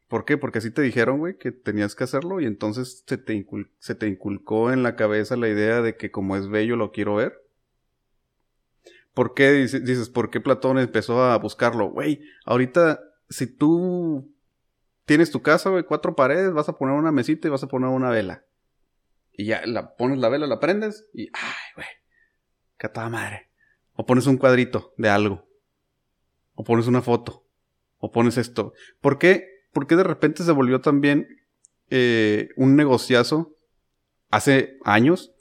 ¿Por 0.09 0.25
qué? 0.25 0.37
Porque 0.37 0.57
así 0.57 0.71
te 0.71 0.81
dijeron, 0.81 1.19
güey, 1.19 1.37
que 1.37 1.51
tenías 1.51 1.93
que 1.93 2.03
hacerlo 2.03 2.41
y 2.41 2.45
entonces 2.45 3.03
se 3.07 3.17
te, 3.19 3.45
se 3.77 3.93
te 3.93 4.07
inculcó 4.07 4.73
en 4.73 4.81
la 4.81 4.95
cabeza 4.95 5.37
la 5.37 5.47
idea 5.47 5.83
de 5.83 5.97
que 5.97 6.09
como 6.09 6.35
es 6.35 6.49
bello 6.49 6.75
lo 6.75 6.91
quiero 6.91 7.15
ver. 7.15 7.39
¿Por 9.13 9.35
qué 9.35 9.51
dices, 9.51 10.09
por 10.09 10.31
qué 10.31 10.41
Platón 10.41 10.79
empezó 10.79 11.21
a 11.21 11.37
buscarlo? 11.37 11.91
Güey, 11.91 12.21
ahorita 12.45 12.99
si 13.29 13.45
tú 13.45 14.33
tienes 15.05 15.29
tu 15.29 15.43
casa, 15.43 15.69
güey, 15.69 15.83
cuatro 15.83 16.15
paredes, 16.15 16.53
vas 16.53 16.69
a 16.69 16.77
poner 16.77 16.95
una 16.95 17.11
mesita 17.11 17.47
y 17.47 17.51
vas 17.51 17.63
a 17.63 17.67
poner 17.67 17.89
una 17.89 18.09
vela. 18.09 18.45
Y 19.31 19.45
ya 19.45 19.61
la 19.67 19.95
pones 19.95 20.17
la 20.17 20.29
vela, 20.29 20.47
la 20.47 20.59
prendes 20.59 21.07
y, 21.13 21.27
ay, 21.33 21.73
güey, 21.75 21.87
qué 22.79 22.89
toda 22.89 23.09
madre. 23.09 23.51
O 23.93 24.07
pones 24.07 24.25
un 24.25 24.37
cuadrito 24.37 24.91
de 24.97 25.09
algo. 25.09 25.47
O 26.55 26.63
pones 26.63 26.87
una 26.87 27.03
foto. 27.03 27.45
O 27.99 28.11
pones 28.11 28.37
esto. 28.37 28.73
¿Por 29.01 29.19
qué? 29.19 29.58
¿Por 29.71 29.87
qué 29.87 29.95
de 29.95 30.03
repente 30.03 30.43
se 30.43 30.51
volvió 30.51 30.81
también 30.81 31.27
eh, 31.89 32.49
un 32.55 32.75
negociazo 32.75 33.55
hace 34.29 34.77
años 34.83 35.31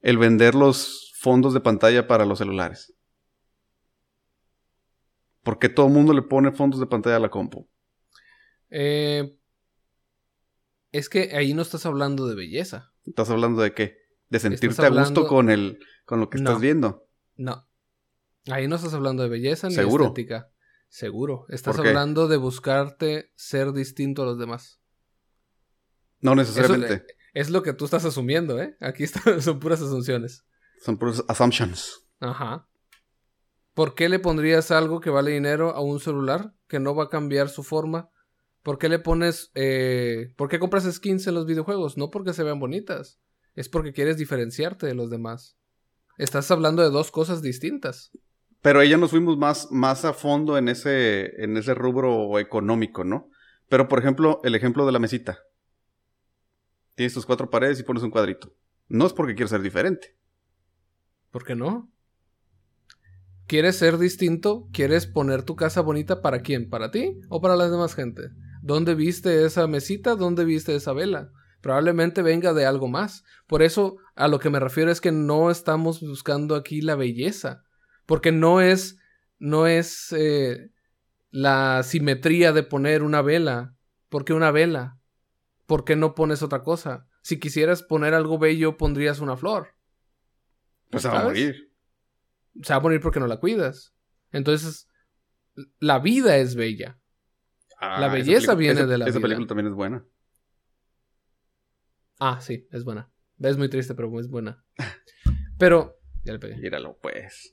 el 0.00 0.18
vender 0.18 0.54
los 0.54 1.12
fondos 1.18 1.54
de 1.54 1.60
pantalla 1.60 2.06
para 2.06 2.24
los 2.24 2.38
celulares? 2.38 2.94
¿Por 5.42 5.58
qué 5.58 5.68
todo 5.68 5.86
el 5.86 5.92
mundo 5.92 6.12
le 6.14 6.22
pone 6.22 6.52
fondos 6.52 6.80
de 6.80 6.86
pantalla 6.86 7.16
a 7.16 7.20
la 7.20 7.30
compu? 7.30 7.68
Eh, 8.70 9.36
es 10.90 11.08
que 11.08 11.36
ahí 11.36 11.54
no 11.54 11.62
estás 11.62 11.86
hablando 11.86 12.26
de 12.26 12.34
belleza. 12.34 12.92
¿Estás 13.04 13.28
hablando 13.30 13.60
de 13.60 13.74
qué? 13.74 13.98
¿De 14.28 14.38
sentirte 14.38 14.86
a 14.86 14.88
gusto 14.88 15.26
con, 15.26 15.50
el, 15.50 15.78
con 16.06 16.20
lo 16.20 16.30
que 16.30 16.38
estás 16.38 16.60
viendo? 16.60 17.06
No. 17.36 17.68
Ahí 18.50 18.68
no 18.68 18.76
estás 18.76 18.94
hablando 18.94 19.22
de 19.22 19.28
belleza 19.28 19.68
ni 19.68 19.74
de 19.74 19.86
estética. 19.86 20.50
Seguro. 20.94 21.44
Estás 21.48 21.76
hablando 21.76 22.28
de 22.28 22.36
buscarte 22.36 23.32
ser 23.34 23.72
distinto 23.72 24.22
a 24.22 24.26
los 24.26 24.38
demás. 24.38 24.78
No 26.20 26.36
necesariamente. 26.36 27.04
es 27.32 27.50
lo 27.50 27.64
que 27.64 27.72
tú 27.72 27.86
estás 27.86 28.04
asumiendo, 28.04 28.62
¿eh? 28.62 28.76
Aquí 28.80 29.04
son 29.40 29.58
puras 29.58 29.82
asunciones. 29.82 30.44
Son 30.84 30.96
puras 30.96 31.24
assumptions. 31.26 32.06
Ajá. 32.20 32.68
¿Por 33.74 33.96
qué 33.96 34.08
le 34.08 34.20
pondrías 34.20 34.70
algo 34.70 35.00
que 35.00 35.10
vale 35.10 35.32
dinero 35.32 35.70
a 35.74 35.80
un 35.80 35.98
celular 35.98 36.54
que 36.68 36.78
no 36.78 36.94
va 36.94 37.04
a 37.04 37.08
cambiar 37.08 37.48
su 37.48 37.64
forma 37.64 38.10
¿Por 38.62 38.78
qué 38.78 38.88
le 38.88 39.00
pones... 39.00 39.50
Eh, 39.56 40.32
¿Por 40.36 40.48
qué 40.48 40.60
compras 40.60 40.84
skins 40.84 41.26
en 41.26 41.34
los 41.34 41.44
videojuegos? 41.44 41.96
No 41.98 42.12
porque 42.12 42.34
se 42.34 42.44
vean 42.44 42.60
bonitas. 42.60 43.18
Es 43.56 43.68
porque 43.68 43.92
quieres 43.92 44.16
diferenciarte 44.16 44.86
de 44.86 44.94
los 44.94 45.10
demás. 45.10 45.58
Estás 46.18 46.52
hablando 46.52 46.82
de 46.82 46.90
dos 46.90 47.10
cosas 47.10 47.42
distintas. 47.42 48.12
Pero 48.64 48.82
ya 48.82 48.96
nos 48.96 49.10
fuimos 49.10 49.36
más, 49.36 49.70
más 49.70 50.06
a 50.06 50.14
fondo 50.14 50.56
en 50.56 50.70
ese, 50.70 51.44
en 51.44 51.54
ese 51.58 51.74
rubro 51.74 52.38
económico, 52.38 53.04
¿no? 53.04 53.28
Pero, 53.68 53.88
por 53.88 53.98
ejemplo, 53.98 54.40
el 54.42 54.54
ejemplo 54.54 54.86
de 54.86 54.92
la 54.92 54.98
mesita. 54.98 55.40
Tienes 56.94 57.12
tus 57.12 57.26
cuatro 57.26 57.50
paredes 57.50 57.78
y 57.78 57.82
pones 57.82 58.02
un 58.02 58.10
cuadrito. 58.10 58.54
No 58.88 59.04
es 59.04 59.12
porque 59.12 59.34
quieres 59.34 59.50
ser 59.50 59.60
diferente. 59.60 60.16
¿Por 61.30 61.44
qué 61.44 61.54
no? 61.54 61.92
¿Quieres 63.46 63.76
ser 63.76 63.98
distinto? 63.98 64.66
¿Quieres 64.72 65.06
poner 65.06 65.42
tu 65.42 65.56
casa 65.56 65.82
bonita 65.82 66.22
para 66.22 66.40
quién? 66.40 66.70
¿Para 66.70 66.90
ti 66.90 67.20
o 67.28 67.42
para 67.42 67.56
la 67.56 67.68
demás 67.68 67.94
gente? 67.94 68.30
¿Dónde 68.62 68.94
viste 68.94 69.44
esa 69.44 69.66
mesita? 69.66 70.16
¿Dónde 70.16 70.46
viste 70.46 70.74
esa 70.74 70.94
vela? 70.94 71.30
Probablemente 71.60 72.22
venga 72.22 72.54
de 72.54 72.64
algo 72.64 72.88
más. 72.88 73.24
Por 73.46 73.62
eso 73.62 73.98
a 74.14 74.26
lo 74.26 74.38
que 74.38 74.48
me 74.48 74.58
refiero 74.58 74.90
es 74.90 75.02
que 75.02 75.12
no 75.12 75.50
estamos 75.50 76.00
buscando 76.00 76.54
aquí 76.54 76.80
la 76.80 76.96
belleza. 76.96 77.64
Porque 78.06 78.32
no 78.32 78.60
es, 78.60 78.98
no 79.38 79.66
es 79.66 80.12
eh, 80.12 80.70
la 81.30 81.82
simetría 81.82 82.52
de 82.52 82.62
poner 82.62 83.02
una 83.02 83.22
vela. 83.22 83.74
¿Por 84.08 84.24
qué 84.24 84.32
una 84.32 84.50
vela? 84.50 84.98
¿Por 85.66 85.84
qué 85.84 85.96
no 85.96 86.14
pones 86.14 86.42
otra 86.42 86.62
cosa? 86.62 87.08
Si 87.22 87.38
quisieras 87.38 87.82
poner 87.82 88.14
algo 88.14 88.38
bello, 88.38 88.76
pondrías 88.76 89.20
una 89.20 89.36
flor. 89.36 89.74
Pues 90.90 91.02
se 91.02 91.08
va 91.08 91.20
a 91.20 91.24
morir. 91.24 91.72
Se 92.62 92.72
va 92.72 92.78
a 92.78 92.82
morir 92.82 93.00
porque 93.00 93.20
no 93.20 93.26
la 93.26 93.40
cuidas. 93.40 93.94
Entonces, 94.30 94.88
la 95.78 95.98
vida 95.98 96.36
es 96.36 96.54
bella 96.54 96.98
la 97.80 98.06
ah, 98.06 98.12
belleza 98.12 98.54
viene 98.54 98.86
de 98.86 98.98
la 98.98 99.06
esa 99.06 99.20
película 99.20 99.46
también 99.46 99.68
es 99.68 99.74
buena. 99.74 100.04
Ah, 102.18 102.40
sí, 102.40 102.66
es 102.70 102.84
buena. 102.84 103.10
Es 103.38 103.56
muy 103.56 103.68
triste, 103.68 103.94
pero 103.94 104.18
es 104.20 104.28
buena. 104.28 104.64
Pero. 105.58 105.98
Ya 106.24 106.32
le 106.32 106.38
pegué. 106.38 106.56
Míralo, 106.56 106.98
pues. 107.02 107.52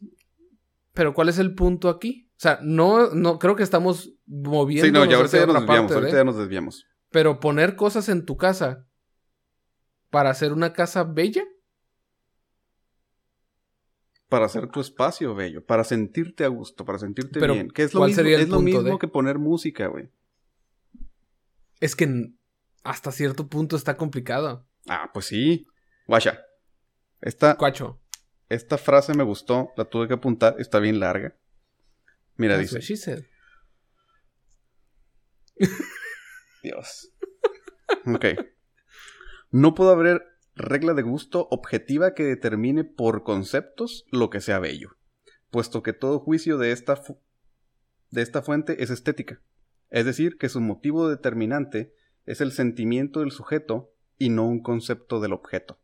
Pero, 1.01 1.15
¿cuál 1.15 1.29
es 1.29 1.39
el 1.39 1.55
punto 1.55 1.89
aquí? 1.89 2.29
O 2.33 2.39
sea, 2.39 2.59
no, 2.61 3.09
no 3.15 3.39
creo 3.39 3.55
que 3.55 3.63
estamos 3.63 4.13
moviendo. 4.27 4.85
Sí, 4.85 4.91
no, 4.91 5.03
ya 5.03 5.17
ahorita 5.17 5.39
ya 5.39 5.47
nos 5.47 5.55
desviamos. 5.61 5.91
Ahorita 5.91 6.15
ya 6.15 6.23
nos 6.23 6.37
desviamos. 6.37 6.85
Pero 7.09 7.39
poner 7.39 7.75
cosas 7.75 8.07
en 8.07 8.23
tu 8.23 8.37
casa 8.37 8.85
para 10.11 10.29
hacer 10.29 10.53
una 10.53 10.73
casa 10.73 11.03
bella. 11.03 11.43
Para 14.29 14.45
hacer 14.45 14.67
tu 14.67 14.79
espacio 14.79 15.33
bello, 15.33 15.65
para 15.65 15.83
sentirte 15.83 16.45
a 16.45 16.49
gusto, 16.49 16.85
para 16.85 16.99
sentirte 16.99 17.39
bien. 17.47 17.71
Que 17.71 17.81
es 17.81 17.95
lo 17.95 18.05
mismo, 18.05 18.21
es 18.21 18.49
lo 18.49 18.61
mismo 18.61 18.99
que 18.99 19.07
poner 19.07 19.39
música, 19.39 19.87
güey. 19.87 20.11
Es 21.79 21.95
que 21.95 22.31
hasta 22.83 23.11
cierto 23.11 23.47
punto 23.47 23.75
está 23.75 23.97
complicado. 23.97 24.67
Ah, 24.87 25.09
pues 25.11 25.25
sí. 25.25 25.65
Guacha. 26.05 26.39
Esta, 27.21 27.57
Cuacho. 27.57 28.00
Esta 28.51 28.77
frase 28.77 29.13
me 29.13 29.23
gustó, 29.23 29.71
la 29.77 29.85
tuve 29.85 30.09
que 30.09 30.15
apuntar, 30.15 30.57
está 30.59 30.79
bien 30.79 30.99
larga. 30.99 31.37
Mira, 32.35 32.57
dice. 32.57 32.81
Dios. 36.61 37.13
Ok. 38.05 38.25
No 39.51 39.73
puede 39.73 39.91
haber 39.93 40.25
regla 40.53 40.93
de 40.93 41.01
gusto 41.01 41.47
objetiva 41.49 42.13
que 42.13 42.25
determine 42.25 42.83
por 42.83 43.23
conceptos 43.23 44.03
lo 44.11 44.29
que 44.29 44.41
sea 44.41 44.59
bello, 44.59 44.97
puesto 45.49 45.81
que 45.81 45.93
todo 45.93 46.19
juicio 46.19 46.57
de 46.57 46.73
esta, 46.73 47.01
de 48.09 48.21
esta 48.21 48.41
fuente 48.41 48.83
es 48.83 48.89
estética. 48.89 49.41
Es 49.89 50.03
decir, 50.03 50.37
que 50.37 50.49
su 50.49 50.59
motivo 50.59 51.07
determinante 51.07 51.95
es 52.25 52.41
el 52.41 52.51
sentimiento 52.51 53.21
del 53.21 53.31
sujeto 53.31 53.93
y 54.17 54.27
no 54.27 54.45
un 54.45 54.61
concepto 54.61 55.21
del 55.21 55.31
objeto. 55.31 55.79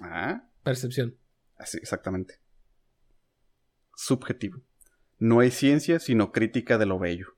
Ah. 0.00 0.48
Percepción. 0.62 1.16
Así, 1.56 1.78
exactamente. 1.78 2.40
Subjetivo. 3.94 4.62
No 5.18 5.40
hay 5.40 5.50
ciencia 5.50 5.98
sino 5.98 6.32
crítica 6.32 6.78
de 6.78 6.86
lo 6.86 6.98
bello. 6.98 7.36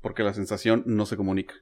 Porque 0.00 0.22
la 0.22 0.34
sensación 0.34 0.82
no 0.86 1.06
se 1.06 1.16
comunica. 1.16 1.54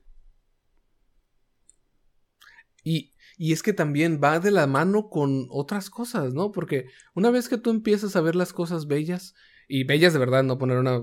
Y 2.83 3.15
y 3.37 3.53
es 3.53 3.63
que 3.63 3.73
también 3.73 4.21
va 4.23 4.39
de 4.39 4.51
la 4.51 4.67
mano 4.67 5.09
con 5.09 5.47
otras 5.51 5.91
cosas, 5.91 6.35
¿no? 6.35 6.53
Porque 6.53 6.87
una 7.15 7.31
vez 7.31 7.49
que 7.49 7.59
tú 7.59 7.71
empiezas 7.71 8.15
a 8.17 8.21
ver 8.21 8.37
las 8.37 8.53
cosas 8.53 8.87
bellas, 8.87 9.35
y 9.67 9.85
bellas 9.85 10.13
de 10.13 10.19
verdad, 10.19 10.45
no 10.45 10.59
poner 10.59 10.79
una, 10.79 11.01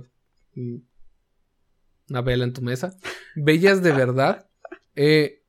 mm, 0.55 0.77
una 2.09 2.21
vela 2.21 2.45
en 2.45 2.53
tu 2.53 2.61
mesa, 2.61 2.95
bellas 3.35 3.83
de 3.83 3.91
verdad, 3.91 4.49
eh, 4.95 5.43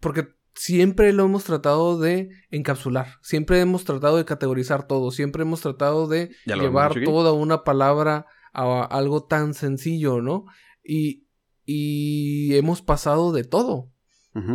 porque 0.00 0.28
siempre 0.58 1.12
lo 1.12 1.24
hemos 1.24 1.44
tratado 1.44 1.98
de 2.00 2.30
encapsular, 2.50 3.14
siempre 3.22 3.60
hemos 3.60 3.84
tratado 3.84 4.16
de 4.16 4.24
categorizar 4.24 4.88
todo, 4.88 5.12
siempre 5.12 5.42
hemos 5.42 5.60
tratado 5.60 6.08
de 6.08 6.34
llevar 6.46 6.94
toda 7.04 7.32
una 7.32 7.62
palabra 7.62 8.26
a 8.52 8.82
algo 8.84 9.24
tan 9.24 9.54
sencillo, 9.54 10.20
¿no? 10.20 10.46
Y, 10.82 11.28
y 11.64 12.56
hemos 12.56 12.82
pasado 12.82 13.32
de 13.32 13.44
todo. 13.44 13.92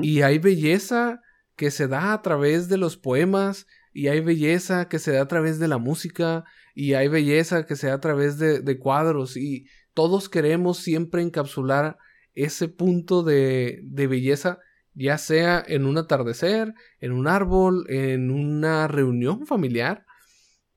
Y 0.01 0.21
hay 0.21 0.39
belleza 0.39 1.21
que 1.55 1.69
se 1.69 1.87
da 1.87 2.13
a 2.13 2.21
través 2.21 2.67
de 2.67 2.77
los 2.77 2.97
poemas, 2.97 3.65
y 3.93 4.07
hay 4.07 4.19
belleza 4.19 4.89
que 4.89 4.99
se 4.99 5.11
da 5.11 5.21
a 5.21 5.27
través 5.27 5.59
de 5.59 5.67
la 5.67 5.77
música, 5.77 6.43
y 6.73 6.93
hay 6.93 7.07
belleza 7.07 7.65
que 7.65 7.75
se 7.75 7.87
da 7.87 7.95
a 7.95 7.99
través 8.01 8.37
de, 8.37 8.59
de 8.59 8.79
cuadros, 8.79 9.37
y 9.37 9.67
todos 9.93 10.27
queremos 10.27 10.79
siempre 10.79 11.21
encapsular 11.21 11.97
ese 12.33 12.67
punto 12.67 13.23
de, 13.23 13.79
de 13.83 14.07
belleza 14.07 14.59
ya 14.95 15.17
sea 15.17 15.63
en 15.65 15.85
un 15.85 15.97
atardecer, 15.97 16.73
en 16.99 17.11
un 17.11 17.27
árbol, 17.27 17.85
en 17.89 18.31
una 18.31 18.87
reunión 18.87 19.45
familiar, 19.45 20.05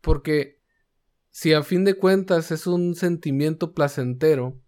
porque 0.00 0.62
si 1.30 1.52
a 1.52 1.62
fin 1.62 1.84
de 1.84 1.94
cuentas 1.94 2.50
es 2.50 2.66
un 2.66 2.94
sentimiento 2.94 3.74
placentero, 3.74 4.58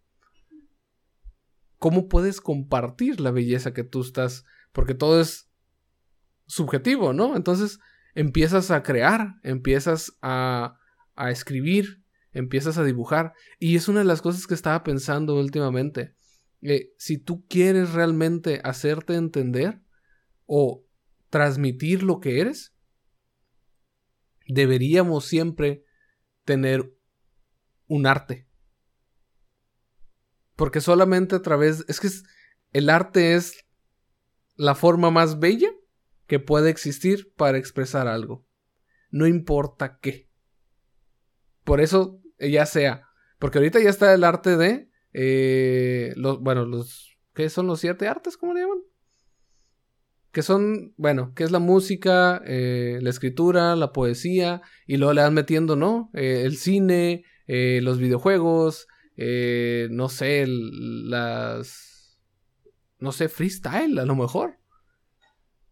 ¿cómo 1.79 2.09
puedes 2.09 2.41
compartir 2.41 3.21
la 3.21 3.31
belleza 3.31 3.73
que 3.73 3.85
tú 3.85 4.03
estás? 4.03 4.45
Porque 4.73 4.95
todo 4.95 5.21
es 5.21 5.51
subjetivo, 6.47 7.13
¿no? 7.13 7.37
Entonces 7.37 7.79
empiezas 8.15 8.71
a 8.71 8.83
crear, 8.83 9.37
empiezas 9.43 10.19
a, 10.21 10.79
a 11.15 11.31
escribir, 11.31 12.03
empiezas 12.33 12.77
a 12.77 12.85
dibujar, 12.85 13.33
y 13.59 13.77
es 13.77 13.89
una 13.89 14.01
de 14.01 14.07
las 14.07 14.21
cosas 14.21 14.47
que 14.47 14.55
estaba 14.55 14.85
pensando 14.85 15.37
últimamente 15.37 16.18
eh, 16.63 16.93
si 16.97 17.19
tú 17.19 17.47
quieres 17.47 17.93
realmente 17.93 18.61
hacerte 18.65 19.15
entender 19.15 19.81
o 20.47 20.85
transmitir 21.31 22.03
lo 22.03 22.21
que 22.21 22.41
eres, 22.41 22.75
deberíamos 24.47 25.27
siempre 25.27 25.85
tener 26.45 26.93
un 27.87 28.07
arte. 28.07 28.49
Porque 30.57 30.81
solamente 30.81 31.37
a 31.37 31.43
través... 31.43 31.85
Es 31.89 32.01
que 32.01 32.09
el 32.73 32.91
arte 32.91 33.35
es 33.35 33.65
la 34.57 34.75
forma 34.75 35.11
más 35.11 35.39
bella 35.39 35.71
que 36.27 36.41
puede 36.41 36.71
existir 36.71 37.33
para 37.35 37.59
expresar 37.59 38.09
algo. 38.09 38.47
No 39.11 39.27
importa 39.27 39.99
qué. 40.01 40.29
Por 41.65 41.81
eso, 41.81 42.21
ya 42.39 42.67
sea. 42.67 43.09
Porque 43.39 43.59
ahorita 43.59 43.81
ya 43.81 43.91
está 43.91 44.13
el 44.13 44.25
arte 44.25 44.57
de 44.57 44.91
eh, 45.21 46.13
los, 46.15 46.41
bueno, 46.41 46.65
los. 46.65 47.19
¿Qué 47.35 47.51
son 47.51 47.67
los 47.67 47.81
siete 47.81 48.07
artes? 48.07 48.37
¿Cómo 48.37 48.55
le 48.55 48.61
llaman? 48.61 48.79
Que 50.31 50.43
son, 50.43 50.95
bueno, 50.97 51.33
que 51.35 51.43
es 51.43 51.51
la 51.51 51.59
música, 51.59 52.41
eh, 52.47 53.01
la 53.03 53.11
escritura, 53.11 53.75
la 53.75 53.93
poesía, 53.93 54.63
y 54.87 54.97
luego 54.97 55.15
le 55.15 55.23
van 55.23 55.35
metiendo, 55.35 55.75
¿no? 55.75 56.11
Eh, 56.15 56.43
el 56.45 56.57
cine, 56.57 57.25
eh, 57.49 57.81
los 57.83 57.99
videojuegos, 57.99 58.87
no 59.17 60.09
sé, 60.09 60.47
las. 60.47 62.21
No 63.01 63.11
sé, 63.11 63.29
freestyle, 63.29 63.99
a 63.99 64.05
lo 64.05 64.15
mejor. 64.15 64.59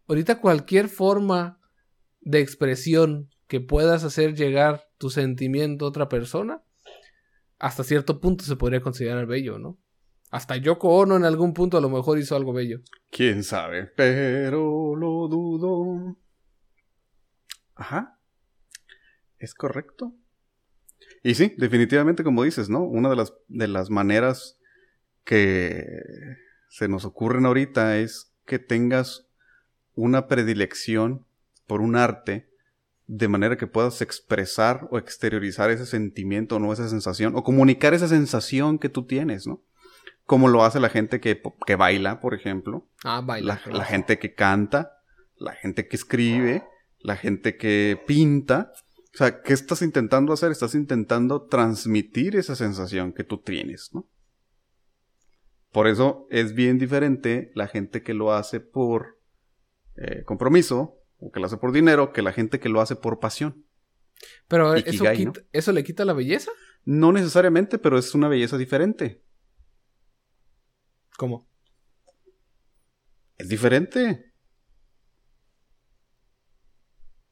Ahorita 0.09 0.41
cualquier 0.41 0.89
forma 0.89 1.61
de 2.19 2.41
expresión 2.41 3.29
que 3.47 3.61
puedas 3.61 4.03
hacer 4.03 4.35
llegar 4.35 4.89
tu 4.97 5.09
sentimiento 5.09 5.85
a 5.85 5.89
otra 5.89 6.09
persona 6.09 6.63
hasta 7.59 7.83
cierto 7.83 8.19
punto 8.19 8.43
se 8.43 8.55
podría 8.55 8.81
considerar 8.81 9.25
bello, 9.25 9.59
¿no? 9.59 9.77
Hasta 10.29 10.57
Yoko 10.57 10.89
Ono 10.89 11.15
en 11.15 11.23
algún 11.23 11.53
punto 11.53 11.77
a 11.77 11.81
lo 11.81 11.89
mejor 11.89 12.19
hizo 12.19 12.35
algo 12.35 12.53
bello. 12.53 12.81
Quién 13.11 13.43
sabe, 13.43 13.85
pero 13.85 14.95
lo 14.95 15.27
dudo. 15.27 16.17
Ajá. 17.75 18.19
Es 19.39 19.53
correcto. 19.53 20.13
Y 21.23 21.35
sí, 21.35 21.53
definitivamente 21.57 22.23
como 22.23 22.43
dices, 22.43 22.69
¿no? 22.69 22.83
Una 22.83 23.09
de 23.09 23.15
las, 23.15 23.33
de 23.47 23.67
las 23.67 23.89
maneras 23.89 24.59
que 25.23 25.81
se 26.69 26.87
nos 26.87 27.05
ocurren 27.05 27.45
ahorita 27.45 27.97
es 27.97 28.33
que 28.45 28.59
tengas 28.59 29.27
una 29.93 30.27
predilección 30.27 31.25
por 31.65 31.81
un 31.81 31.95
arte 31.95 32.49
de 33.07 33.29
manera 33.29 33.57
que 33.57 33.67
puedas 33.67 34.01
expresar 34.01 34.87
o 34.91 34.97
exteriorizar 34.97 35.71
ese 35.71 35.85
sentimiento, 35.85 36.59
¿no? 36.59 36.73
Esa 36.73 36.89
sensación, 36.89 37.35
o 37.35 37.43
comunicar 37.43 37.93
esa 37.93 38.09
sensación 38.09 38.77
que 38.77 38.89
tú 38.89 39.05
tienes, 39.05 39.47
¿no? 39.47 39.63
Como 40.25 40.49
lo 40.49 40.65
hace 40.65 40.81
la 40.81 40.89
gente 40.89 41.21
que, 41.21 41.41
que 41.65 41.75
baila, 41.77 42.19
por 42.19 42.33
ejemplo. 42.33 42.89
Ah, 43.05 43.21
baila. 43.21 43.61
La, 43.65 43.85
gente 43.85 44.19
que 44.19 44.33
canta, 44.33 44.91
la 45.37 45.53
gente 45.53 45.87
que 45.87 45.95
escribe, 45.95 46.65
la 46.99 47.15
gente 47.15 47.55
que 47.55 47.97
pinta. 48.05 48.73
O 49.13 49.17
sea, 49.17 49.41
¿qué 49.41 49.53
estás 49.53 49.81
intentando 49.81 50.33
hacer? 50.33 50.51
Estás 50.51 50.75
intentando 50.75 51.43
transmitir 51.43 52.35
esa 52.35 52.57
sensación 52.57 53.13
que 53.13 53.23
tú 53.23 53.37
tienes, 53.37 53.91
¿no? 53.93 54.09
Por 55.71 55.87
eso 55.87 56.27
es 56.29 56.53
bien 56.53 56.77
diferente 56.77 57.51
la 57.55 57.67
gente 57.67 58.03
que 58.03 58.13
lo 58.13 58.33
hace 58.33 58.59
por 58.59 59.19
eh, 59.95 60.23
compromiso 60.25 60.96
o 61.17 61.31
que 61.31 61.39
lo 61.39 61.45
hace 61.45 61.57
por 61.57 61.71
dinero 61.71 62.13
que 62.13 62.21
la 62.21 62.33
gente 62.33 62.59
que 62.59 62.69
lo 62.69 62.81
hace 62.81 62.95
por 62.95 63.19
pasión. 63.19 63.65
Pero 64.47 64.73
eso, 64.75 65.05
eso 65.51 65.71
le 65.71 65.83
quita 65.83 66.05
la 66.05 66.13
belleza. 66.13 66.51
No 66.85 67.11
necesariamente, 67.11 67.77
pero 67.77 67.97
es 67.97 68.15
una 68.15 68.27
belleza 68.27 68.57
diferente. 68.57 69.23
¿Cómo? 71.17 71.49
Es 73.37 73.49
diferente. 73.49 74.33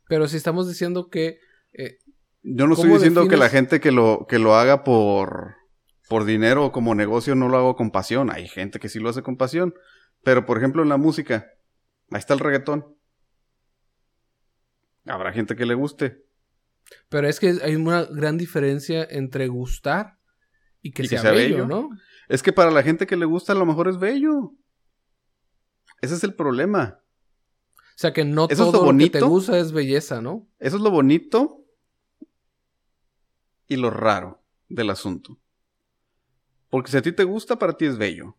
Pero 0.07 0.27
si 0.27 0.37
estamos 0.37 0.67
diciendo 0.67 1.09
que. 1.09 1.39
Eh, 1.73 1.97
Yo 2.43 2.67
no 2.67 2.73
estoy 2.73 2.91
diciendo 2.91 3.27
que 3.27 3.37
la 3.37 3.49
gente 3.49 3.79
que 3.79 3.91
lo, 3.91 4.27
que 4.29 4.39
lo 4.39 4.55
haga 4.55 4.83
por, 4.83 5.55
por 6.07 6.25
dinero 6.25 6.65
o 6.65 6.71
como 6.71 6.93
negocio 6.93 7.35
no 7.35 7.49
lo 7.49 7.57
haga 7.57 7.73
con 7.75 7.91
pasión. 7.91 8.31
Hay 8.31 8.47
gente 8.47 8.79
que 8.79 8.89
sí 8.89 8.99
lo 8.99 9.09
hace 9.09 9.23
con 9.23 9.37
pasión. 9.37 9.73
Pero 10.23 10.45
por 10.45 10.57
ejemplo 10.57 10.83
en 10.83 10.89
la 10.89 10.97
música, 10.97 11.47
ahí 12.11 12.19
está 12.19 12.33
el 12.33 12.39
reggaetón. 12.39 12.94
Habrá 15.05 15.31
gente 15.31 15.55
que 15.55 15.65
le 15.65 15.75
guste. 15.75 16.25
Pero 17.09 17.27
es 17.27 17.39
que 17.39 17.57
hay 17.63 17.75
una 17.75 18.05
gran 18.05 18.37
diferencia 18.37 19.05
entre 19.09 19.47
gustar 19.47 20.17
y 20.81 20.91
que, 20.91 21.07
sea, 21.07 21.31
bello, 21.31 21.65
¿no? 21.65 21.89
Es 22.27 22.43
que 22.43 22.53
para 22.53 22.71
la 22.71 22.83
gente 22.83 23.07
que 23.07 23.15
le 23.15 23.25
gusta 23.25 23.53
a 23.53 23.55
lo 23.55 23.65
mejor 23.65 23.87
es 23.87 23.97
bello. 23.97 24.53
Ese 26.01 26.15
es 26.15 26.23
el 26.23 26.35
problema. 26.35 26.99
O 27.77 27.97
sea 27.97 28.13
que 28.13 28.25
no 28.25 28.47
todo 28.47 28.91
lo, 28.91 28.97
que 28.97 29.09
te 29.09 29.21
gusta 29.21 29.57
es 29.57 29.71
belleza, 29.71 30.21
¿no? 30.21 30.47
Eso 30.59 30.75
es 30.75 30.81
lo 30.81 30.91
bonito 30.91 31.65
y 33.67 33.77
lo 33.77 33.89
raro 33.89 34.43
del 34.67 34.89
asunto. 34.89 35.39
Porque 36.69 36.91
si 36.91 36.97
a 36.97 37.01
ti 37.01 37.13
te 37.13 37.23
gusta, 37.23 37.57
para 37.57 37.77
ti 37.77 37.85
es 37.85 37.97
bello. 37.97 38.35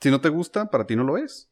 Si 0.00 0.10
no 0.10 0.20
te 0.20 0.28
gusta, 0.28 0.70
para 0.70 0.86
ti 0.86 0.96
no 0.96 1.04
lo 1.04 1.16
es. 1.16 1.48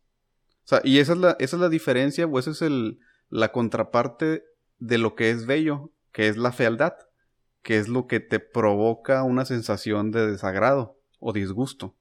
O 0.64 0.68
sea, 0.68 0.80
y 0.84 0.98
esa 0.98 1.12
es 1.12 1.18
la, 1.18 1.36
esa 1.38 1.56
es 1.56 1.60
la 1.60 1.68
diferencia, 1.68 2.26
o 2.26 2.38
esa 2.38 2.50
es 2.50 2.62
el, 2.62 3.00
la 3.28 3.50
contraparte 3.50 4.44
de 4.78 4.98
lo 4.98 5.14
que 5.14 5.30
es 5.30 5.46
bello, 5.46 5.92
que 6.12 6.28
es 6.28 6.36
la 6.36 6.52
fealdad, 6.52 6.94
que 7.62 7.78
es 7.78 7.88
lo 7.88 8.06
que 8.06 8.20
te 8.20 8.40
provoca 8.40 9.22
una 9.22 9.44
sensación 9.44 10.10
de 10.10 10.26
desagrado 10.26 10.98
o 11.18 11.32
disgusto. 11.32 11.96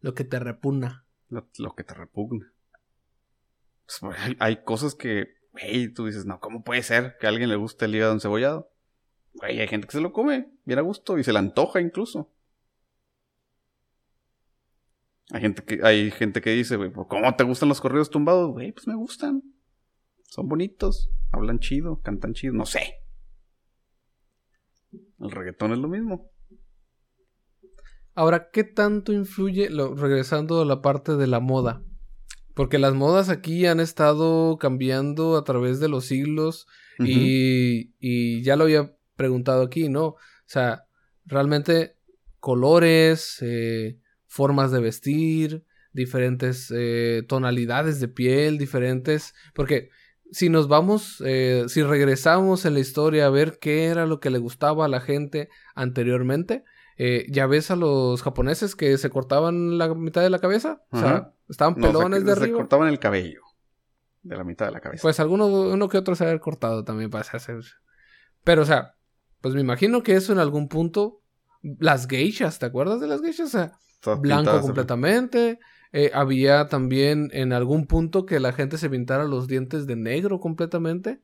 Lo 0.00 0.14
que 0.14 0.24
te 0.24 0.38
repugna. 0.38 1.04
Lo, 1.28 1.74
que 1.74 1.84
te 1.84 1.94
repugna. 1.94 2.52
Pues, 4.00 4.16
hay, 4.38 4.62
cosas 4.62 4.94
que, 4.94 5.34
hey, 5.54 5.92
tú 5.92 6.06
dices, 6.06 6.24
no, 6.24 6.38
¿cómo 6.40 6.62
puede 6.62 6.82
ser 6.82 7.16
que 7.18 7.26
a 7.26 7.30
alguien 7.30 7.48
le 7.48 7.56
guste 7.56 7.86
el 7.86 7.94
hígado 7.94 8.12
encebollado? 8.12 8.72
Güey, 9.34 9.60
hay 9.60 9.68
gente 9.68 9.86
que 9.86 9.92
se 9.92 10.00
lo 10.00 10.12
come 10.12 10.48
bien 10.64 10.78
a 10.78 10.82
gusto 10.82 11.18
y 11.18 11.24
se 11.24 11.32
le 11.32 11.40
antoja 11.40 11.80
incluso. 11.80 12.32
Hay 15.36 15.42
gente 15.42 15.62
que, 15.64 15.80
hay 15.82 16.10
gente 16.10 16.40
que 16.40 16.48
dice, 16.48 16.76
güey, 16.76 16.90
¿cómo 16.90 17.36
te 17.36 17.44
gustan 17.44 17.68
los 17.68 17.82
corridos 17.82 18.08
tumbados? 18.08 18.52
Güey, 18.52 18.72
pues 18.72 18.86
me 18.86 18.94
gustan. 18.94 19.42
Son 20.22 20.48
bonitos, 20.48 21.10
hablan 21.30 21.58
chido, 21.58 22.00
cantan 22.00 22.32
chido, 22.32 22.54
no 22.54 22.64
sé. 22.64 22.94
El 25.20 25.30
reggaetón 25.30 25.72
es 25.72 25.78
lo 25.78 25.88
mismo. 25.88 26.32
Ahora, 28.14 28.48
¿qué 28.50 28.64
tanto 28.64 29.12
influye, 29.12 29.68
regresando 29.68 30.62
a 30.62 30.64
la 30.64 30.80
parte 30.80 31.16
de 31.16 31.26
la 31.26 31.40
moda? 31.40 31.82
Porque 32.54 32.78
las 32.78 32.94
modas 32.94 33.28
aquí 33.28 33.66
han 33.66 33.78
estado 33.78 34.56
cambiando 34.56 35.36
a 35.36 35.44
través 35.44 35.80
de 35.80 35.88
los 35.88 36.06
siglos 36.06 36.66
y, 36.98 37.92
y 38.00 38.42
ya 38.42 38.56
lo 38.56 38.64
había 38.64 38.96
preguntado 39.16 39.64
aquí, 39.64 39.90
¿no? 39.90 40.06
O 40.06 40.18
sea, 40.46 40.86
realmente 41.26 41.98
colores, 42.40 43.36
eh, 43.42 44.00
formas 44.28 44.70
de 44.70 44.80
vestir, 44.80 45.64
diferentes 45.92 46.72
eh, 46.74 47.22
tonalidades 47.28 48.00
de 48.00 48.08
piel, 48.08 48.58
diferentes... 48.58 49.34
Porque 49.54 49.88
si 50.32 50.48
nos 50.48 50.68
vamos, 50.68 51.22
eh, 51.24 51.64
si 51.68 51.82
regresamos 51.82 52.64
en 52.64 52.74
la 52.74 52.80
historia 52.80 53.26
a 53.26 53.30
ver 53.30 53.58
qué 53.60 53.84
era 53.86 54.06
lo 54.06 54.18
que 54.20 54.30
le 54.30 54.38
gustaba 54.38 54.84
a 54.84 54.88
la 54.88 55.00
gente 55.00 55.48
anteriormente, 55.74 56.64
Eh, 56.98 57.26
ya 57.30 57.46
ves 57.46 57.70
a 57.70 57.76
los 57.76 58.22
japoneses 58.22 58.74
que 58.74 58.96
se 58.96 59.10
cortaban 59.10 59.76
la 59.76 59.94
mitad 59.94 60.22
de 60.22 60.30
la 60.30 60.38
cabeza. 60.38 60.80
O 60.90 60.98
sea, 60.98 61.34
estaban 61.46 61.74
No, 61.76 61.88
pelones 61.88 62.20
se, 62.20 62.24
de 62.24 62.34
se 62.34 62.40
arriba. 62.40 62.56
cortaban 62.58 62.88
el 62.88 62.98
cabello. 62.98 63.42
De 64.22 64.34
la 64.34 64.44
mitad 64.44 64.64
de 64.64 64.72
la 64.72 64.80
cabeza. 64.80 65.02
Pues 65.02 65.20
alguno 65.20 65.46
uno 65.46 65.88
que 65.90 65.98
otro 65.98 66.14
se 66.14 66.24
haber 66.24 66.40
cortado 66.40 66.84
también 66.84 67.10
para 67.10 67.28
hacer. 67.30 67.60
Pero, 68.44 68.62
o 68.62 68.64
sea, 68.64 68.94
pues 69.42 69.54
me 69.54 69.60
imagino 69.60 70.02
que 70.02 70.14
eso 70.14 70.32
en 70.32 70.38
algún 70.38 70.68
punto. 70.68 71.20
Las 71.60 72.06
geishas, 72.08 72.58
¿te 72.58 72.64
acuerdas 72.64 72.98
de 72.98 73.08
las 73.08 73.20
geishas? 73.20 73.48
O 73.48 73.58
sea, 73.58 73.72
blanco 74.20 74.60
completamente. 74.60 75.58
Eh, 75.92 76.10
había 76.14 76.68
también 76.68 77.30
en 77.32 77.52
algún 77.52 77.86
punto 77.86 78.26
que 78.26 78.40
la 78.40 78.52
gente 78.52 78.76
se 78.78 78.90
pintara 78.90 79.24
los 79.24 79.46
dientes 79.48 79.86
de 79.86 79.96
negro 79.96 80.40
completamente. 80.40 81.20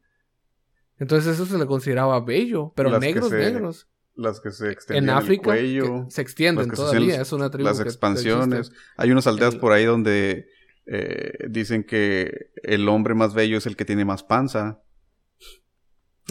Entonces 0.98 1.34
eso 1.34 1.46
se 1.46 1.58
le 1.58 1.66
consideraba 1.66 2.20
bello, 2.20 2.72
pero 2.76 2.90
Las 2.90 3.00
negros, 3.00 3.28
se 3.28 3.38
negros. 3.38 3.88
Las 4.14 4.40
que 4.40 4.50
se 4.50 4.66
En 4.66 4.70
extendían 4.72 5.16
África 5.16 5.54
el 5.56 5.60
cuello. 5.80 6.04
que 6.04 6.10
se 6.10 6.22
extienden 6.22 6.70
se 6.70 6.76
todavía, 6.76 7.20
es 7.20 7.32
una 7.32 7.50
tribu 7.50 7.68
las 7.68 7.78
que- 7.78 7.84
expansiones. 7.88 8.70
Hay 8.96 9.10
unas 9.10 9.26
aldeas 9.26 9.54
El- 9.54 9.60
por 9.60 9.72
ahí 9.72 9.84
donde 9.84 10.46
eh, 10.86 11.32
dicen 11.48 11.84
que 11.84 12.50
el 12.62 12.88
hombre 12.88 13.14
más 13.14 13.34
bello 13.34 13.56
es 13.58 13.66
el 13.66 13.76
que 13.76 13.84
tiene 13.84 14.04
más 14.04 14.22
panza. 14.22 14.82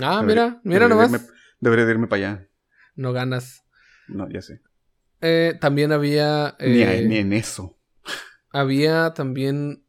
Ah, 0.02 0.22
Debería- 0.22 0.46
mira, 0.46 0.62
mira 0.64 0.88
debería 0.88 1.06
nomás. 1.08 1.12
irme- 1.12 1.32
debería 1.60 1.86
de 1.86 1.92
irme 1.92 2.08
para 2.08 2.32
allá. 2.34 2.48
No 2.96 3.14
ganas. 3.14 3.64
No, 4.08 4.30
ya 4.30 4.42
sé. 4.42 4.62
Eh, 5.22 5.56
también 5.62 5.92
había... 5.92 6.56
Ni, 6.60 6.82
eh, 6.82 6.86
a- 6.88 7.02
ni 7.02 7.18
en 7.18 7.34
eso. 7.34 7.78
Había 8.52 9.14
también 9.14 9.86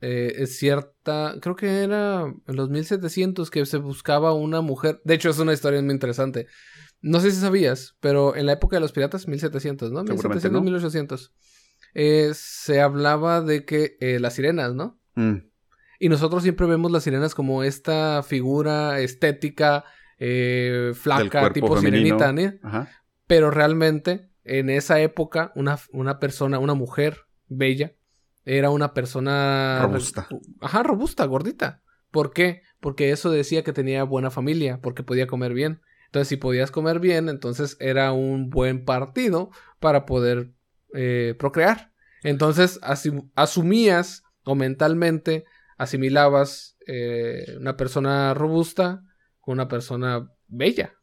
eh, 0.00 0.46
cierta, 0.46 1.34
creo 1.40 1.56
que 1.56 1.82
era 1.82 2.22
en 2.46 2.56
los 2.56 2.68
1700 2.70 3.50
que 3.50 3.66
se 3.66 3.78
buscaba 3.78 4.32
una 4.32 4.60
mujer. 4.60 5.00
De 5.04 5.14
hecho, 5.14 5.30
es 5.30 5.38
una 5.38 5.52
historia 5.52 5.82
muy 5.82 5.92
interesante. 5.92 6.46
No 7.00 7.20
sé 7.20 7.30
si 7.30 7.40
sabías, 7.40 7.96
pero 8.00 8.36
en 8.36 8.46
la 8.46 8.52
época 8.52 8.76
de 8.76 8.80
los 8.80 8.92
piratas, 8.92 9.26
1700, 9.26 9.90
¿no? 9.92 10.00
Seguramente 10.06 10.48
1700, 10.48 10.52
no. 10.52 10.60
1800. 10.64 11.32
eh, 11.94 12.30
se 12.34 12.80
hablaba 12.80 13.40
de 13.40 13.64
que 13.64 13.96
las 14.20 14.34
sirenas, 14.34 14.74
¿no? 14.74 15.00
Mm, 15.14 15.36
Y 15.98 16.08
nosotros 16.08 16.42
siempre 16.42 16.66
vemos 16.66 16.90
las 16.92 17.02
sirenas 17.04 17.34
como 17.34 17.62
esta 17.64 18.22
figura 18.22 19.00
estética, 19.00 19.84
flaca, 20.94 21.52
tipo 21.52 21.74
femenino. 21.76 22.18
sirenita, 22.18 22.32
¿no? 22.62 22.68
Ajá. 22.68 22.88
Pero 23.26 23.50
realmente, 23.50 24.30
en 24.46 24.70
esa 24.70 25.00
época, 25.00 25.52
una, 25.54 25.78
una 25.92 26.18
persona, 26.18 26.58
una 26.58 26.74
mujer 26.74 27.26
bella, 27.48 27.92
era 28.44 28.70
una 28.70 28.94
persona... 28.94 29.80
Robusta. 29.82 30.28
Ajá, 30.60 30.82
robusta, 30.82 31.24
gordita. 31.26 31.82
¿Por 32.10 32.32
qué? 32.32 32.62
Porque 32.80 33.10
eso 33.10 33.30
decía 33.30 33.64
que 33.64 33.72
tenía 33.72 34.04
buena 34.04 34.30
familia, 34.30 34.80
porque 34.80 35.02
podía 35.02 35.26
comer 35.26 35.52
bien. 35.52 35.80
Entonces, 36.06 36.28
si 36.28 36.36
podías 36.36 36.70
comer 36.70 37.00
bien, 37.00 37.28
entonces 37.28 37.76
era 37.80 38.12
un 38.12 38.48
buen 38.48 38.84
partido 38.84 39.50
para 39.80 40.06
poder 40.06 40.52
eh, 40.94 41.34
procrear. 41.38 41.92
Entonces, 42.22 42.78
asumías 43.34 44.22
o 44.44 44.54
mentalmente 44.54 45.44
asimilabas 45.76 46.76
eh, 46.86 47.56
una 47.58 47.76
persona 47.76 48.32
robusta 48.32 49.02
con 49.40 49.54
una 49.54 49.68
persona 49.68 50.30
bella. 50.46 50.94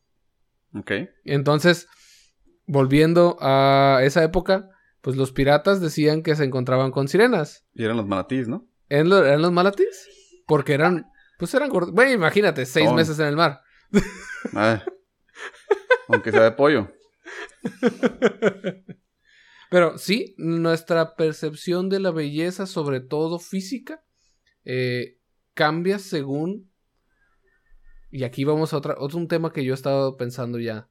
Ok. 0.73 0.91
Entonces, 1.25 1.87
volviendo 2.65 3.37
a 3.41 3.99
esa 4.03 4.23
época, 4.23 4.69
pues 5.01 5.15
los 5.15 5.31
piratas 5.31 5.81
decían 5.81 6.23
que 6.23 6.35
se 6.35 6.43
encontraban 6.45 6.91
con 6.91 7.07
sirenas. 7.07 7.65
Y 7.73 7.83
eran 7.83 7.97
los 7.97 8.07
manatís, 8.07 8.47
¿no? 8.47 8.67
¿Eran, 8.89 9.09
lo- 9.09 9.25
eran 9.25 9.41
los 9.41 9.51
malatis? 9.51 10.07
Porque 10.45 10.73
eran, 10.73 11.05
pues 11.39 11.53
eran 11.53 11.69
gordos. 11.69 11.93
Bueno, 11.93 12.11
imagínate, 12.11 12.65
seis 12.65 12.91
meses 12.95 13.19
en 13.19 13.27
el 13.27 13.35
mar. 13.35 13.61
Ah. 14.53 14.83
Aunque 16.09 16.31
sea 16.31 16.43
de 16.43 16.51
pollo. 16.51 16.89
Pero 19.69 19.97
sí, 19.97 20.35
nuestra 20.37 21.15
percepción 21.15 21.89
de 21.89 21.99
la 21.99 22.11
belleza, 22.11 22.67
sobre 22.67 22.99
todo 22.99 23.39
física, 23.39 24.03
eh, 24.65 25.17
cambia 25.53 25.99
según... 25.99 26.69
Y 28.11 28.23
aquí 28.25 28.43
vamos 28.43 28.73
a 28.73 28.77
otra, 28.77 28.95
otro 28.99 29.17
un 29.17 29.27
tema 29.27 29.51
que 29.51 29.65
yo 29.65 29.73
he 29.73 29.75
estado 29.75 30.15
pensando 30.17 30.59
ya. 30.59 30.87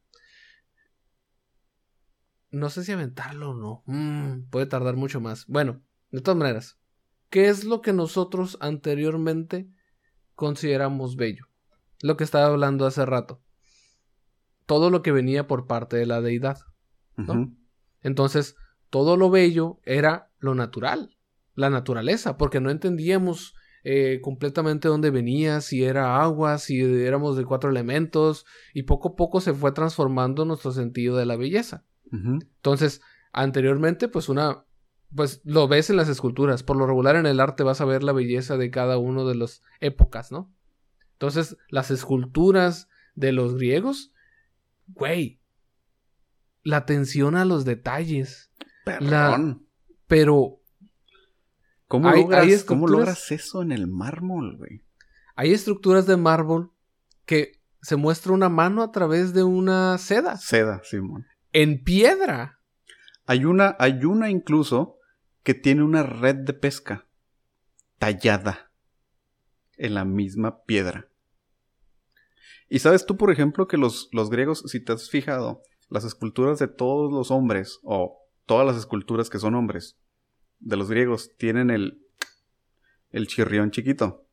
No 2.52 2.68
sé 2.68 2.84
si 2.84 2.92
aventarlo 2.92 3.50
o 3.50 3.54
no. 3.54 3.82
Mm, 3.86 4.50
puede 4.50 4.66
tardar 4.66 4.94
mucho 4.94 5.20
más. 5.20 5.46
Bueno, 5.46 5.82
de 6.10 6.20
todas 6.20 6.38
maneras, 6.38 6.78
¿qué 7.30 7.48
es 7.48 7.64
lo 7.64 7.80
que 7.80 7.94
nosotros 7.94 8.58
anteriormente 8.60 9.68
consideramos 10.34 11.16
bello? 11.16 11.46
Lo 12.02 12.16
que 12.16 12.24
estaba 12.24 12.46
hablando 12.46 12.86
hace 12.86 13.06
rato. 13.06 13.42
Todo 14.66 14.90
lo 14.90 15.02
que 15.02 15.12
venía 15.12 15.46
por 15.46 15.66
parte 15.66 15.96
de 15.96 16.06
la 16.06 16.20
deidad. 16.20 16.58
Entonces, 18.02 18.56
todo 18.90 19.16
lo 19.16 19.30
bello 19.30 19.80
era 19.84 20.30
lo 20.38 20.54
natural, 20.54 21.16
la 21.54 21.70
naturaleza, 21.70 22.36
porque 22.36 22.60
no 22.60 22.70
entendíamos 22.70 23.54
eh, 23.84 24.20
completamente 24.22 24.88
dónde 24.88 25.10
venía, 25.10 25.60
si 25.60 25.84
era 25.84 26.22
agua, 26.22 26.58
si 26.58 26.80
éramos 26.80 27.36
de 27.36 27.44
cuatro 27.44 27.70
elementos, 27.70 28.44
y 28.74 28.82
poco 28.82 29.10
a 29.10 29.16
poco 29.16 29.40
se 29.40 29.54
fue 29.54 29.72
transformando 29.72 30.44
nuestro 30.44 30.72
sentido 30.72 31.16
de 31.16 31.26
la 31.26 31.36
belleza. 31.36 31.84
Entonces, 32.12 33.00
anteriormente, 33.32 34.06
pues 34.08 34.28
una, 34.28 34.64
pues 35.14 35.40
lo 35.44 35.66
ves 35.68 35.88
en 35.90 35.96
las 35.96 36.08
esculturas, 36.08 36.62
por 36.62 36.76
lo 36.76 36.86
regular 36.86 37.16
en 37.16 37.26
el 37.26 37.40
arte 37.40 37.62
vas 37.62 37.80
a 37.80 37.84
ver 37.86 38.02
la 38.02 38.12
belleza 38.12 38.56
de 38.56 38.70
cada 38.70 38.98
uno 38.98 39.26
de 39.26 39.34
las 39.34 39.62
épocas, 39.80 40.30
¿no? 40.30 40.52
Entonces, 41.14 41.56
las 41.68 41.90
esculturas 41.90 42.88
de 43.14 43.32
los 43.32 43.54
griegos, 43.54 44.12
güey, 44.88 45.40
la 46.64 46.78
atención 46.78 47.34
a 47.36 47.44
los 47.44 47.64
detalles, 47.64 48.50
Perrón. 48.84 49.66
pero 50.06 50.60
¿Cómo, 51.88 52.08
hay- 52.08 52.22
logras, 52.22 52.40
hay 52.42 52.46
¿Cómo 52.64 52.86
esculturas- 52.86 52.90
logras 52.90 53.32
eso 53.32 53.62
en 53.62 53.72
el 53.72 53.86
mármol, 53.86 54.56
güey? 54.56 54.82
hay 55.34 55.52
estructuras 55.52 56.06
de 56.06 56.16
mármol 56.18 56.72
que 57.24 57.60
se 57.80 57.96
muestra 57.96 58.32
una 58.32 58.48
mano 58.50 58.82
a 58.82 58.92
través 58.92 59.32
de 59.32 59.42
una 59.42 59.96
seda 59.98 60.36
Seda, 60.36 60.82
Simón. 60.84 61.26
En 61.52 61.82
piedra. 61.82 62.60
Hay 63.26 63.44
una, 63.44 63.76
hay 63.78 64.04
una 64.04 64.30
incluso 64.30 64.98
que 65.42 65.54
tiene 65.54 65.82
una 65.82 66.02
red 66.02 66.36
de 66.36 66.54
pesca 66.54 67.06
tallada 67.98 68.70
en 69.76 69.94
la 69.94 70.04
misma 70.04 70.62
piedra. 70.64 71.08
Y 72.68 72.78
sabes 72.78 73.04
tú, 73.04 73.16
por 73.16 73.30
ejemplo, 73.30 73.68
que 73.68 73.76
los, 73.76 74.08
los 74.12 74.30
griegos, 74.30 74.64
si 74.66 74.80
te 74.80 74.92
has 74.92 75.10
fijado, 75.10 75.62
las 75.88 76.04
esculturas 76.04 76.58
de 76.58 76.68
todos 76.68 77.12
los 77.12 77.30
hombres, 77.30 77.80
o 77.82 78.18
todas 78.46 78.66
las 78.66 78.76
esculturas 78.76 79.28
que 79.28 79.38
son 79.38 79.54
hombres, 79.54 79.98
de 80.58 80.76
los 80.76 80.88
griegos, 80.88 81.32
tienen 81.36 81.70
el, 81.70 82.02
el 83.10 83.26
chirrión 83.26 83.70
chiquito. 83.70 84.26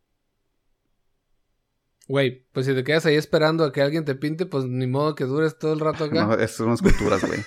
Güey, 2.10 2.44
pues 2.54 2.66
si 2.66 2.74
te 2.74 2.84
quedas 2.84 3.06
ahí 3.06 3.16
esperando 3.16 3.64
a 3.64 3.72
que 3.72 3.84
alguien 3.84 4.04
te 4.04 4.16
pinte, 4.16 4.48
pues 4.48 4.66
ni 4.66 4.88
modo 4.88 5.14
que 5.14 5.26
dures 5.26 5.60
todo 5.60 5.74
el 5.74 5.80
rato 5.80 6.06
acá. 6.06 6.26
No, 6.26 6.34
esas 6.34 6.54
son 6.54 6.74
esculturas, 6.74 7.24
güey. 7.24 7.40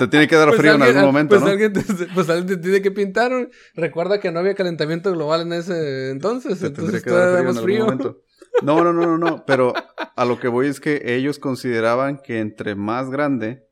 te 0.00 0.08
tiene 0.08 0.26
que 0.26 0.34
dar 0.36 0.48
Pues 0.48 0.58
frío 0.60 0.74
en 0.74 0.82
algún 0.82 1.02
momento, 1.02 1.36
pues 1.36 1.42
¿no? 1.42 1.46
Alguien 1.46 1.72
te, 1.72 1.80
pues 2.12 2.28
alguien 2.28 2.48
te 2.48 2.56
tiene 2.56 2.82
que 2.82 2.90
pintar. 2.90 3.30
Recuerda 3.76 4.18
que 4.18 4.32
no 4.32 4.40
había 4.40 4.56
calentamiento 4.56 5.12
global 5.12 5.42
en 5.42 5.52
ese 5.52 6.10
entonces. 6.10 6.58
Te 6.58 6.66
entonces 6.66 7.04
que 7.04 7.10
dar 7.10 7.28
frío 7.28 7.38
en 7.38 7.46
algún 7.46 7.62
frío. 7.62 7.84
momento. 7.84 8.20
No, 8.64 8.82
no, 8.82 8.92
no, 8.92 9.06
no, 9.06 9.16
no. 9.16 9.44
Pero 9.46 9.74
a 10.16 10.24
lo 10.24 10.40
que 10.40 10.48
voy 10.48 10.66
es 10.66 10.80
que 10.80 11.00
ellos 11.14 11.38
consideraban 11.38 12.18
que 12.18 12.40
entre 12.40 12.74
más 12.74 13.10
grande, 13.10 13.64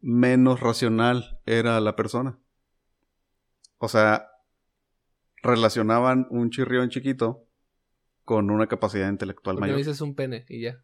menos 0.00 0.60
racional 0.60 1.40
era 1.46 1.80
la 1.80 1.96
persona. 1.96 2.38
O 3.78 3.88
sea, 3.88 4.28
relacionaban 5.42 6.28
un 6.30 6.50
chirrión 6.50 6.90
chiquito 6.90 7.49
con 8.30 8.48
una 8.52 8.68
capacidad 8.68 9.08
intelectual 9.10 9.56
Porque 9.56 9.62
me 9.72 9.72
mayor. 9.72 9.78
dices 9.78 10.00
un 10.00 10.14
pene 10.14 10.46
y 10.48 10.60
ya. 10.60 10.78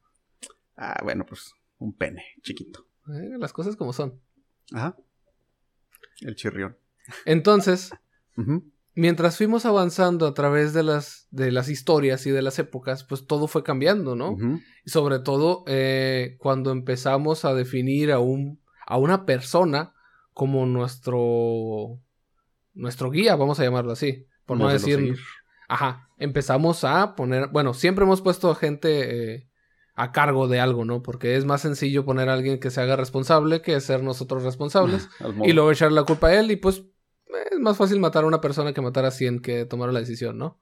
Ah, 0.76 1.00
bueno, 1.04 1.24
pues 1.24 1.54
un 1.78 1.96
pene 1.96 2.24
chiquito. 2.42 2.88
Eh, 3.06 3.36
Las 3.38 3.52
cosas 3.52 3.76
como 3.76 3.92
son. 3.92 4.20
Ajá. 4.72 4.96
El 6.22 6.34
chirrión. 6.34 6.76
Entonces, 7.24 7.92
mientras 8.94 9.36
fuimos 9.36 9.64
avanzando 9.64 10.26
a 10.26 10.34
través 10.34 10.72
de 10.72 10.82
las, 10.82 11.28
de 11.30 11.52
las 11.52 11.68
historias 11.68 12.26
y 12.26 12.32
de 12.32 12.42
las 12.42 12.58
épocas, 12.58 13.04
pues 13.04 13.28
todo 13.28 13.46
fue 13.46 13.62
cambiando, 13.62 14.16
¿no? 14.16 14.36
Y 14.84 14.90
sobre 14.90 15.20
todo 15.20 15.62
eh, 15.68 16.34
cuando 16.40 16.72
empezamos 16.72 17.44
a 17.44 17.54
definir 17.54 18.10
a, 18.10 18.18
un, 18.18 18.60
a 18.88 18.98
una 18.98 19.24
persona 19.24 19.94
como 20.32 20.66
nuestro, 20.66 22.00
nuestro 22.74 23.12
guía, 23.12 23.36
vamos 23.36 23.60
a 23.60 23.62
llamarlo 23.62 23.92
así. 23.92 24.26
Por 24.46 24.58
no 24.58 24.68
decir... 24.68 25.14
Ajá, 25.68 26.05
empezamos 26.16 26.84
a 26.84 27.14
poner, 27.14 27.48
bueno, 27.48 27.74
siempre 27.74 28.04
hemos 28.04 28.22
puesto 28.22 28.50
a 28.50 28.54
gente 28.54 29.34
eh, 29.34 29.48
a 29.94 30.12
cargo 30.12 30.48
de 30.48 30.60
algo, 30.60 30.84
¿no? 30.84 31.02
Porque 31.02 31.36
es 31.36 31.44
más 31.44 31.62
sencillo 31.62 32.04
poner 32.04 32.28
a 32.28 32.34
alguien 32.34 32.60
que 32.60 32.70
se 32.70 32.80
haga 32.80 32.96
responsable 32.96 33.62
que 33.62 33.80
ser 33.80 34.02
nosotros 34.02 34.42
responsables 34.42 35.08
y 35.44 35.52
luego 35.52 35.70
echar 35.70 35.92
la 35.92 36.04
culpa 36.04 36.28
a 36.28 36.38
él 36.38 36.50
y 36.50 36.56
pues 36.56 36.84
es 37.50 37.58
más 37.58 37.76
fácil 37.76 38.00
matar 38.00 38.24
a 38.24 38.28
una 38.28 38.40
persona 38.40 38.72
que 38.72 38.80
matar 38.80 39.04
a 39.04 39.10
100 39.10 39.40
que 39.40 39.64
tomar 39.64 39.92
la 39.92 40.00
decisión, 40.00 40.38
¿no? 40.38 40.58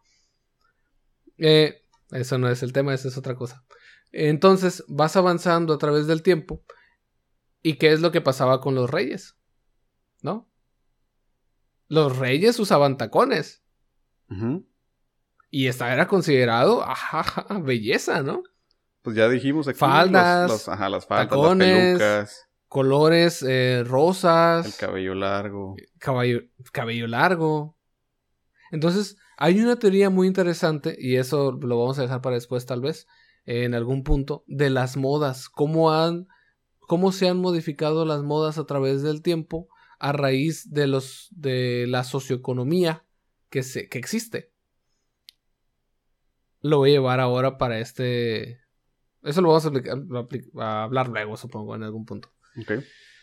Eh, 1.39 1.83
eso 2.11 2.39
no 2.39 2.49
es 2.49 2.63
el 2.63 2.73
tema, 2.73 2.95
esa 2.95 3.09
es 3.09 3.19
otra 3.19 3.35
cosa. 3.35 3.65
Entonces 4.13 4.85
vas 4.87 5.17
avanzando 5.17 5.75
a 5.75 5.79
través 5.79 6.07
del 6.07 6.23
tiempo 6.23 6.63
¿Y 7.67 7.77
qué 7.77 7.93
es 7.93 8.03
lo 8.03 8.13
que 8.13 8.21
pasaba 8.21 8.61
con 8.61 8.75
los 8.75 8.91
reyes? 8.91 9.39
¿No? 10.21 10.51
Los 11.89 12.19
reyes 12.19 12.59
usaban 12.61 12.99
tacones. 12.99 13.65
Y 15.55 15.69
esta 15.69 15.93
era 15.93 16.09
considerado, 16.09 16.83
ajá, 16.83 17.47
belleza, 17.63 18.25
¿no? 18.25 18.43
Pues 19.03 19.15
ya 19.15 19.29
dijimos 19.29 19.69
aquí. 19.69 19.79
Faldas, 19.79 20.51
los, 20.51 20.69
ajá, 20.69 20.89
las 20.89 21.07
faldas, 21.07 21.29
tacones, 21.29 21.93
las 21.93 21.99
pelucas. 22.01 22.49
Colores 22.67 23.45
eh, 23.47 23.85
rosas. 23.87 24.67
El 24.67 24.75
cabello 24.75 25.15
largo. 25.15 25.77
Caballo, 26.01 26.41
cabello 26.73 27.07
largo. 27.07 27.79
Entonces, 28.73 29.17
hay 29.37 29.61
una 29.61 29.79
teoría 29.79 30.11
muy 30.11 30.27
interesante, 30.27 30.97
y 30.99 31.19
eso 31.19 31.53
lo 31.53 31.79
vamos 31.79 32.01
a 32.01 32.03
dejar 32.03 32.21
para 32.21 32.35
después 32.35 32.67
tal 32.67 32.81
vez, 32.81 33.07
en 33.45 33.75
algún 33.75 34.03
punto, 34.03 34.43
de 34.49 34.71
las 34.71 34.97
modas. 34.97 35.49
Cómo 35.49 35.93
han. 35.93 36.27
cómo 36.81 37.13
se 37.13 37.29
han 37.29 37.39
modificado 37.39 38.05
las 38.05 38.25
modas 38.25 38.59
a 38.59 38.67
través 38.67 39.03
del 39.03 39.23
tiempo 39.23 39.69
a 40.01 40.11
raíz 40.11 40.73
de 40.73 40.89
los. 40.89 41.29
de 41.31 41.87
la 41.87 42.03
socioeconomía 42.03 43.05
que, 43.51 43.63
se, 43.63 43.89
que 43.89 43.99
existe. 43.99 44.54
Lo 46.65 46.79
voy 46.79 46.91
a 46.91 46.93
llevar 46.95 47.21
ahora 47.21 47.59
para 47.59 47.79
este. 47.79 48.59
Eso 49.23 49.43
lo 49.43 49.49
vamos 49.49 49.67
a, 49.67 50.63
a 50.63 50.83
hablar 50.85 51.11
luego, 51.11 51.37
supongo, 51.37 51.75
en 51.75 51.83
algún 51.83 52.07
punto. 52.07 52.31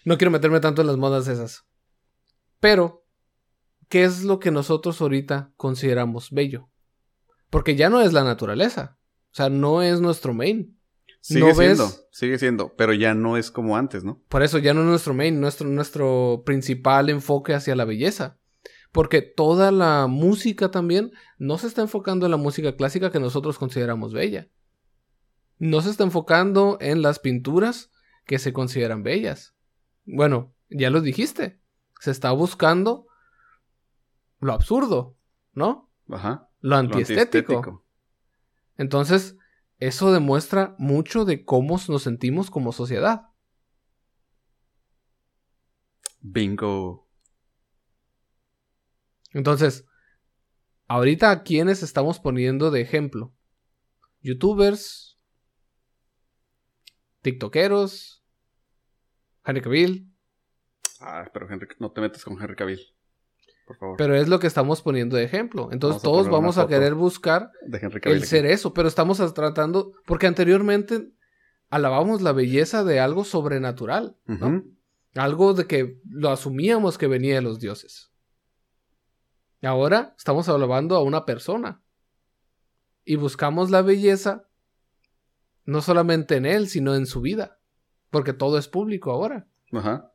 No 0.05 0.19
quiero 0.19 0.29
meterme 0.29 0.59
tanto 0.59 0.81
en 0.81 0.87
las 0.87 0.97
modas 0.97 1.27
esas. 1.27 1.63
Pero, 2.59 3.03
¿qué 3.89 4.03
es 4.03 4.21
lo 4.23 4.37
que 4.37 4.51
nosotros 4.51 5.01
ahorita 5.01 5.53
consideramos 5.57 6.29
bello? 6.29 6.69
Porque 7.49 7.75
ya 7.75 7.89
no 7.89 8.01
es 8.01 8.13
la 8.13 8.23
naturaleza. 8.23 8.99
O 9.31 9.35
sea, 9.35 9.49
no 9.49 9.81
es 9.81 10.01
nuestro 10.01 10.35
main. 10.35 10.79
Sigue 11.21 11.55
siendo, 11.55 11.91
sigue 12.11 12.37
siendo, 12.37 12.75
pero 12.75 12.93
ya 12.93 13.15
no 13.15 13.37
es 13.37 13.49
como 13.49 13.75
antes, 13.75 14.03
¿no? 14.03 14.23
Por 14.29 14.43
eso 14.43 14.59
ya 14.59 14.75
no 14.75 14.81
es 14.81 14.87
nuestro 14.87 15.15
main, 15.15 15.41
nuestro, 15.41 15.67
nuestro 15.67 16.43
principal 16.45 17.09
enfoque 17.09 17.55
hacia 17.55 17.75
la 17.75 17.85
belleza. 17.85 18.39
Porque 18.91 19.21
toda 19.21 19.71
la 19.71 20.07
música 20.07 20.69
también 20.69 21.11
no 21.37 21.57
se 21.57 21.67
está 21.67 21.81
enfocando 21.81 22.25
en 22.25 22.31
la 22.31 22.37
música 22.37 22.75
clásica 22.75 23.11
que 23.11 23.19
nosotros 23.19 23.57
consideramos 23.57 24.13
bella. 24.13 24.49
No 25.57 25.81
se 25.81 25.89
está 25.89 26.03
enfocando 26.03 26.77
en 26.81 27.01
las 27.01 27.19
pinturas 27.19 27.91
que 28.25 28.39
se 28.39 28.51
consideran 28.51 29.03
bellas. 29.03 29.55
Bueno, 30.05 30.53
ya 30.69 30.89
lo 30.89 31.01
dijiste. 31.01 31.61
Se 31.99 32.11
está 32.11 32.31
buscando 32.31 33.07
lo 34.39 34.53
absurdo, 34.53 35.17
¿no? 35.53 35.89
Ajá. 36.09 36.49
Lo 36.59 36.75
antiestético. 36.75 37.85
Entonces, 38.77 39.37
eso 39.77 40.11
demuestra 40.11 40.75
mucho 40.77 41.25
de 41.25 41.45
cómo 41.45 41.79
nos 41.87 42.03
sentimos 42.03 42.51
como 42.51 42.71
sociedad. 42.71 43.29
Bingo. 46.19 47.00
Entonces, 49.33 49.85
ahorita 50.87 51.31
a 51.31 51.43
quienes 51.43 51.83
estamos 51.83 52.19
poniendo 52.19 52.71
de 52.71 52.81
ejemplo? 52.81 53.33
Youtubers, 54.21 55.17
TikTokeros, 57.21 58.23
Henry 59.45 59.61
Cavill. 59.61 60.11
Ah, 60.99 61.29
pero 61.33 61.49
Henry, 61.49 61.67
no 61.79 61.91
te 61.91 62.01
metas 62.01 62.23
con 62.23 62.39
Henry 62.41 62.55
Cavill. 62.55 62.81
Por 63.65 63.77
favor. 63.77 63.97
Pero 63.97 64.15
es 64.15 64.27
lo 64.27 64.39
que 64.39 64.47
estamos 64.47 64.81
poniendo 64.81 65.15
de 65.15 65.23
ejemplo. 65.23 65.69
Entonces 65.71 66.01
todos 66.01 66.29
vamos 66.29 66.57
a 66.57 66.67
querer 66.67 66.93
buscar 66.93 67.51
el 68.03 68.25
ser 68.25 68.45
eso. 68.45 68.73
Pero 68.73 68.87
estamos 68.87 69.17
tratando. 69.33 69.93
Porque 70.05 70.27
anteriormente 70.27 71.11
alabamos 71.69 72.21
la 72.21 72.33
belleza 72.33 72.83
de 72.83 72.99
algo 72.99 73.23
sobrenatural. 73.23 74.17
¿no? 74.25 74.63
Algo 75.15 75.53
de 75.53 75.67
que 75.67 75.99
lo 76.05 76.29
asumíamos 76.29 76.97
que 76.97 77.07
venía 77.07 77.35
de 77.35 77.41
los 77.41 77.59
dioses. 77.59 78.10
Ahora 79.61 80.15
estamos 80.17 80.49
alabando 80.49 80.95
a 80.95 81.03
una 81.03 81.25
persona. 81.25 81.81
Y 83.03 83.15
buscamos 83.15 83.69
la 83.69 83.81
belleza 83.81 84.47
no 85.65 85.81
solamente 85.81 86.35
en 86.35 86.45
él, 86.45 86.67
sino 86.67 86.95
en 86.95 87.05
su 87.05 87.21
vida. 87.21 87.59
Porque 88.09 88.33
todo 88.33 88.57
es 88.57 88.67
público 88.67 89.11
ahora. 89.11 89.47
Ajá. 89.71 90.11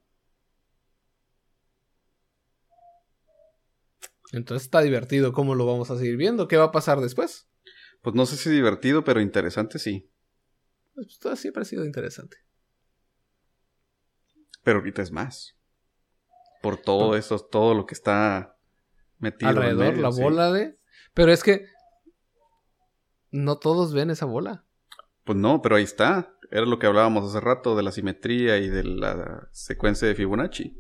Entonces 4.32 4.66
está 4.66 4.80
divertido 4.80 5.32
cómo 5.32 5.55
lo 5.55 5.66
vamos 5.66 5.90
a 5.90 5.97
seguir 5.97 6.16
viendo. 6.16 6.49
¿Qué 6.49 6.57
va 6.57 6.64
a 6.64 6.72
pasar 6.72 7.01
después? 7.01 7.49
Pues 8.03 8.14
no 8.14 8.26
sé 8.26 8.36
si 8.36 8.51
divertido, 8.51 9.05
pero 9.05 9.20
interesante 9.20 9.78
sí. 9.78 10.11
Pues 10.94 11.18
todo 11.18 11.36
siempre 11.36 11.62
ha 11.62 11.64
sido 11.64 11.84
interesante. 11.84 12.38
Pero 14.62 14.78
ahorita 14.78 15.03
es 15.03 15.12
más. 15.12 15.57
Por 16.61 16.76
todo 16.76 17.16
eso, 17.16 17.38
todo 17.38 17.74
lo 17.74 17.86
que 17.86 17.94
está 17.94 18.56
metido 19.19 19.51
alrededor, 19.51 19.97
la 19.99 20.11
bola 20.11 20.53
de. 20.53 20.79
Pero 21.14 21.33
es 21.33 21.43
que 21.43 21.67
no 23.31 23.59
todos 23.59 23.93
ven 23.93 24.11
esa 24.11 24.27
bola. 24.27 24.64
Pues 25.25 25.39
no, 25.39 25.62
pero 25.62 25.77
ahí 25.77 25.85
está. 25.85 26.33
Era 26.51 26.67
lo 26.67 26.79
que 26.79 26.87
hablábamos 26.87 27.29
hace 27.29 27.41
rato 27.41 27.77
de 27.77 27.83
la 27.83 27.93
simetría 27.93 28.59
y 28.59 28.69
de 28.69 28.85
la 28.85 29.49
secuencia 29.53 30.07
de 30.07 30.14
Fibonacci. 30.14 30.77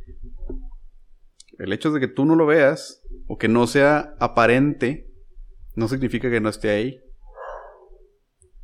El 1.58 1.72
hecho 1.72 1.90
de 1.90 2.00
que 2.00 2.08
tú 2.08 2.24
no 2.24 2.36
lo 2.36 2.46
veas 2.46 3.02
o 3.26 3.38
que 3.38 3.48
no 3.48 3.66
sea 3.66 4.14
aparente 4.20 5.10
no 5.74 5.88
significa 5.88 6.30
que 6.30 6.40
no 6.40 6.48
esté 6.48 6.70
ahí. 6.70 7.02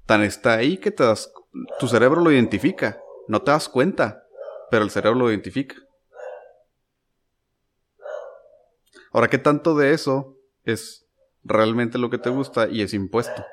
Tan 0.07 0.23
está 0.23 0.55
ahí 0.55 0.79
que 0.79 0.91
te 0.91 1.05
das, 1.05 1.33
tu 1.79 1.89
cerebro 1.89 2.21
lo 2.21 2.31
identifica. 2.31 3.01
No 3.29 3.43
te 3.43 3.51
das 3.51 3.69
cuenta, 3.69 4.25
pero 4.71 4.85
el 4.85 4.91
cerebro 4.91 5.19
lo 5.19 5.31
identifica. 5.31 5.77
Ahora, 9.13 9.29
¿qué 9.29 9.39
tanto 9.39 9.77
de 9.77 9.93
eso 9.93 10.39
es 10.65 11.07
realmente 11.45 11.99
lo 11.99 12.11
que 12.11 12.19
te 12.19 12.31
gusta 12.31 12.69
y 12.69 12.83
es 12.83 12.95
impuesto? 12.95 13.45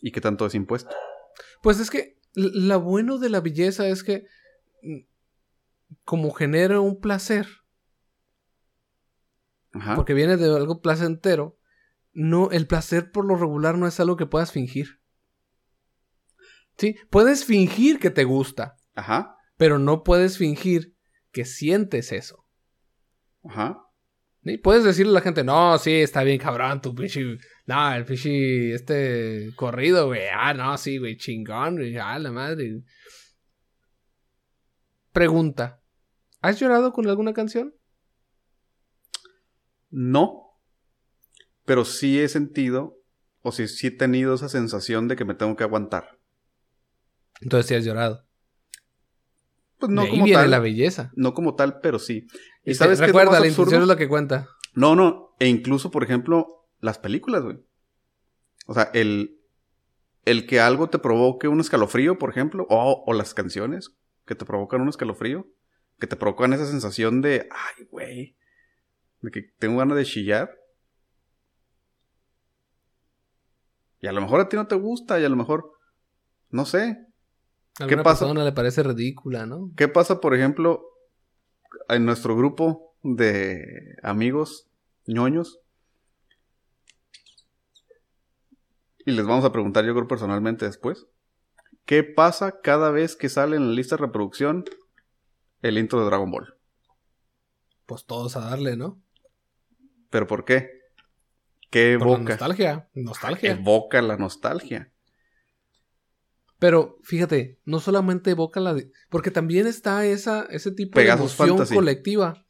¿Y 0.00 0.12
qué 0.12 0.20
tanto 0.20 0.46
es 0.46 0.54
impuesto? 0.54 0.94
Pues 1.62 1.80
es 1.80 1.90
que 1.90 2.18
lo 2.34 2.80
bueno 2.80 3.18
de 3.18 3.30
la 3.30 3.40
belleza 3.40 3.88
es 3.88 4.04
que 4.04 4.26
mm, 4.82 4.98
como 6.04 6.30
genera 6.32 6.80
un 6.80 7.00
placer, 7.00 7.46
porque 9.94 10.14
viene 10.14 10.36
de 10.36 10.56
algo 10.56 10.80
placentero, 10.80 11.58
no, 12.12 12.50
el 12.50 12.66
placer 12.66 13.12
por 13.12 13.24
lo 13.24 13.36
regular 13.36 13.76
no 13.76 13.86
es 13.86 14.00
algo 14.00 14.16
que 14.16 14.26
puedas 14.26 14.52
fingir. 14.52 15.00
Sí, 16.76 16.96
puedes 17.10 17.44
fingir 17.44 17.98
que 17.98 18.10
te 18.10 18.24
gusta. 18.24 18.76
Ajá. 18.94 19.36
Pero 19.56 19.78
no 19.78 20.04
puedes 20.04 20.38
fingir 20.38 20.96
que 21.32 21.44
sientes 21.44 22.12
eso. 22.12 22.44
Ajá. 23.44 23.87
¿Sí? 24.44 24.58
Puedes 24.58 24.84
decirle 24.84 25.10
a 25.10 25.14
la 25.14 25.20
gente, 25.20 25.44
no, 25.44 25.76
sí, 25.78 25.92
está 25.92 26.22
bien 26.22 26.38
cabrón, 26.38 26.80
tu 26.80 26.94
pinche 26.94 27.38
no, 27.68 27.94
el 27.94 28.06
fishy, 28.06 28.72
este 28.72 29.52
corrido, 29.54 30.06
güey. 30.06 30.22
Ah, 30.32 30.54
no, 30.54 30.78
sí, 30.78 30.96
güey, 30.96 31.18
chingón, 31.18 31.76
güey. 31.76 31.98
Ah, 31.98 32.18
la 32.18 32.32
madre. 32.32 32.82
Pregunta. 35.12 35.82
¿Has 36.40 36.58
llorado 36.58 36.94
con 36.94 37.06
alguna 37.06 37.34
canción? 37.34 37.74
No. 39.90 40.58
Pero 41.66 41.84
sí 41.84 42.18
he 42.18 42.28
sentido, 42.28 43.02
o 43.42 43.52
sí, 43.52 43.68
sí 43.68 43.88
he 43.88 43.90
tenido 43.90 44.34
esa 44.34 44.48
sensación 44.48 45.06
de 45.06 45.16
que 45.16 45.26
me 45.26 45.34
tengo 45.34 45.54
que 45.54 45.64
aguantar. 45.64 46.18
Entonces 47.42 47.66
sí 47.66 47.74
has 47.74 47.84
llorado. 47.84 48.27
Pues 49.78 49.90
no 49.92 50.02
de 50.02 50.10
como 50.10 50.24
viene 50.24 50.40
tal. 50.42 50.50
la 50.50 50.58
belleza. 50.58 51.12
No 51.14 51.34
como 51.34 51.54
tal, 51.54 51.80
pero 51.80 51.98
sí. 51.98 52.26
¿Y, 52.64 52.74
sabes 52.74 52.98
Recuerda, 52.98 53.38
la 53.38 53.46
intención 53.46 53.82
es 53.82 53.88
lo 53.88 53.96
que 53.96 54.08
cuenta. 54.08 54.48
No, 54.74 54.96
no. 54.96 55.34
E 55.38 55.46
incluso, 55.46 55.90
por 55.90 56.02
ejemplo, 56.02 56.66
las 56.80 56.98
películas, 56.98 57.42
güey. 57.42 57.58
O 58.66 58.74
sea, 58.74 58.90
el, 58.92 59.40
el 60.24 60.46
que 60.46 60.60
algo 60.60 60.88
te 60.90 60.98
provoque 60.98 61.48
un 61.48 61.60
escalofrío, 61.60 62.18
por 62.18 62.30
ejemplo, 62.30 62.66
o, 62.68 63.04
o 63.06 63.12
las 63.12 63.34
canciones 63.34 63.96
que 64.26 64.34
te 64.34 64.44
provocan 64.44 64.80
un 64.80 64.88
escalofrío, 64.88 65.46
que 65.98 66.06
te 66.06 66.16
provocan 66.16 66.52
esa 66.52 66.66
sensación 66.66 67.22
de, 67.22 67.48
ay, 67.50 67.84
güey, 67.90 68.36
de 69.22 69.30
que 69.30 69.42
tengo 69.58 69.78
ganas 69.78 69.96
de 69.96 70.04
chillar. 70.04 70.54
Y 74.00 74.06
a 74.06 74.12
lo 74.12 74.20
mejor 74.20 74.40
a 74.40 74.48
ti 74.48 74.56
no 74.56 74.66
te 74.66 74.76
gusta, 74.76 75.18
y 75.18 75.24
a 75.24 75.28
lo 75.28 75.36
mejor, 75.36 75.72
no 76.50 76.66
sé. 76.66 77.07
A 77.80 77.86
¿Qué 77.86 77.96
pasa? 77.96 78.26
persona 78.26 78.44
le 78.44 78.52
parece 78.52 78.82
ridícula, 78.82 79.46
¿no? 79.46 79.70
¿Qué 79.76 79.88
pasa, 79.88 80.20
por 80.20 80.34
ejemplo, 80.34 80.82
en 81.88 82.04
nuestro 82.04 82.36
grupo 82.36 82.94
de 83.02 83.96
amigos 84.02 84.68
ñoños? 85.06 85.60
y 89.08 89.12
les 89.12 89.24
vamos 89.24 89.46
a 89.46 89.52
preguntar 89.52 89.86
yo 89.86 89.94
creo 89.94 90.06
personalmente 90.06 90.66
después. 90.66 91.06
¿Qué 91.86 92.04
pasa 92.04 92.60
cada 92.60 92.90
vez 92.90 93.16
que 93.16 93.30
sale 93.30 93.56
en 93.56 93.68
la 93.68 93.72
lista 93.72 93.96
de 93.96 94.02
reproducción 94.02 94.66
el 95.62 95.78
intro 95.78 96.00
de 96.00 96.04
Dragon 96.04 96.30
Ball? 96.30 96.58
Pues 97.86 98.04
todos 98.04 98.36
a 98.36 98.40
darle, 98.40 98.76
¿no? 98.76 99.00
¿Pero 100.10 100.26
por 100.26 100.44
qué? 100.44 100.82
¿Qué 101.70 101.94
evoca? 101.94 102.18
nostalgia, 102.18 102.90
nostalgia. 102.92 103.52
Evoca 103.52 104.02
la 104.02 104.18
nostalgia. 104.18 104.92
Pero 106.58 106.98
fíjate, 107.02 107.60
no 107.64 107.78
solamente 107.78 108.30
evoca 108.30 108.60
la... 108.60 108.76
Porque 109.10 109.30
también 109.30 109.66
está 109.66 110.04
esa, 110.04 110.44
ese 110.50 110.72
tipo 110.72 110.98
de 110.98 111.08
emoción 111.08 111.64
colectiva. 111.66 112.46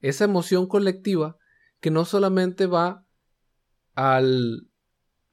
Esa 0.00 0.24
emoción 0.24 0.66
colectiva 0.66 1.38
que 1.80 1.90
no 1.90 2.04
solamente 2.04 2.66
va 2.66 3.06
al... 3.94 4.68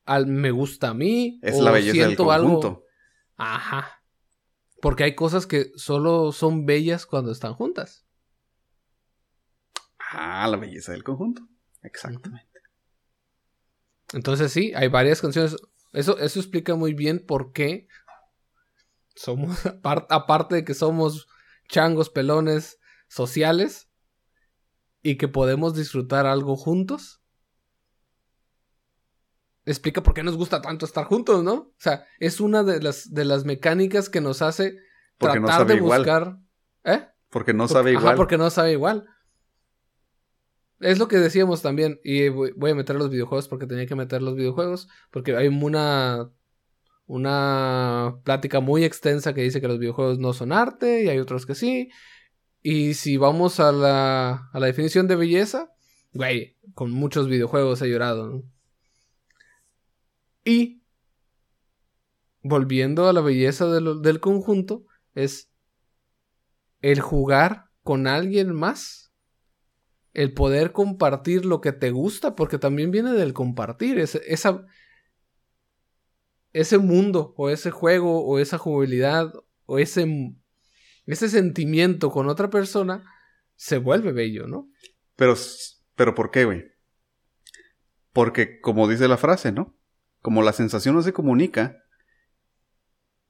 al 0.06 0.28
me 0.28 0.52
gusta 0.52 0.90
a 0.90 0.94
mí. 0.94 1.40
Es 1.42 1.60
la 1.60 1.72
belleza 1.72 2.08
del 2.08 2.16
conjunto. 2.16 2.68
Algo. 2.68 2.84
Ajá. 3.36 4.04
Porque 4.82 5.04
hay 5.04 5.16
cosas 5.16 5.46
que 5.46 5.72
solo 5.76 6.32
son 6.32 6.66
bellas 6.66 7.06
cuando 7.06 7.32
están 7.32 7.54
juntas. 7.54 8.06
Ah, 10.12 10.48
la 10.48 10.58
belleza 10.58 10.94
del 10.94 11.04
conjunto. 11.04 11.48
Exactamente. 11.82 12.60
Entonces 14.14 14.52
sí, 14.52 14.72
hay 14.76 14.88
varias 14.88 15.22
canciones. 15.22 15.58
Eso, 15.92 16.18
eso 16.20 16.40
explica 16.40 16.76
muy 16.76 16.94
bien 16.94 17.26
por 17.26 17.52
qué 17.52 17.88
somos, 19.16 19.58
aparte 19.84 20.56
de 20.56 20.66
que 20.66 20.74
somos 20.74 21.28
changos 21.68 22.10
pelones 22.10 22.80
sociales 23.08 23.90
y 25.02 25.18
que 25.18 25.28
podemos 25.28 25.76
disfrutar 25.76 26.26
algo 26.26 26.56
juntos. 26.56 27.22
Explica 29.66 30.04
por 30.04 30.14
qué 30.14 30.24
nos 30.24 30.36
gusta 30.36 30.62
tanto 30.62 30.86
estar 30.86 31.06
juntos, 31.06 31.44
¿no? 31.44 31.54
O 31.54 31.76
sea, 31.78 32.06
es 32.20 32.42
una 32.42 32.64
de 32.64 32.82
las, 32.82 33.14
de 33.14 33.24
las 33.24 33.46
mecánicas 33.46 34.10
que 34.10 34.20
nos 34.20 34.42
hace 34.42 34.78
tratar 35.18 35.66
de 35.68 35.80
buscar. 35.80 36.38
¿Eh? 36.84 37.08
Porque 37.30 37.54
no 37.54 37.68
sabe 37.68 37.92
igual. 37.92 38.08
Ajá, 38.08 38.16
porque 38.16 38.38
no 38.38 38.50
sabe 38.50 38.74
igual. 38.74 39.06
Es 40.80 41.00
lo 41.00 41.08
que 41.08 41.18
decíamos 41.18 41.62
también. 41.62 42.00
Y 42.04 42.28
voy 42.30 42.72
a 42.72 42.76
meter 42.76 42.98
los 42.98 43.10
videojuegos 43.10 43.48
porque 43.48 43.68
tenía 43.68 43.86
que 43.86 43.96
meter 43.96 44.22
los 44.22 44.36
videojuegos. 44.36 44.90
Porque 45.12 45.36
hay 45.36 45.48
una. 45.48 46.30
Una 47.06 48.20
plática 48.24 48.60
muy 48.60 48.84
extensa 48.84 49.34
que 49.34 49.42
dice 49.42 49.62
que 49.62 49.68
los 49.68 49.80
videojuegos 49.80 50.20
no 50.20 50.34
son 50.34 50.52
arte. 50.52 51.04
Y 51.04 51.10
hay 51.10 51.20
otros 51.20 51.46
que 51.46 51.56
sí. 51.56 51.90
Y 52.62 52.94
si 52.94 53.18
vamos 53.18 53.60
a 53.60 53.72
la, 53.72 54.50
a 54.52 54.60
la 54.60 54.68
definición 54.68 55.08
de 55.08 55.16
belleza. 55.16 55.74
Güey, 56.14 56.58
con 56.74 56.92
muchos 56.92 57.28
videojuegos 57.28 57.82
he 57.82 57.90
llorado. 57.90 58.44
Y. 60.46 60.82
Volviendo 62.42 63.08
a 63.08 63.14
la 63.14 63.22
belleza 63.22 63.68
del 63.68 64.20
conjunto. 64.20 64.86
Es. 65.16 65.50
El 66.82 67.00
jugar 67.00 67.66
con 67.84 68.08
alguien 68.08 68.54
más 68.54 69.04
el 70.14 70.34
poder 70.34 70.72
compartir 70.72 71.46
lo 71.46 71.60
que 71.60 71.72
te 71.72 71.92
gusta, 71.92 72.36
porque 72.36 72.60
también 72.60 72.92
viene 72.92 73.14
del 73.14 73.34
compartir, 73.34 74.00
ese, 74.00 74.22
esa, 74.28 74.66
ese 76.54 76.78
mundo, 76.78 77.34
o 77.38 77.50
ese 77.50 77.72
juego, 77.72 78.24
o 78.26 78.40
esa 78.40 78.58
jugabilidad, 78.58 79.34
o 79.66 79.80
ese, 79.80 80.36
ese 81.06 81.30
sentimiento 81.30 82.12
con 82.12 82.30
otra 82.30 82.50
persona, 82.50 83.04
se 83.56 83.80
vuelve 83.80 84.12
bello, 84.12 84.48
¿no? 84.48 84.70
Pero, 85.16 85.36
pero 85.96 86.16
¿por 86.16 86.32
qué, 86.32 86.46
güey? 86.46 86.64
Porque, 88.12 88.60
como 88.62 88.88
dice 88.88 89.08
la 89.08 89.18
frase, 89.18 89.52
¿no? 89.52 89.76
Como 90.22 90.44
la 90.44 90.54
sensación 90.54 90.96
no 90.96 91.02
se 91.02 91.14
comunica, 91.14 91.78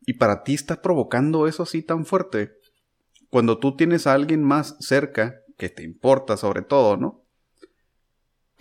y 0.06 0.14
para 0.14 0.44
ti 0.44 0.54
está 0.54 0.82
provocando 0.82 1.48
eso 1.48 1.64
así 1.64 1.82
tan 1.82 2.06
fuerte, 2.06 2.52
cuando 3.30 3.58
tú 3.58 3.76
tienes 3.76 4.06
a 4.06 4.14
alguien 4.14 4.44
más 4.44 4.76
cerca 4.80 5.36
que 5.58 5.70
te 5.70 5.84
importa 5.84 6.36
sobre 6.36 6.62
todo, 6.62 6.98
¿no? 6.98 7.26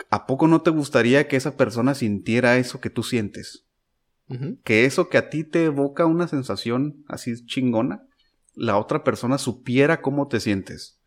¿A 0.09 0.25
poco 0.25 0.47
no 0.47 0.61
te 0.61 0.69
gustaría 0.69 1.27
que 1.27 1.35
esa 1.35 1.57
persona 1.57 1.95
sintiera 1.95 2.57
eso 2.57 2.79
que 2.79 2.89
tú 2.89 3.03
sientes? 3.03 3.67
Que 4.63 4.85
eso 4.85 5.09
que 5.09 5.17
a 5.19 5.29
ti 5.29 5.43
te 5.43 5.65
evoca 5.65 6.05
una 6.05 6.27
sensación 6.27 7.03
así 7.07 7.45
chingona, 7.45 8.03
la 8.55 8.77
otra 8.77 9.03
persona 9.03 9.37
supiera 9.37 10.01
cómo 10.01 10.27
te 10.27 10.39
sientes. 10.39 10.99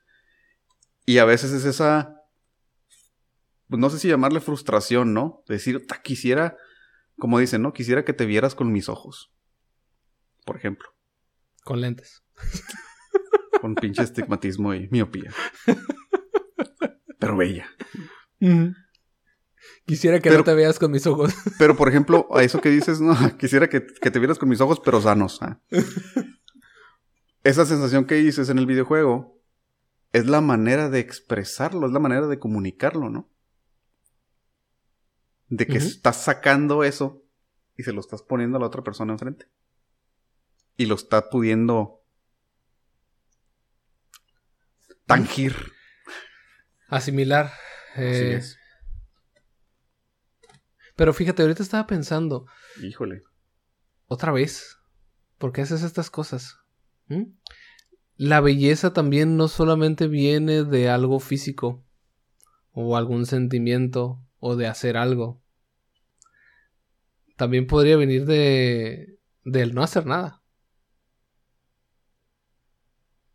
Y 1.06 1.18
a 1.18 1.24
veces 1.24 1.52
es 1.52 1.64
esa, 1.64 2.14
pues 3.68 3.80
no 3.80 3.90
sé 3.90 3.98
si 3.98 4.08
llamarle 4.08 4.40
frustración, 4.40 5.12
¿no? 5.14 5.42
Decir, 5.48 5.86
quisiera, 6.02 6.56
como 7.18 7.38
dicen, 7.38 7.62
¿no? 7.62 7.72
Quisiera 7.72 8.04
que 8.04 8.12
te 8.12 8.26
vieras 8.26 8.54
con 8.54 8.72
mis 8.72 8.88
ojos. 8.88 9.32
Por 10.44 10.56
ejemplo. 10.56 10.88
Con 11.64 11.80
lentes. 11.80 12.22
Con 13.60 13.74
pinche 13.74 14.02
estigmatismo 14.02 14.74
y 14.74 14.86
miopía. 14.90 15.32
Pero 17.18 17.36
bella. 17.38 17.66
Quisiera 19.86 20.20
que 20.20 20.30
no 20.30 20.42
te 20.42 20.54
veas 20.54 20.78
con 20.78 20.90
mis 20.90 21.06
ojos. 21.06 21.32
Pero, 21.58 21.76
por 21.76 21.88
ejemplo, 21.88 22.28
a 22.34 22.42
eso 22.42 22.60
que 22.60 22.70
dices, 22.70 23.00
no, 23.00 23.14
quisiera 23.38 23.68
que, 23.68 23.80
te 23.80 24.18
vieras 24.18 24.38
con 24.38 24.48
mis 24.48 24.60
ojos, 24.60 24.80
pero 24.80 25.00
sanos. 25.00 25.40
¿ah? 25.42 25.60
Esa 27.44 27.64
sensación 27.64 28.04
que 28.04 28.16
dices 28.16 28.48
en 28.48 28.58
el 28.58 28.66
videojuego 28.66 29.40
es 30.12 30.26
la 30.26 30.40
manera 30.40 30.90
de 30.90 30.98
expresarlo, 30.98 31.86
es 31.86 31.92
la 31.92 32.00
manera 32.00 32.26
de 32.26 32.38
comunicarlo, 32.38 33.10
¿no? 33.10 33.30
De 35.48 35.66
que 35.66 35.78
estás 35.78 36.24
sacando 36.24 36.82
eso 36.82 37.22
y 37.76 37.84
se 37.84 37.92
lo 37.92 38.00
estás 38.00 38.22
poniendo 38.22 38.56
a 38.56 38.60
la 38.60 38.66
otra 38.66 38.82
persona 38.82 39.12
enfrente. 39.12 39.46
Y 40.76 40.86
lo 40.86 40.96
está 40.96 41.30
pudiendo 41.30 42.02
tangir. 45.06 45.54
Asimilar. 46.88 47.52
Eh, 47.96 48.42
pero 50.96 51.12
fíjate, 51.12 51.42
ahorita 51.42 51.62
estaba 51.62 51.86
pensando. 51.86 52.46
Híjole. 52.82 53.22
Otra 54.06 54.32
vez. 54.32 54.78
¿Por 55.36 55.52
qué 55.52 55.60
haces 55.60 55.82
estas 55.82 56.10
cosas? 56.10 56.58
¿Mm? 57.08 57.24
La 58.16 58.40
belleza 58.40 58.94
también 58.94 59.36
no 59.36 59.48
solamente 59.48 60.08
viene 60.08 60.64
de 60.64 60.88
algo 60.88 61.20
físico. 61.20 61.84
O 62.72 62.96
algún 62.96 63.26
sentimiento. 63.26 64.22
O 64.38 64.56
de 64.56 64.68
hacer 64.68 64.96
algo. 64.96 65.42
También 67.36 67.66
podría 67.66 67.98
venir 67.98 68.24
de. 68.24 69.18
del 69.44 69.74
no 69.74 69.82
hacer 69.82 70.06
nada. 70.06 70.42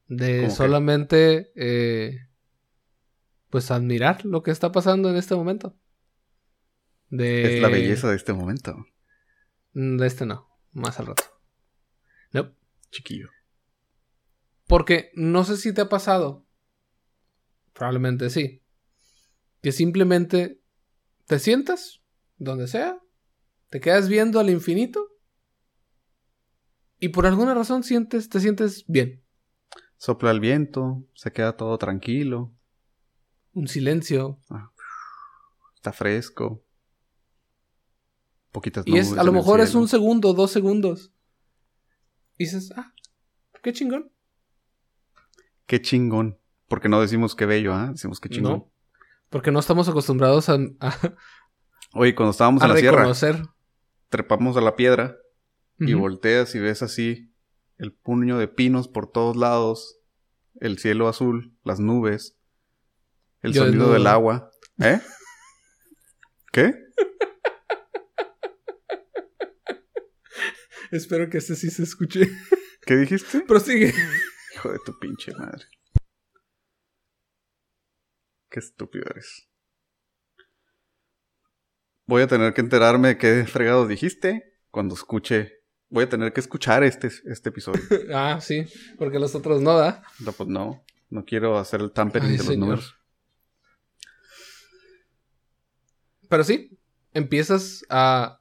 De 0.08 0.50
solamente, 0.50 1.52
eh, 1.56 2.18
pues, 3.50 3.70
admirar 3.70 4.26
lo 4.26 4.42
que 4.42 4.50
está 4.50 4.72
pasando 4.72 5.12
en 5.12 5.16
este 5.16 5.36
momento. 5.36 5.78
De... 7.12 7.58
Es 7.58 7.62
la 7.62 7.68
belleza 7.68 8.10
de 8.10 8.16
este 8.16 8.34
momento. 8.34 8.76
Mm, 9.74 9.98
de 9.98 10.08
este 10.08 10.26
no, 10.26 10.50
más 10.72 11.00
al 11.00 11.08
rato. 11.08 11.24
No. 12.32 12.56
Chiquillo. 12.90 13.30
Porque 14.66 15.12
no 15.14 15.44
sé 15.44 15.58
si 15.58 15.74
te 15.74 15.82
ha 15.82 15.90
pasado. 15.90 16.48
Probablemente 17.74 18.30
sí. 18.30 18.64
Que 19.62 19.72
simplemente 19.72 20.62
te 21.28 21.38
sientas 21.38 22.02
donde 22.38 22.68
sea, 22.68 23.00
te 23.70 23.80
quedas 23.80 24.10
viendo 24.10 24.40
al 24.40 24.50
infinito 24.50 25.08
y 27.00 27.10
por 27.10 27.26
alguna 27.26 27.54
razón 27.54 27.84
sientes, 27.84 28.30
te 28.30 28.40
sientes 28.40 28.86
bien. 28.88 29.24
Sopla 29.98 30.32
el 30.32 30.40
viento, 30.40 31.04
se 31.14 31.32
queda 31.32 31.58
todo 31.58 31.78
tranquilo. 31.78 32.54
Un 33.54 33.68
silencio. 33.68 34.40
Ah, 34.50 34.72
está 35.76 35.92
fresco. 35.92 36.64
Poquitas 38.52 38.86
Y 38.86 38.98
es, 38.98 39.18
a 39.18 39.24
lo 39.24 39.32
mejor 39.32 39.62
es 39.62 39.76
un 39.76 39.88
segundo, 39.88 40.34
dos 40.34 40.52
segundos. 40.52 41.14
Y 42.38 42.46
dices, 42.46 42.72
ah, 42.76 42.94
qué 43.62 43.72
chingón. 43.72 44.12
Qué 45.66 45.82
chingón. 45.82 46.38
Porque 46.68 46.90
no 46.90 47.02
decimos 47.02 47.36
qué 47.36 47.46
bello, 47.46 47.74
¿ah? 47.74 47.90
Decimos 47.92 48.20
qué 48.20 48.30
chingón. 48.30 48.52
No, 48.52 48.72
porque 49.30 49.52
no 49.52 49.60
estamos 49.60 49.88
acostumbrados 49.88 50.50
a. 50.50 50.58
Oye, 51.94 52.16
cuando 52.16 52.32
estábamos 52.32 52.64
en 52.64 52.70
la 52.70 52.78
sierra. 52.78 53.12
Trepamos 54.10 54.58
a 54.58 54.62
la 54.62 54.76
piedra. 54.76 55.18
Y 55.80 55.94
volteas 55.94 56.54
y 56.54 56.60
ves 56.60 56.84
así 56.84 57.32
el 57.82 57.94
puño 57.94 58.38
de 58.38 58.48
pinos 58.48 58.88
por 58.88 59.12
todos 59.12 59.36
lados, 59.36 59.98
el 60.60 60.78
cielo 60.78 61.08
azul, 61.08 61.58
las 61.64 61.80
nubes, 61.80 62.38
el 63.42 63.56
sonido 63.56 63.92
del 63.92 64.06
agua. 64.06 64.52
¿Eh? 64.78 65.02
¿Qué? 66.52 66.76
Espero 70.92 71.30
que 71.30 71.38
ese 71.38 71.56
sí 71.56 71.70
se 71.70 71.84
escuche. 71.84 72.22
¿Qué 72.86 72.96
dijiste? 72.96 73.42
Prosigue. 73.42 73.94
Hijo 74.56 74.72
de 74.72 74.80
tu 74.86 75.00
pinche 75.00 75.32
madre. 75.34 75.66
Qué 78.50 78.60
estúpido 78.60 79.06
eres. 79.10 79.48
Voy 82.06 82.24
a 82.24 82.28
tener 82.28 82.54
que 82.54 82.62
enterarme 82.62 83.10
de 83.10 83.18
qué 83.18 83.46
fregado 83.46 83.88
dijiste 83.88 84.60
cuando 84.70 84.96
escuche 84.96 85.62
voy 85.92 86.06
a 86.06 86.10
tener 86.10 86.34
que 86.34 86.40
escuchar 86.40 86.84
este, 86.84 87.12
este 87.26 87.50
episodio. 87.50 87.82
ah, 88.14 88.40
sí, 88.42 88.66
porque 88.98 89.20
los 89.20 89.36
otros 89.36 89.62
no, 89.62 89.78
¿da? 89.78 90.04
No, 90.20 90.32
pues 90.32 90.50
no. 90.50 90.84
No 91.10 91.26
quiero 91.26 91.58
hacer 91.58 91.82
el 91.82 91.92
tampering 91.92 92.38
de 92.38 92.44
los 92.44 92.58
números. 92.58 92.96
Pero 96.30 96.46
sí, 96.46 96.80
empiezas 97.14 97.86
a 97.90 98.41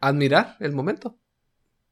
admirar 0.00 0.56
el 0.60 0.72
momento. 0.72 1.18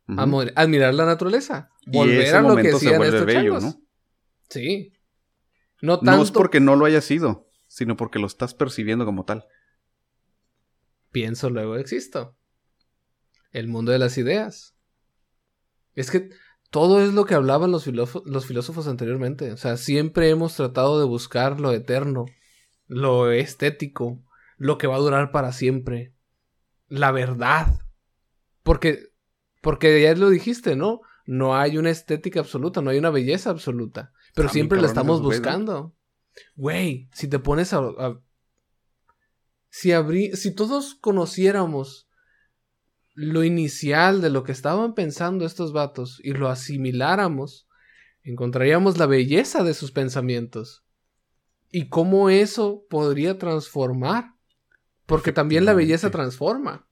Admirar 0.07 0.95
la 0.95 1.05
naturaleza. 1.05 1.71
Volver 1.87 2.35
a 2.35 2.41
lo 2.41 2.57
que 2.57 2.71
hacían 2.71 3.03
estos 3.03 3.27
bello. 3.27 3.59
Sí. 4.49 4.95
No, 5.83 5.99
tanto... 5.99 6.17
no 6.17 6.23
es 6.23 6.31
porque 6.31 6.61
no 6.61 6.77
lo 6.77 6.87
haya 6.87 7.01
sido, 7.01 7.49
sino 7.67 7.97
porque 7.97 8.19
lo 8.19 8.27
estás 8.27 8.55
percibiendo 8.55 9.05
como 9.05 9.25
tal. 9.25 9.47
Pienso, 11.11 11.51
luego 11.51 11.77
existo. 11.77 12.37
El 13.53 13.69
mundo 13.69 13.93
de 13.93 13.99
las 13.99 14.17
ideas. 14.19 14.75
Es 15.95 16.11
que 16.11 16.31
todo 16.71 17.03
es 17.03 17.13
lo 17.13 17.25
que 17.25 17.35
hablaban 17.35 17.71
los, 17.71 17.87
los 17.87 18.47
filósofos 18.47 18.89
anteriormente. 18.89 19.53
O 19.53 19.57
sea, 19.57 19.77
siempre 19.77 20.31
hemos 20.31 20.55
tratado 20.55 20.99
de 20.99 21.07
buscar 21.07 21.61
lo 21.61 21.73
eterno, 21.73 22.27
lo 22.87 23.31
estético, 23.31 24.23
lo 24.57 24.79
que 24.79 24.87
va 24.87 24.97
a 24.97 25.01
durar 25.01 25.33
para 25.33 25.53
siempre, 25.53 26.15
la 26.89 27.11
verdad. 27.13 27.79
Porque, 28.69 29.09
porque 29.63 30.03
ya 30.03 30.15
lo 30.15 30.29
dijiste, 30.29 30.77
¿no? 30.77 31.01
No 31.25 31.57
hay 31.57 31.79
una 31.79 31.89
estética 31.89 32.41
absoluta, 32.41 32.83
no 32.83 32.91
hay 32.91 32.99
una 32.99 33.09
belleza 33.09 33.49
absoluta. 33.49 34.13
Pero 34.35 34.51
siempre 34.51 34.79
la 34.79 34.89
estamos 34.89 35.23
buscando. 35.23 35.97
Güey, 36.55 37.09
si 37.15 37.29
te 37.29 37.39
pones 37.39 37.73
a... 37.73 37.81
si, 39.71 39.93
abrí, 39.93 40.37
si 40.37 40.55
todos 40.55 40.97
conociéramos 40.97 42.11
lo 43.15 43.43
inicial 43.43 44.21
de 44.21 44.29
lo 44.29 44.45
que 44.45 44.53
estaban 44.53 44.93
pensando 44.93 45.47
estos 45.47 45.73
vatos 45.73 46.21
y 46.23 46.35
lo 46.35 46.51
asimiláramos, 46.51 47.71
encontraríamos 48.23 48.99
la 48.99 49.07
belleza 49.07 49.65
de 49.65 49.73
sus 49.73 49.93
pensamientos 49.93 50.85
y 51.71 51.89
cómo 51.89 52.29
eso 52.29 52.85
podría 52.91 53.39
transformar. 53.39 54.35
Porque 55.07 55.33
también 55.33 55.65
la 55.65 55.73
belleza 55.73 56.11
transforma. 56.11 56.88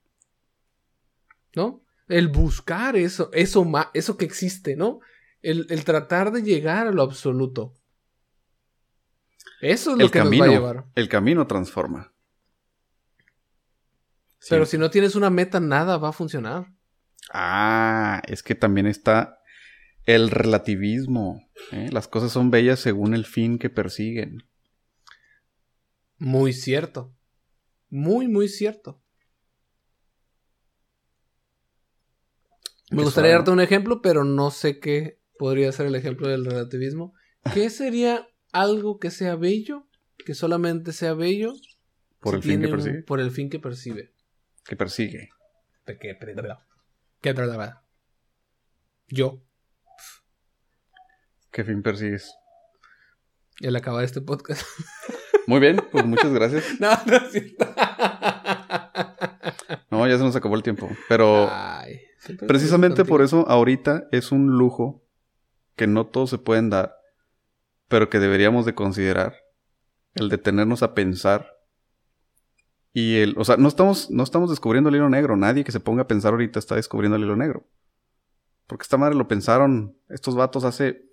¿No? 1.56 1.82
El 2.06 2.28
buscar 2.28 2.94
eso, 2.94 3.30
eso, 3.32 3.66
eso 3.94 4.16
que 4.16 4.24
existe, 4.24 4.76
¿no? 4.76 5.00
El, 5.42 5.84
tratar 5.84 6.30
de 6.30 6.42
llegar 6.42 6.86
a 6.86 6.92
lo 6.92 7.02
absoluto. 7.02 7.74
Eso 9.60 9.92
es 9.92 9.98
lo 9.98 10.10
que 10.10 10.18
camino, 10.18 10.44
nos 10.44 10.52
va 10.52 10.54
a 10.54 10.58
llevar. 10.58 10.84
El 10.94 11.08
camino 11.08 11.46
transforma. 11.46 12.12
Pero 14.48 14.66
si 14.66 14.78
no 14.78 14.90
tienes 14.90 15.16
una 15.16 15.30
meta, 15.30 15.58
nada 15.58 15.96
va 15.96 16.10
a 16.10 16.12
funcionar. 16.12 16.72
Ah, 17.32 18.22
es 18.28 18.42
que 18.42 18.54
también 18.54 18.86
está 18.86 19.40
el 20.04 20.30
relativismo. 20.30 21.48
¿eh? 21.72 21.88
Las 21.90 22.06
cosas 22.06 22.32
son 22.32 22.50
bellas 22.50 22.80
según 22.80 23.14
el 23.14 23.24
fin 23.24 23.58
que 23.58 23.70
persiguen. 23.70 24.48
Muy 26.18 26.52
cierto. 26.52 27.14
Muy, 27.88 28.28
muy 28.28 28.48
cierto. 28.48 29.02
Me 32.90 33.02
gustaría 33.02 33.32
darte 33.32 33.50
un 33.50 33.60
ejemplo, 33.60 34.00
pero 34.00 34.24
no 34.24 34.50
sé 34.50 34.78
qué 34.78 35.18
podría 35.38 35.72
ser 35.72 35.86
el 35.86 35.94
ejemplo 35.94 36.28
del 36.28 36.44
relativismo. 36.44 37.14
¿Qué 37.52 37.70
sería 37.70 38.28
algo 38.52 38.98
que 38.98 39.10
sea 39.10 39.36
bello? 39.36 39.86
Que 40.24 40.34
solamente 40.34 40.92
sea 40.92 41.14
bello 41.14 41.52
por 42.20 42.34
el 42.34 42.42
fin 42.42 42.60
que 42.60 42.68
persigue. 42.68 43.02
por 43.02 43.20
el 43.20 43.30
fin 43.30 43.50
que 43.50 43.58
percibe 43.58 44.16
que 44.66 44.76
persigue. 44.76 45.30
¿Qué, 45.86 45.98
qué 45.98 46.14
Yo. 49.08 49.42
¿Qué 51.52 51.64
fin 51.64 51.82
persigues? 51.82 52.34
El 53.60 53.76
acabar 53.76 54.04
este 54.04 54.20
podcast. 54.20 54.66
Muy 55.46 55.60
bien, 55.60 55.80
pues 55.92 56.04
muchas 56.04 56.32
gracias. 56.32 56.64
no, 56.80 56.90
no 57.06 57.16
es 57.16 57.32
cierto. 57.32 57.66
no, 59.90 60.06
ya 60.08 60.18
se 60.18 60.24
nos 60.24 60.34
acabó 60.34 60.56
el 60.56 60.64
tiempo. 60.64 60.90
Pero 61.08 61.48
precisamente 62.46 63.04
por 63.04 63.22
eso 63.22 63.48
ahorita 63.48 64.08
es 64.12 64.32
un 64.32 64.58
lujo 64.58 65.02
que 65.76 65.86
no 65.86 66.06
todos 66.06 66.30
se 66.30 66.38
pueden 66.38 66.70
dar, 66.70 66.96
pero 67.88 68.08
que 68.08 68.18
deberíamos 68.18 68.66
de 68.66 68.74
considerar 68.74 69.34
el 70.14 70.28
detenernos 70.28 70.82
a 70.82 70.94
pensar 70.94 71.56
y 72.96 73.16
el, 73.16 73.34
o 73.36 73.44
sea, 73.44 73.58
no 73.58 73.68
estamos, 73.68 74.10
no 74.10 74.22
estamos 74.22 74.48
descubriendo 74.48 74.88
el 74.88 74.96
hilo 74.96 75.10
negro. 75.10 75.36
Nadie 75.36 75.64
que 75.64 75.70
se 75.70 75.80
ponga 75.80 76.04
a 76.04 76.06
pensar 76.06 76.32
ahorita 76.32 76.58
está 76.58 76.76
descubriendo 76.76 77.16
el 77.16 77.24
hilo 77.24 77.36
negro. 77.36 77.68
Porque 78.66 78.84
esta 78.84 78.96
madre 78.96 79.14
lo 79.16 79.28
pensaron 79.28 79.98
estos 80.08 80.34
vatos 80.34 80.64
hace 80.64 81.04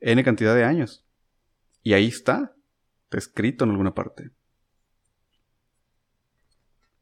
N 0.00 0.24
cantidad 0.24 0.54
de 0.54 0.64
años. 0.64 1.06
Y 1.82 1.92
ahí 1.92 2.06
está, 2.06 2.56
está 3.04 3.18
escrito 3.18 3.64
en 3.64 3.72
alguna 3.72 3.94
parte. 3.94 4.30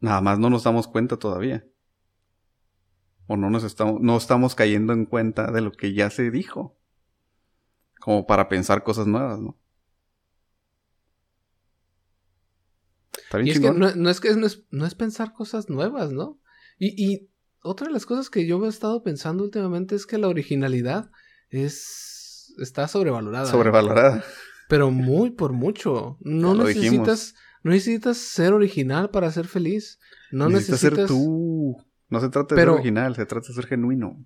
Nada 0.00 0.20
más 0.20 0.40
no 0.40 0.50
nos 0.50 0.64
damos 0.64 0.88
cuenta 0.88 1.16
todavía. 1.16 1.64
O 3.26 3.36
no 3.36 3.50
nos 3.50 3.64
estamos, 3.64 4.00
no 4.00 4.16
estamos 4.16 4.54
cayendo 4.54 4.92
en 4.92 5.06
cuenta 5.06 5.50
de 5.50 5.60
lo 5.60 5.72
que 5.72 5.94
ya 5.94 6.10
se 6.10 6.30
dijo. 6.30 6.76
Como 8.00 8.26
para 8.26 8.48
pensar 8.48 8.82
cosas 8.82 9.06
nuevas, 9.06 9.40
¿no? 9.40 9.58
y 13.42 13.50
es 13.50 13.60
que 13.60 13.70
no, 13.70 14.10
es 14.10 14.20
que 14.20 14.34
no 14.70 14.86
es, 14.86 14.94
pensar 14.94 15.32
cosas 15.32 15.70
nuevas, 15.70 16.12
¿no? 16.12 16.40
Y, 16.78 17.28
otra 17.64 17.86
de 17.86 17.92
las 17.92 18.06
cosas 18.06 18.28
que 18.28 18.44
yo 18.44 18.64
he 18.64 18.68
estado 18.68 19.04
pensando 19.04 19.44
últimamente 19.44 19.94
es 19.94 20.04
que 20.04 20.18
la 20.18 20.26
originalidad 20.26 21.12
es 21.48 22.52
está 22.58 22.88
sobrevalorada. 22.88 23.46
Sobrevalorada. 23.46 24.24
Pero 24.68 24.90
muy 24.90 25.30
por 25.30 25.52
mucho. 25.52 26.18
No 26.20 26.56
necesitas, 26.56 27.36
no 27.62 27.70
necesitas 27.70 28.16
ser 28.16 28.52
original 28.52 29.10
para 29.10 29.30
ser 29.30 29.46
feliz. 29.46 30.00
No 30.32 30.48
necesitas, 30.48 30.80
ser 30.80 31.06
tú. 31.06 31.76
No 32.12 32.20
se 32.20 32.28
trata 32.28 32.54
de 32.54 32.60
ser 32.60 32.68
original, 32.68 33.16
se 33.16 33.24
trata 33.24 33.48
de 33.48 33.54
ser 33.54 33.66
genuino. 33.66 34.22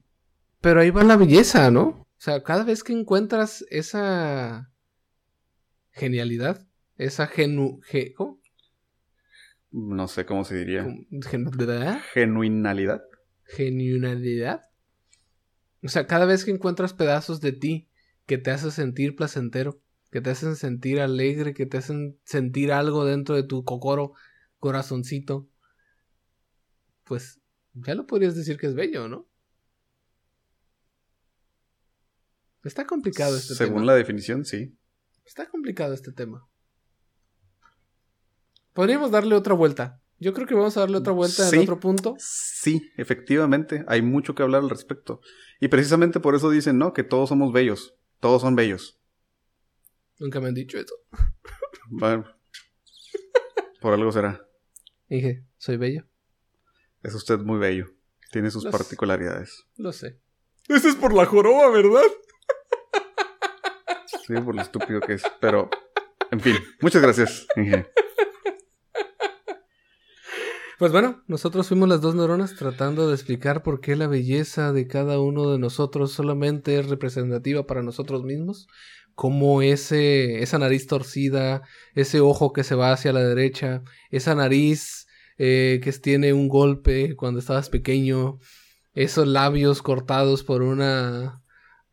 Pero 0.60 0.80
ahí 0.80 0.90
va 0.90 1.04
la 1.04 1.16
belleza, 1.16 1.70
¿no? 1.70 1.84
O 1.84 2.06
sea, 2.16 2.42
cada 2.42 2.64
vez 2.64 2.82
que 2.82 2.92
encuentras 2.92 3.64
esa 3.70 4.72
genialidad, 5.92 6.66
esa 6.96 7.28
genu... 7.28 7.80
¿Cómo? 8.16 8.40
no 9.70 10.08
sé 10.08 10.26
cómo 10.26 10.42
se 10.42 10.56
diría. 10.56 10.84
Genuinalidad. 12.12 13.04
Genuinalidad. 13.44 14.62
O 15.84 15.88
sea, 15.88 16.08
cada 16.08 16.26
vez 16.26 16.44
que 16.44 16.50
encuentras 16.50 16.92
pedazos 16.92 17.40
de 17.40 17.52
ti 17.52 17.88
que 18.26 18.36
te 18.36 18.50
hacen 18.50 18.72
sentir 18.72 19.14
placentero, 19.14 19.80
que 20.10 20.20
te 20.20 20.30
hacen 20.30 20.56
sentir 20.56 21.00
alegre, 21.00 21.54
que 21.54 21.66
te 21.66 21.78
hacen 21.78 22.18
sentir 22.24 22.72
algo 22.72 23.04
dentro 23.04 23.36
de 23.36 23.44
tu 23.44 23.62
cocoro, 23.62 24.14
corazoncito, 24.58 25.48
pues 27.04 27.40
ya 27.84 27.94
lo 27.94 28.06
podrías 28.06 28.34
decir 28.34 28.56
que 28.56 28.66
es 28.66 28.74
bello, 28.74 29.08
¿no? 29.08 29.28
Está 32.64 32.86
complicado 32.86 33.36
este 33.36 33.54
tema. 33.54 33.68
Según 33.68 33.86
la 33.86 33.94
definición, 33.94 34.44
sí. 34.44 34.76
Está 35.24 35.48
complicado 35.48 35.94
este 35.94 36.12
tema. 36.12 36.48
Podríamos 38.72 39.10
darle 39.10 39.34
otra 39.34 39.54
vuelta. 39.54 40.02
Yo 40.18 40.32
creo 40.32 40.46
que 40.46 40.54
vamos 40.54 40.76
a 40.76 40.80
darle 40.80 40.96
otra 40.96 41.12
vuelta 41.12 41.48
en 41.48 41.60
otro 41.60 41.78
punto. 41.78 42.16
Sí, 42.18 42.90
efectivamente. 42.96 43.84
Hay 43.86 44.02
mucho 44.02 44.34
que 44.34 44.42
hablar 44.42 44.62
al 44.62 44.70
respecto. 44.70 45.20
Y 45.60 45.68
precisamente 45.68 46.20
por 46.20 46.34
eso 46.34 46.50
dicen, 46.50 46.78
¿no? 46.78 46.92
Que 46.92 47.04
todos 47.04 47.28
somos 47.28 47.52
bellos. 47.52 47.94
Todos 48.18 48.42
son 48.42 48.56
bellos. 48.56 49.00
Nunca 50.18 50.40
me 50.40 50.48
han 50.48 50.54
dicho 50.54 50.78
eso. 50.78 50.94
Bueno. 51.88 52.24
Por 53.80 53.92
algo 53.92 54.10
será. 54.10 54.44
Dije, 55.08 55.44
soy 55.58 55.76
bello. 55.76 56.08
Es 57.02 57.14
usted 57.14 57.38
muy 57.38 57.58
bello. 57.58 57.86
Tiene 58.32 58.50
sus 58.50 58.66
particularidades. 58.66 59.64
Lo 59.76 59.92
sé. 59.92 60.20
Eso 60.68 60.88
es 60.88 60.96
por 60.96 61.12
la 61.14 61.26
joroba, 61.26 61.70
¿verdad? 61.70 62.02
Sí, 64.26 64.34
por 64.44 64.54
lo 64.54 64.62
estúpido 64.62 65.00
que 65.00 65.14
es. 65.14 65.22
Pero, 65.40 65.70
en 66.30 66.40
fin, 66.40 66.56
muchas 66.80 67.02
gracias. 67.02 67.46
Pues 70.78 70.92
bueno, 70.92 71.22
nosotros 71.26 71.68
fuimos 71.68 71.88
las 71.88 72.02
dos 72.02 72.14
neuronas 72.14 72.54
tratando 72.54 73.08
de 73.08 73.14
explicar 73.14 73.62
por 73.62 73.80
qué 73.80 73.96
la 73.96 74.08
belleza 74.08 74.74
de 74.74 74.86
cada 74.86 75.18
uno 75.20 75.50
de 75.50 75.58
nosotros 75.58 76.12
solamente 76.12 76.78
es 76.78 76.90
representativa 76.90 77.66
para 77.66 77.82
nosotros 77.82 78.24
mismos. 78.24 78.66
Como 79.14 79.62
ese, 79.62 80.42
esa 80.42 80.58
nariz 80.58 80.86
torcida, 80.86 81.62
ese 81.94 82.20
ojo 82.20 82.52
que 82.52 82.62
se 82.62 82.74
va 82.74 82.92
hacia 82.92 83.14
la 83.14 83.24
derecha, 83.24 83.84
esa 84.10 84.34
nariz 84.34 85.05
eh, 85.38 85.80
que 85.82 85.92
tiene 85.92 86.32
un 86.32 86.48
golpe 86.48 87.16
cuando 87.16 87.40
estabas 87.40 87.68
pequeño, 87.68 88.38
esos 88.94 89.26
labios 89.26 89.82
cortados 89.82 90.42
por 90.42 90.62
una 90.62 91.42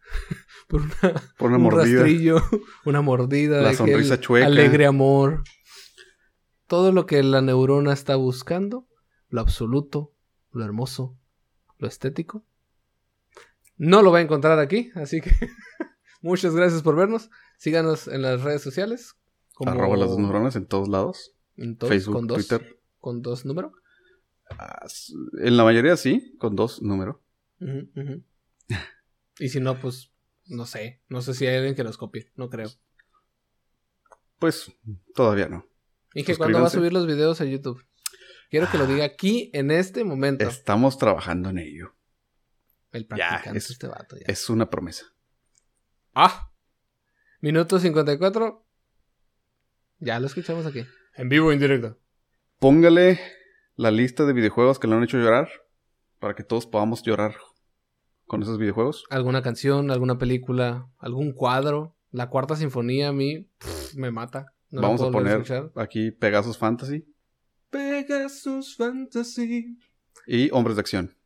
por 0.67 0.81
una, 0.81 1.21
por 1.37 1.47
una 1.49 1.57
un 1.57 1.63
mordida. 1.63 2.01
rastrillo, 2.01 2.41
una 2.85 3.01
mordida, 3.01 3.61
la 3.61 3.73
sonrisa 3.73 4.19
chueca, 4.19 4.45
alegre 4.45 4.85
amor 4.85 5.43
todo 6.73 6.91
lo 6.91 7.05
que 7.05 7.21
la 7.21 7.41
neurona 7.41 7.93
está 7.93 8.15
buscando, 8.15 8.87
lo 9.29 9.41
absoluto, 9.41 10.11
lo 10.51 10.65
hermoso, 10.65 11.15
lo 11.77 11.87
estético, 11.87 12.43
no 13.77 14.01
lo 14.01 14.11
va 14.11 14.17
a 14.17 14.21
encontrar 14.21 14.57
aquí, 14.57 14.89
así 14.95 15.21
que 15.21 15.31
muchas 16.21 16.55
gracias 16.55 16.81
por 16.81 16.95
vernos. 16.95 17.29
Síganos 17.57 18.07
en 18.07 18.23
las 18.23 18.41
redes 18.41 18.63
sociales. 18.63 19.15
Como... 19.53 19.69
Arroba 19.69 19.97
las 19.97 20.09
dos 20.09 20.17
neuronas 20.17 20.55
en 20.55 20.65
todos 20.65 20.89
lados. 20.89 21.35
En 21.57 21.77
Facebook, 21.77 22.15
con 22.15 22.25
dos, 22.25 22.37
Twitter. 22.39 22.79
Con 23.03 23.21
dos 23.21 23.43
números. 23.43 23.73
Ah, 24.49 24.87
En 25.41 25.57
la 25.57 25.65
mayoría 25.65 25.97
sí, 25.97 26.37
con 26.39 26.55
dos 26.55 26.81
números. 26.81 27.17
Y 29.39 29.49
si 29.49 29.59
no, 29.59 29.77
pues 29.77 30.13
no 30.45 30.65
sé. 30.65 31.01
No 31.09 31.21
sé 31.21 31.33
si 31.33 31.45
hay 31.45 31.57
alguien 31.57 31.75
que 31.75 31.83
los 31.83 31.97
copie. 31.97 32.31
No 32.37 32.49
creo. 32.49 32.69
Pues 34.39 34.71
todavía 35.13 35.49
no. 35.49 35.67
Y 36.13 36.23
que 36.23 36.37
cuando 36.37 36.61
va 36.61 36.67
a 36.67 36.69
subir 36.69 36.93
los 36.93 37.05
videos 37.05 37.41
a 37.41 37.45
YouTube. 37.45 37.85
Quiero 38.49 38.71
que 38.71 38.77
lo 38.77 38.87
diga 38.87 39.03
aquí 39.03 39.49
en 39.53 39.69
este 39.69 40.05
momento. 40.05 40.47
Estamos 40.47 40.97
trabajando 40.97 41.49
en 41.49 41.57
ello. 41.57 41.93
El 42.93 43.01
Ya, 43.03 43.07
practicante 43.09 43.57
es- 43.57 43.69
este 43.69 43.87
vato. 43.87 44.15
ya. 44.15 44.25
Es 44.27 44.49
una 44.49 44.69
promesa. 44.69 45.07
Ah. 46.15 46.53
Minuto 47.41 47.79
54. 47.79 48.65
Ya 49.99 50.21
lo 50.21 50.27
escuchamos 50.27 50.65
aquí. 50.65 50.85
En 51.15 51.27
vivo 51.27 51.49
o 51.49 51.51
en 51.51 51.59
directo. 51.59 51.99
Póngale 52.63 53.19
la 53.75 53.91
lista 53.91 54.23
de 54.23 54.31
videojuegos 54.31 54.79
que 54.79 54.87
le 54.87 54.95
han 54.95 55.03
hecho 55.03 55.17
llorar 55.17 55.49
para 56.19 56.33
que 56.33 56.45
todos 56.45 56.65
podamos 56.65 57.03
llorar 57.03 57.35
con 58.25 58.41
esos 58.41 58.57
videojuegos. 58.57 59.03
Alguna 59.09 59.41
canción, 59.41 59.91
alguna 59.91 60.17
película, 60.17 60.87
algún 60.97 61.33
cuadro. 61.33 61.97
La 62.11 62.29
cuarta 62.29 62.55
sinfonía 62.55 63.09
a 63.09 63.11
mí 63.11 63.49
pff, 63.57 63.95
me 63.95 64.11
mata. 64.11 64.45
No 64.69 64.79
Vamos 64.79 65.01
a 65.01 65.11
poner 65.11 65.43
aquí 65.75 66.11
Pegasus 66.11 66.57
Fantasy 66.57 67.05
Pegasus 67.69 68.77
Fantasy. 68.77 69.77
y 70.25 70.49
Hombres 70.53 70.77
de 70.77 70.79
Acción. 70.79 71.17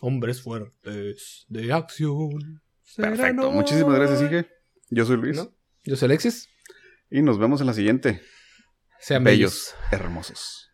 Hombres 0.00 0.42
fuertes 0.42 1.46
de 1.48 1.72
acción. 1.72 2.62
Perfecto. 2.96 3.52
Muchísimas 3.52 3.94
gracias. 3.94 4.22
Ige. 4.22 4.48
Yo 4.90 5.04
soy 5.04 5.18
Luis. 5.18 5.36
¿No? 5.36 5.54
Yo 5.84 5.94
soy 5.94 6.06
Alexis. 6.06 6.48
Y 7.12 7.22
nos 7.22 7.38
vemos 7.38 7.60
en 7.60 7.68
la 7.68 7.74
siguiente. 7.74 8.22
Sean 9.00 9.24
Bellos, 9.24 9.74
hermosos. 9.90 10.70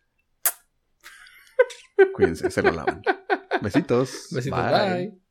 Cuídense, 2.13 2.51
se 2.51 2.61
lo 2.61 2.71
lavan. 2.71 3.01
Besitos. 3.61 4.27
Besitos. 4.31 4.59
bye. 4.59 5.24